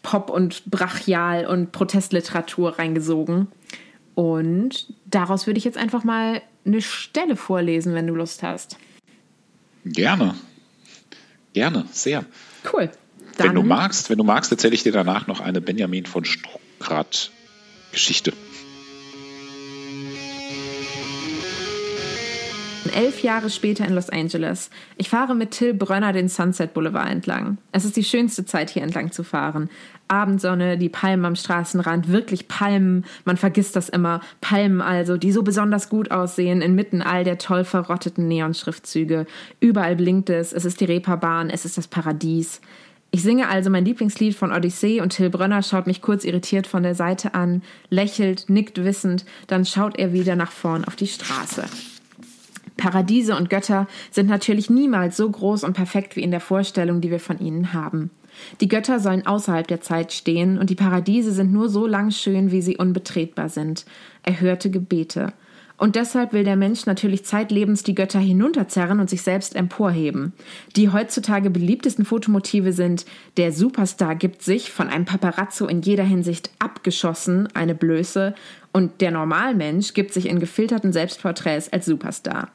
Pop- 0.03 0.31
und 0.31 0.65
Brachial- 0.71 1.47
und 1.47 1.73
Protestliteratur 1.73 2.79
reingesogen. 2.79 3.49
Und 4.15 4.95
daraus 5.05 5.47
würde 5.47 5.59
ich 5.59 5.65
jetzt 5.65 5.77
einfach 5.77 6.05
mal 6.05 6.41
eine 6.65 6.81
Stelle 6.81 7.37
vorlesen, 7.37 7.95
wenn 7.95 8.07
du 8.07 8.15
Lust 8.15 8.43
hast. 8.43 8.79
Gerne. 9.85 10.35
Gerne, 11.53 11.87
sehr. 11.93 12.25
Cool. 12.73 12.91
Dann 13.37 13.49
wenn 13.49 13.55
du 13.55 13.63
magst, 13.63 14.11
wenn 14.11 14.19
du 14.19 14.25
magst, 14.25 14.53
erzähle 14.53 14.75
ich 14.75 14.83
dir 14.83 14.93
danach 14.93 15.27
noch 15.27 15.41
eine 15.41 15.61
Benjamin 15.61 16.07
von 16.07 16.25
Stuckrad 16.25 17.31
Geschichte. 17.93 18.33
Elf 22.91 23.23
Jahre 23.23 23.51
später 23.51 23.87
in 23.87 23.95
Los 23.95 24.11
Angeles. 24.11 24.71
Ich 24.97 25.09
fahre 25.09 25.35
mit 25.35 25.53
Till 25.53 25.75
Brönner 25.75 26.13
den 26.13 26.29
Sunset 26.29 26.75
Boulevard 26.75 27.11
entlang. 27.11 27.59
Es 27.73 27.85
ist 27.85 27.97
die 27.97 28.05
schönste 28.05 28.45
Zeit, 28.45 28.71
hier 28.71 28.83
entlang 28.83 29.13
zu 29.13 29.25
fahren. 29.25 29.71
Abendsonne, 30.09 30.77
die 30.77 30.89
Palmen 30.89 31.25
am 31.25 31.37
Straßenrand, 31.37 32.09
wirklich 32.09 32.49
Palmen, 32.49 33.05
man 33.25 33.37
vergisst 33.37 33.77
das 33.77 33.89
immer. 33.89 34.21
Palmen 34.41 34.81
also, 34.81 35.17
die 35.17 35.33
so 35.33 35.43
besonders 35.43 35.89
gut 35.89 36.11
aussehen, 36.11 36.63
inmitten 36.63 37.01
all 37.01 37.25
der 37.25 37.39
toll 37.39 37.65
verrotteten 37.65 38.27
Neonschriftzüge. 38.27 39.27
Überall 39.61 39.97
blinkt 39.97 40.31
es, 40.31 40.53
es 40.53 40.65
ist 40.65 40.81
die 40.81 40.87
Reeperbahn, 40.87 41.49
es 41.49 41.65
ist 41.65 41.79
das 41.79 41.87
Paradies. 41.87 42.61
Ich 43.13 43.23
singe 43.23 43.49
also 43.49 43.71
mein 43.71 43.85
Lieblingslied 43.85 44.37
von 44.37 44.53
Odyssee 44.53 45.01
und 45.01 45.11
Till 45.11 45.31
Brönner 45.31 45.63
schaut 45.63 45.87
mich 45.87 46.01
kurz 46.01 46.25
irritiert 46.25 46.69
von 46.69 46.85
der 46.85 46.95
Seite 46.95 47.35
an, 47.35 47.63
lächelt, 47.89 48.49
nickt 48.49 48.85
wissend, 48.85 49.25
dann 49.49 49.65
schaut 49.65 49.99
er 49.99 50.13
wieder 50.13 50.37
nach 50.37 50.53
vorn 50.53 50.85
auf 50.85 50.95
die 50.95 51.09
Straße. 51.09 51.65
Paradiese 52.81 53.37
und 53.37 53.51
Götter 53.51 53.87
sind 54.11 54.29
natürlich 54.29 54.71
niemals 54.71 55.17
so 55.17 55.31
groß 55.31 55.65
und 55.65 55.75
perfekt 55.75 56.17
wie 56.17 56.23
in 56.23 56.31
der 56.31 56.41
Vorstellung, 56.41 57.01
die 57.01 57.11
wir 57.11 57.21
von 57.21 57.39
ihnen 57.39 57.73
haben. 57.73 58.11
Die 58.61 58.69
Götter 58.69 59.01
sollen 59.01 59.27
außerhalb 59.27 59.67
der 59.67 59.81
Zeit 59.81 60.13
stehen 60.13 60.59
und 60.59 60.71
die 60.71 60.75
Paradiese 60.75 61.33
sind 61.33 61.53
nur 61.53 61.69
so 61.69 61.87
lang 61.87 62.11
schön, 62.11 62.51
wie 62.51 62.63
sie 62.63 62.77
unbetretbar 62.77 63.49
sind. 63.49 63.85
Erhörte 64.23 64.71
Gebete. 64.71 65.33
Und 65.77 65.97
deshalb 65.97 66.35
will 66.35 66.45
der 66.45 66.57
Mensch 66.57 66.85
natürlich 66.85 67.25
zeitlebens 67.25 67.83
die 67.83 67.95
Götter 67.95 68.19
hinunterzerren 68.19 69.01
und 69.01 69.09
sich 69.09 69.23
selbst 69.23 69.57
emporheben. 69.57 70.35
Die 70.77 70.91
heutzutage 70.91 71.49
beliebtesten 71.49 72.05
Fotomotive 72.05 72.75
sind 72.75 73.07
der 73.39 73.51
Superstar 73.51 74.15
gibt 74.15 74.43
sich, 74.43 74.71
von 74.71 74.89
einem 74.89 75.07
Paparazzo 75.07 75.67
in 75.67 75.81
jeder 75.81 76.05
Hinsicht 76.05 76.51
abgeschossen, 76.59 77.49
eine 77.55 77.75
Blöße, 77.75 78.35
und 78.73 79.01
der 79.01 79.11
Normalmensch 79.11 79.95
gibt 79.95 80.13
sich 80.13 80.29
in 80.29 80.39
gefilterten 80.39 80.93
Selbstporträts 80.93 81.73
als 81.73 81.87
Superstar. 81.87 82.51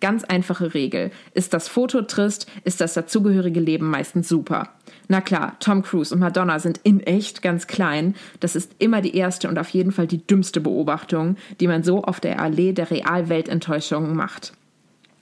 Ganz 0.00 0.24
einfache 0.24 0.74
Regel. 0.74 1.10
Ist 1.34 1.52
das 1.52 1.68
Foto 1.68 2.02
trist, 2.02 2.46
ist 2.64 2.80
das 2.80 2.94
dazugehörige 2.94 3.60
Leben 3.60 3.90
meistens 3.90 4.28
super. 4.28 4.70
Na 5.08 5.20
klar, 5.20 5.56
Tom 5.60 5.82
Cruise 5.82 6.14
und 6.14 6.20
Madonna 6.20 6.58
sind 6.58 6.80
in 6.82 7.00
echt 7.00 7.42
ganz 7.42 7.66
klein. 7.66 8.14
Das 8.40 8.56
ist 8.56 8.72
immer 8.78 9.02
die 9.02 9.16
erste 9.16 9.48
und 9.48 9.58
auf 9.58 9.68
jeden 9.68 9.92
Fall 9.92 10.06
die 10.06 10.26
dümmste 10.26 10.60
Beobachtung, 10.60 11.36
die 11.60 11.68
man 11.68 11.82
so 11.82 12.02
auf 12.02 12.20
der 12.20 12.40
Allee 12.40 12.72
der 12.72 12.90
Realweltenttäuschungen 12.90 14.16
macht. 14.16 14.52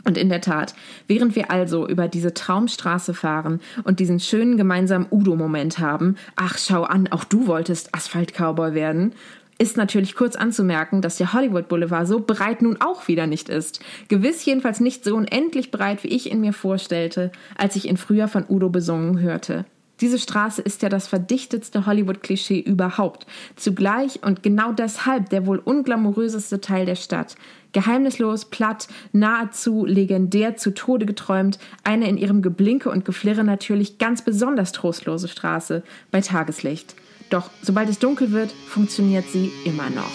Und 0.05 0.16
in 0.16 0.29
der 0.29 0.41
Tat, 0.41 0.74
während 1.07 1.37
wir 1.37 1.51
also 1.51 1.87
über 1.87 2.09
diese 2.09 2.33
Traumstraße 2.33 3.14
fahren 3.14 3.61
und 3.85 4.01
diesen 4.01 4.20
schönen 4.20 4.57
gemeinsamen 4.57 5.07
Udo-Moment 5.11 5.81
haben, 5.81 6.16
ach 6.37 6.57
schau 6.57 6.85
an, 6.85 7.09
auch 7.09 7.24
du 7.24 7.47
wolltest 7.47 7.95
Asphalt-Cowboy 7.95 8.74
werden, 8.74 9.12
ist 9.59 9.77
natürlich 9.77 10.15
kurz 10.15 10.37
anzumerken, 10.37 11.03
dass 11.03 11.17
der 11.17 11.33
Hollywood 11.33 11.69
Boulevard 11.69 12.07
so 12.07 12.21
breit 12.21 12.63
nun 12.63 12.81
auch 12.81 13.09
wieder 13.09 13.27
nicht 13.27 13.49
ist. 13.49 13.81
Gewiss 14.07 14.45
jedenfalls 14.45 14.81
nicht 14.81 15.05
so 15.05 15.17
unendlich 15.17 15.71
breit, 15.71 16.05
wie 16.05 16.09
ich 16.09 16.31
ihn 16.31 16.41
mir 16.41 16.53
vorstellte, 16.53 17.33
als 17.57 17.75
ich 17.75 17.89
ihn 17.89 17.97
früher 17.97 18.29
von 18.29 18.45
Udo 18.49 18.69
besungen 18.69 19.21
hörte. 19.21 19.65
Diese 20.01 20.19
Straße 20.19 20.63
ist 20.63 20.83
ja 20.83 20.89
das 20.89 21.09
verdichtetste 21.09 21.87
Hollywood-Klischee 21.87 22.61
überhaupt. 22.61 23.27
Zugleich 23.57 24.23
und 24.23 24.45
genau 24.45 24.73
deshalb 24.73 25.29
der 25.31 25.45
wohl 25.45 25.59
unglamouröseste 25.59 26.61
Teil 26.61 26.87
der 26.87 26.95
Stadt. 26.95 27.35
Geheimnislos, 27.73 28.45
platt, 28.45 28.87
nahezu 29.13 29.85
legendär 29.85 30.57
zu 30.57 30.73
Tode 30.73 31.05
geträumt, 31.05 31.59
eine 31.83 32.09
in 32.09 32.17
ihrem 32.17 32.43
Geblinke 32.43 32.91
und 32.91 33.05
Geflirre 33.05 33.43
natürlich 33.43 33.99
ganz 33.99 34.23
besonders 34.23 34.71
trostlose 34.71 35.27
Straße 35.27 35.83
bei 36.13 36.21
Tageslicht. 36.21 36.95
Doch 37.31 37.51
sobald 37.62 37.89
es 37.89 37.99
dunkel 37.99 38.33
wird, 38.33 38.51
funktioniert 38.53 39.29
sie 39.31 39.51
immer 39.64 39.91
noch. 39.91 40.11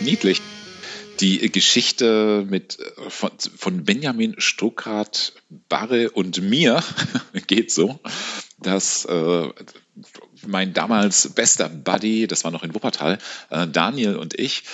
Niedlich. 0.00 0.40
Die 1.20 1.52
Geschichte 1.52 2.44
mit, 2.48 2.78
von, 3.08 3.30
von 3.56 3.84
Benjamin 3.84 4.34
Stuckrad, 4.38 5.34
Barre 5.68 6.10
und 6.10 6.42
mir 6.42 6.82
geht 7.46 7.70
so, 7.70 8.00
dass 8.58 9.04
äh, 9.04 9.48
mein 10.46 10.72
damals 10.72 11.28
bester 11.34 11.68
Buddy, 11.68 12.26
das 12.26 12.42
war 12.44 12.50
noch 12.50 12.64
in 12.64 12.74
Wuppertal, 12.74 13.18
äh, 13.50 13.68
Daniel 13.68 14.16
und 14.16 14.34
ich, 14.38 14.64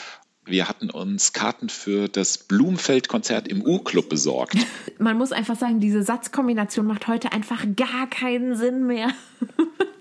wir 0.46 0.68
hatten 0.68 0.90
uns 0.90 1.34
Karten 1.34 1.68
für 1.68 2.08
das 2.08 2.38
Blumfeld-Konzert 2.38 3.48
im 3.48 3.62
U-Club 3.62 4.08
besorgt. 4.08 4.56
Man 4.98 5.18
muss 5.18 5.32
einfach 5.32 5.56
sagen, 5.56 5.80
diese 5.80 6.02
Satzkombination 6.02 6.86
macht 6.86 7.06
heute 7.06 7.32
einfach 7.32 7.66
gar 7.76 8.08
keinen 8.08 8.56
Sinn 8.56 8.86
mehr. 8.86 9.10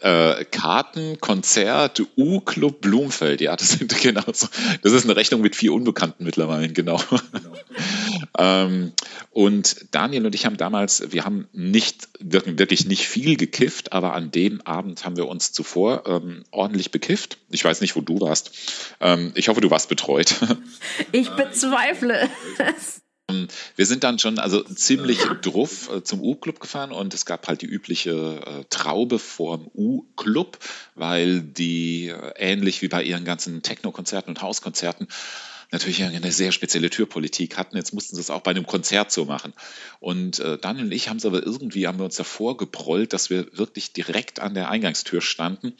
äh, 0.00 0.44
Karten, 0.46 1.20
Konzert, 1.20 2.02
U-Club 2.16 2.80
Blumfeld. 2.80 3.40
Ja, 3.40 3.56
das 3.56 3.70
sind 3.70 3.96
genau 4.02 4.24
so. 4.32 4.48
Das 4.82 4.92
ist 4.92 5.04
eine 5.04 5.16
Rechnung 5.16 5.40
mit 5.40 5.56
vier 5.56 5.72
Unbekannten 5.72 6.24
mittlerweile, 6.24 6.68
genau. 6.68 7.00
ähm, 8.38 8.92
und 9.30 9.86
Daniel 9.92 10.26
und 10.26 10.34
ich 10.34 10.46
haben 10.46 10.56
damals, 10.56 11.12
wir 11.12 11.24
haben 11.24 11.48
nicht, 11.52 12.08
wirklich 12.20 12.86
nicht 12.86 13.06
viel 13.06 13.36
gekifft, 13.36 13.92
aber 13.92 14.14
an 14.14 14.30
dem 14.30 14.60
Abend 14.62 15.04
haben 15.04 15.16
wir 15.16 15.28
uns 15.28 15.52
zuvor 15.52 16.04
ähm, 16.06 16.44
ordentlich 16.50 16.90
bekifft. 16.90 17.38
Ich 17.50 17.64
weiß 17.64 17.80
nicht, 17.80 17.96
wo 17.96 18.00
du 18.00 18.20
warst. 18.20 18.50
Ähm, 19.00 19.32
ich 19.34 19.48
hoffe, 19.48 19.60
du 19.60 19.70
warst 19.70 19.88
betreut. 19.88 20.34
Ich 21.12 21.30
bezweifle 21.30 22.28
es. 22.58 23.02
Ähm, 23.28 23.48
wir 23.74 23.86
sind 23.86 24.04
dann 24.04 24.18
schon 24.18 24.38
also 24.38 24.62
ziemlich 24.62 25.18
druff 25.42 25.90
äh, 25.90 26.02
zum 26.02 26.20
U-Club 26.22 26.60
gefahren 26.60 26.92
und 26.92 27.14
es 27.14 27.26
gab 27.26 27.48
halt 27.48 27.62
die 27.62 27.66
übliche 27.66 28.40
äh, 28.44 28.64
Traube 28.70 29.18
vorm 29.18 29.70
U-Club, 29.74 30.58
weil 30.94 31.40
die 31.40 32.08
äh, 32.08 32.32
ähnlich 32.36 32.82
wie 32.82 32.88
bei 32.88 33.02
ihren 33.02 33.24
ganzen 33.24 33.62
Techno-Konzerten 33.62 34.30
und 34.30 34.42
Hauskonzerten 34.42 35.08
natürlich 35.72 36.02
eine 36.02 36.32
sehr 36.32 36.52
spezielle 36.52 36.90
Türpolitik 36.90 37.56
hatten. 37.56 37.76
Jetzt 37.76 37.92
mussten 37.92 38.14
sie 38.14 38.20
es 38.20 38.30
auch 38.30 38.40
bei 38.40 38.50
einem 38.50 38.66
Konzert 38.66 39.10
so 39.10 39.24
machen. 39.24 39.52
Und 40.00 40.38
äh, 40.38 40.58
Daniel 40.58 40.86
und 40.86 40.92
ich 40.92 41.08
haben 41.08 41.16
es 41.16 41.26
aber 41.26 41.44
irgendwie, 41.44 41.86
haben 41.86 41.98
wir 41.98 42.04
uns 42.04 42.16
davor 42.16 42.56
geprollt, 42.56 43.12
dass 43.12 43.30
wir 43.30 43.46
wirklich 43.56 43.92
direkt 43.92 44.40
an 44.40 44.54
der 44.54 44.70
Eingangstür 44.70 45.20
standen. 45.20 45.74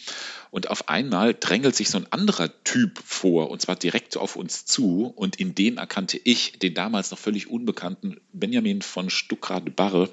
Und 0.51 0.71
auf 0.71 0.89
einmal 0.89 1.35
drängelt 1.35 1.77
sich 1.77 1.91
so 1.91 1.99
ein 1.99 2.11
anderer 2.13 2.51
Typ 2.65 3.01
vor, 3.05 3.51
und 3.51 3.61
zwar 3.61 3.77
direkt 3.77 4.17
auf 4.17 4.37
uns 4.37 4.65
zu. 4.67 5.13
Und 5.15 5.37
in 5.37 5.55
den 5.55 5.79
erkannte 5.79 6.21
ich 6.23 6.59
den 6.59 6.75
damals 6.75 7.11
noch 7.11 7.19
völlig 7.19 7.49
unbekannten 7.49 8.21
Benjamin 8.33 8.83
von 8.83 9.11
Stuckrad-Barre 9.11 10.11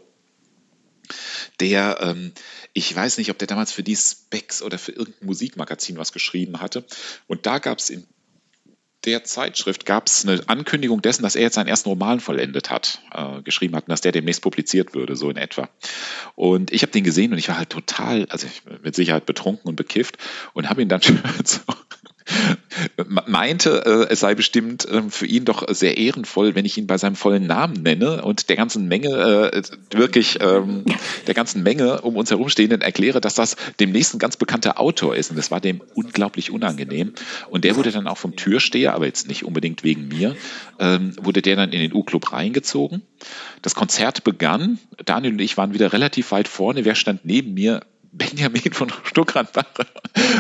der, 1.60 2.00
ähm, 2.02 2.32
ich 2.74 2.96
weiß 2.96 3.18
nicht, 3.18 3.30
ob 3.30 3.38
der 3.38 3.48
damals 3.48 3.72
für 3.72 3.84
die 3.84 3.96
Specs 3.96 4.62
oder 4.62 4.78
für 4.78 4.92
irgendein 4.92 5.28
Musikmagazin 5.28 5.98
was 5.98 6.14
geschrieben 6.14 6.62
hatte. 6.62 6.86
Und 7.28 7.46
da 7.46 7.60
gab 7.60 7.80
es 7.80 7.90
in 7.90 8.08
der 9.06 9.24
Zeitschrift 9.24 9.86
gab 9.86 10.08
es 10.08 10.26
eine 10.26 10.42
Ankündigung 10.48 11.02
dessen, 11.02 11.24
dass 11.24 11.36
er 11.36 11.44
jetzt 11.44 11.56
seinen 11.56 11.68
ersten 11.68 11.90
Roman 11.90 12.20
vollendet 12.20 12.70
hat, 12.70 13.02
äh, 13.14 13.42
geschrieben 13.42 13.76
hat 13.76 13.86
und 13.88 13.92
dass 13.92 14.02
der 14.02 14.12
demnächst 14.12 14.42
publiziert 14.42 14.94
würde, 14.94 15.16
so 15.16 15.30
in 15.30 15.38
etwa. 15.38 15.70
Und 16.36 16.72
ich 16.72 16.82
habe 16.82 16.92
den 16.92 17.04
gesehen 17.04 17.32
und 17.32 17.38
ich 17.38 17.50
war 17.50 17.58
halt 17.58 17.70
total, 17.70 18.26
also 18.30 18.48
mit 18.82 18.96
Sicherheit 18.96 19.26
betrunken 19.26 19.70
und 19.70 19.76
bekifft 19.76 20.18
und 20.54 20.70
habe 20.70 20.82
ihn 20.82 20.90
dann 20.90 21.02
so 21.44 21.60
meinte, 23.28 23.84
äh, 23.86 24.12
es 24.12 24.20
sei 24.20 24.36
bestimmt 24.36 24.86
äh, 24.86 25.04
für 25.10 25.26
ihn 25.26 25.46
doch 25.46 25.66
sehr 25.70 25.98
ehrenvoll, 25.98 26.56
wenn 26.56 26.66
ich 26.66 26.78
ihn 26.78 26.88
bei 26.88 26.98
seinem 26.98 27.16
vollen 27.16 27.46
Namen 27.46 27.84
nenne 27.84 28.24
und 28.24 28.50
der 28.50 28.56
ganzen 28.56 28.88
Menge, 28.88 29.10
äh, 29.10 29.62
wirklich 29.92 30.40
ähm, 30.42 30.86
der 31.28 31.34
ganzen 31.34 31.64
Menge 31.64 32.02
um 32.02 32.16
uns 32.16 32.32
herumstehenden 32.32 32.82
erkläre, 32.82 33.22
dass 33.22 33.36
das 33.36 33.56
demnächst 33.80 34.14
ein 34.14 34.20
ganz 34.20 34.38
bekannter 34.38 34.80
Autor 34.80 35.16
ist. 35.16 35.30
Und 35.30 35.38
das 35.38 35.52
war 35.52 35.62
dem 35.62 35.82
unglaublich 35.94 36.52
unangenehm. 36.52 37.14
Und 37.50 37.64
der 37.64 37.76
wurde 37.76 37.92
dann 37.92 38.08
auch 38.08 38.18
vom 38.18 38.36
Türsteher, 38.36 38.94
aber 38.94 39.06
jetzt 39.06 39.28
nicht 39.28 39.44
unbedingt 39.46 39.84
wegen 39.84 40.08
mir, 40.08 40.36
ähm, 40.80 41.14
wurde 41.22 41.42
der 41.42 41.56
dann 41.56 41.72
in 41.72 41.80
den 41.80 41.94
U-Club 41.94 42.34
reingezogen. 42.34 43.02
Das 43.62 43.76
Konzert 43.76 44.24
begann. 44.24 44.80
Daniel 45.06 45.34
und 45.34 45.40
ich 45.40 45.58
waren 45.58 45.74
wieder 45.74 45.94
relativ 45.94 46.32
weit 46.32 46.48
vorne. 46.48 46.86
Wer 46.86 46.96
stand 46.96 47.26
neben 47.26 47.54
mir? 47.54 47.82
Benjamin 48.14 48.74
von 48.74 48.92
Stuckrad-Barre. 49.04 49.88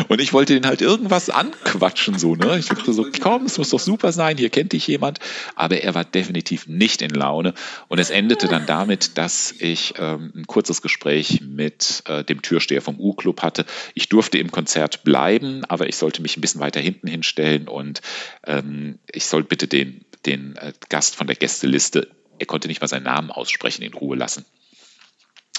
Und 0.07 0.21
ich 0.21 0.31
wollte 0.31 0.53
den 0.53 0.67
halt 0.67 0.81
irgendwas 0.81 1.29
anquatschen, 1.29 2.19
so, 2.19 2.35
ne? 2.35 2.57
Ich 2.59 2.67
dachte 2.67 2.93
so, 2.93 3.07
komm, 3.19 3.45
es 3.45 3.57
muss 3.57 3.71
doch 3.71 3.79
super 3.79 4.11
sein, 4.11 4.37
hier 4.37 4.49
kennt 4.49 4.73
dich 4.73 4.85
jemand. 4.87 5.19
Aber 5.55 5.81
er 5.81 5.95
war 5.95 6.05
definitiv 6.05 6.67
nicht 6.67 7.01
in 7.01 7.09
Laune. 7.09 7.53
Und 7.87 7.99
es 7.99 8.11
endete 8.11 8.47
dann 8.47 8.67
damit, 8.67 9.17
dass 9.17 9.53
ich 9.57 9.95
ähm, 9.97 10.31
ein 10.35 10.45
kurzes 10.45 10.81
Gespräch 10.83 11.41
mit 11.41 12.03
äh, 12.07 12.23
dem 12.23 12.43
Türsteher 12.43 12.81
vom 12.81 12.99
U-Club 12.99 13.41
hatte. 13.41 13.65
Ich 13.95 14.07
durfte 14.07 14.37
im 14.37 14.51
Konzert 14.51 15.03
bleiben, 15.03 15.65
aber 15.65 15.87
ich 15.87 15.95
sollte 15.95 16.21
mich 16.21 16.37
ein 16.37 16.41
bisschen 16.41 16.61
weiter 16.61 16.79
hinten 16.79 17.07
hinstellen 17.07 17.67
und 17.67 18.01
ähm, 18.45 18.99
ich 19.11 19.25
soll 19.25 19.43
bitte 19.43 19.67
den, 19.67 20.05
den 20.25 20.55
äh, 20.57 20.73
Gast 20.89 21.15
von 21.15 21.27
der 21.27 21.35
Gästeliste, 21.35 22.09
er 22.39 22.45
konnte 22.45 22.67
nicht 22.67 22.81
mal 22.81 22.87
seinen 22.87 23.03
Namen 23.03 23.31
aussprechen, 23.31 23.83
in 23.83 23.93
Ruhe 23.93 24.15
lassen. 24.15 24.45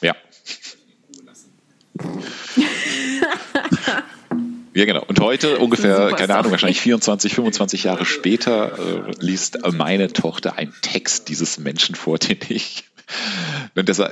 Ja. 0.02 0.14
Ja, 4.74 4.86
genau. 4.86 5.05
Und 5.07 5.20
heute, 5.20 5.59
ungefähr, 5.59 6.12
keine 6.16 6.34
Ahnung, 6.34 6.51
wahrscheinlich 6.51 6.80
24, 6.80 7.32
25 7.32 7.84
Jahre 7.84 8.05
später, 8.05 8.76
äh, 8.76 9.12
liest 9.20 9.59
meine 9.72 10.12
Tochter 10.12 10.59
einen 10.59 10.74
Text 10.82 11.28
dieses 11.28 11.59
Menschen 11.59 11.95
vor, 11.95 12.18
den 12.18 12.38
ich, 12.49 12.82
das, 13.76 14.03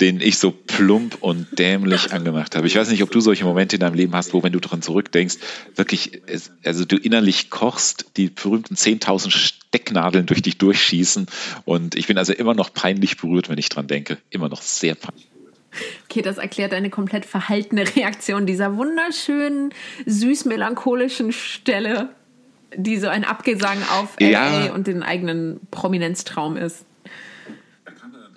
den 0.00 0.20
ich 0.20 0.38
so 0.38 0.52
plump 0.52 1.18
und 1.20 1.58
dämlich 1.58 2.12
angemacht 2.12 2.54
habe. 2.54 2.68
Ich 2.68 2.76
weiß 2.76 2.88
nicht, 2.90 3.02
ob 3.02 3.10
du 3.10 3.20
solche 3.20 3.44
Momente 3.44 3.74
in 3.74 3.80
deinem 3.80 3.94
Leben 3.94 4.14
hast, 4.14 4.32
wo, 4.32 4.44
wenn 4.44 4.52
du 4.52 4.60
daran 4.60 4.80
zurückdenkst, 4.80 5.38
wirklich, 5.74 6.22
also 6.62 6.84
du 6.84 6.96
innerlich 6.96 7.50
kochst, 7.50 8.12
die 8.16 8.28
berühmten 8.28 8.76
10.000 8.76 9.30
Stecknadeln 9.30 10.26
durch 10.26 10.42
dich 10.42 10.56
durchschießen. 10.56 11.26
Und 11.64 11.96
ich 11.96 12.06
bin 12.06 12.16
also 12.16 12.32
immer 12.32 12.54
noch 12.54 12.72
peinlich 12.72 13.16
berührt, 13.16 13.48
wenn 13.48 13.58
ich 13.58 13.70
dran 13.70 13.88
denke. 13.88 14.18
Immer 14.30 14.48
noch 14.48 14.62
sehr 14.62 14.94
peinlich. 14.94 15.31
Okay, 16.04 16.22
das 16.22 16.38
erklärt 16.38 16.74
eine 16.74 16.90
komplett 16.90 17.24
verhaltene 17.24 17.84
Reaktion 17.96 18.46
dieser 18.46 18.76
wunderschönen, 18.76 19.72
süß-melancholischen 20.06 21.32
Stelle, 21.32 22.10
die 22.76 22.98
so 22.98 23.08
ein 23.08 23.24
Abgesang 23.24 23.78
auf 24.00 24.20
ja. 24.20 24.66
LA 24.66 24.72
und 24.72 24.86
den 24.86 25.02
eigenen 25.02 25.60
Prominenztraum 25.70 26.56
ist. 26.56 26.84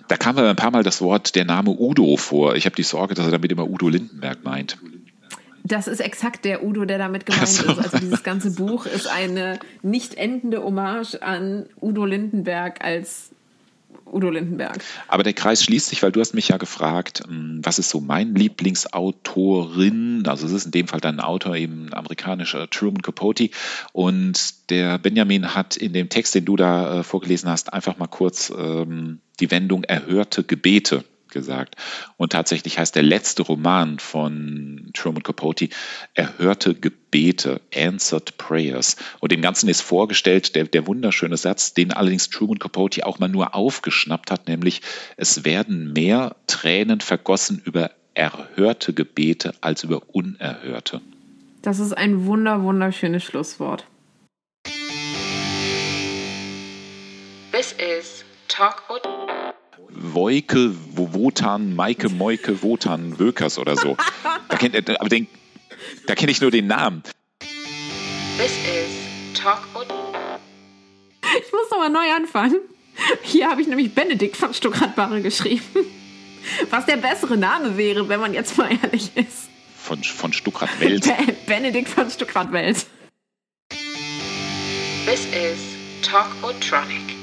Da 0.08 0.16
kam 0.16 0.38
ein 0.38 0.56
paar 0.56 0.70
Mal 0.70 0.82
das 0.82 1.00
Wort, 1.00 1.34
der 1.34 1.44
Name 1.44 1.70
Udo 1.70 2.16
vor. 2.16 2.54
Ich 2.54 2.64
habe 2.64 2.76
die 2.76 2.84
Sorge, 2.84 3.14
dass 3.14 3.26
er 3.26 3.32
damit 3.32 3.50
immer 3.50 3.68
Udo 3.68 3.88
Lindenberg 3.88 4.44
meint. 4.44 4.78
Das 5.64 5.88
ist 5.88 5.98
exakt 5.98 6.44
der 6.44 6.64
Udo, 6.64 6.84
der 6.84 6.98
damit 6.98 7.26
gemeint 7.26 7.48
so. 7.48 7.72
ist. 7.72 7.78
Also 7.78 7.98
dieses 7.98 8.22
ganze 8.22 8.52
Buch 8.52 8.86
ist 8.86 9.08
eine 9.08 9.58
nicht 9.82 10.14
endende 10.14 10.62
Hommage 10.62 11.16
an 11.22 11.66
Udo 11.80 12.04
Lindenberg 12.04 12.84
als 12.84 13.30
Udo 14.16 14.30
Lindenberg. 14.30 14.82
Aber 15.08 15.22
der 15.22 15.34
Kreis 15.34 15.62
schließt 15.62 15.88
sich, 15.88 16.02
weil 16.02 16.12
du 16.12 16.20
hast 16.20 16.34
mich 16.34 16.48
ja 16.48 16.56
gefragt, 16.56 17.22
hm, 17.26 17.60
was 17.62 17.78
ist 17.78 17.90
so 17.90 18.00
mein 18.00 18.34
Lieblingsautorin? 18.34 20.24
Also 20.26 20.46
es 20.46 20.52
ist 20.52 20.66
in 20.66 20.70
dem 20.72 20.88
Fall 20.88 21.00
dann 21.00 21.20
ein 21.20 21.24
Autor, 21.24 21.54
eben 21.56 21.92
amerikanischer 21.92 22.68
Truman 22.70 23.02
Capote. 23.02 23.50
Und 23.92 24.70
der 24.70 24.98
Benjamin 24.98 25.54
hat 25.54 25.76
in 25.76 25.92
dem 25.92 26.08
Text, 26.08 26.34
den 26.34 26.44
du 26.44 26.56
da 26.56 27.00
äh, 27.00 27.02
vorgelesen 27.02 27.50
hast, 27.50 27.72
einfach 27.72 27.98
mal 27.98 28.06
kurz 28.06 28.52
ähm, 28.56 29.20
die 29.38 29.50
Wendung 29.50 29.84
erhörte 29.84 30.42
Gebete 30.42 31.04
gesagt. 31.36 31.76
Und 32.16 32.32
tatsächlich 32.32 32.78
heißt 32.78 32.96
der 32.96 33.02
letzte 33.02 33.42
Roman 33.42 33.98
von 33.98 34.90
Truman 34.94 35.22
Capote 35.22 35.68
Erhörte 36.14 36.74
Gebete, 36.74 37.60
Answered 37.74 38.38
Prayers. 38.38 38.96
Und 39.20 39.32
dem 39.32 39.42
Ganzen 39.42 39.68
ist 39.68 39.82
vorgestellt 39.82 40.56
der, 40.56 40.64
der 40.64 40.86
wunderschöne 40.86 41.36
Satz, 41.36 41.74
den 41.74 41.92
allerdings 41.92 42.30
Truman 42.30 42.58
Capote 42.58 43.06
auch 43.06 43.18
mal 43.18 43.28
nur 43.28 43.54
aufgeschnappt 43.54 44.30
hat, 44.30 44.48
nämlich 44.48 44.80
es 45.16 45.44
werden 45.44 45.92
mehr 45.92 46.36
Tränen 46.46 47.00
vergossen 47.00 47.60
über 47.64 47.90
erhörte 48.14 48.94
Gebete 48.94 49.54
als 49.60 49.84
über 49.84 50.02
unerhörte. 50.12 51.02
Das 51.62 51.78
ist 51.78 51.92
ein 51.92 52.24
wunder, 52.26 52.62
wunderschönes 52.62 53.22
Schlusswort. 53.24 53.86
This 57.52 57.72
is 57.72 58.24
Talk 58.48 58.82
Woike, 59.88 60.74
Wotan, 60.94 61.74
Maike, 61.74 62.08
Moike, 62.08 62.62
Wotan, 62.62 63.18
Wökers 63.18 63.58
oder 63.58 63.76
so. 63.76 63.96
Da 64.48 64.56
kenne 66.14 66.30
ich 66.30 66.40
nur 66.40 66.50
den 66.50 66.66
Namen. 66.66 67.02
This 68.38 68.52
is 68.52 69.38
Talk 69.38 69.60
Ich 71.22 71.52
muss 71.52 71.70
nochmal 71.70 71.90
neu 71.90 72.14
anfangen. 72.14 72.60
Hier 73.22 73.48
habe 73.50 73.60
ich 73.60 73.68
nämlich 73.68 73.94
Benedikt 73.94 74.36
von 74.36 74.54
Stuckrad-Barre 74.54 75.22
geschrieben. 75.22 75.64
Was 76.70 76.86
der 76.86 76.96
bessere 76.96 77.36
Name 77.36 77.76
wäre, 77.76 78.08
wenn 78.08 78.20
man 78.20 78.32
jetzt 78.32 78.56
mal 78.56 78.70
ehrlich 78.82 79.10
ist. 79.16 79.48
Von, 79.76 80.02
von 80.02 80.32
Stuckrad-Welt. 80.32 81.04
Be 81.26 81.34
Benedikt 81.46 81.88
von 81.88 82.10
Stuckrad-Welt. 82.10 82.86
This 85.06 85.26
is 85.26 85.58
Talk 86.02 86.28
Otronic. 86.42 87.15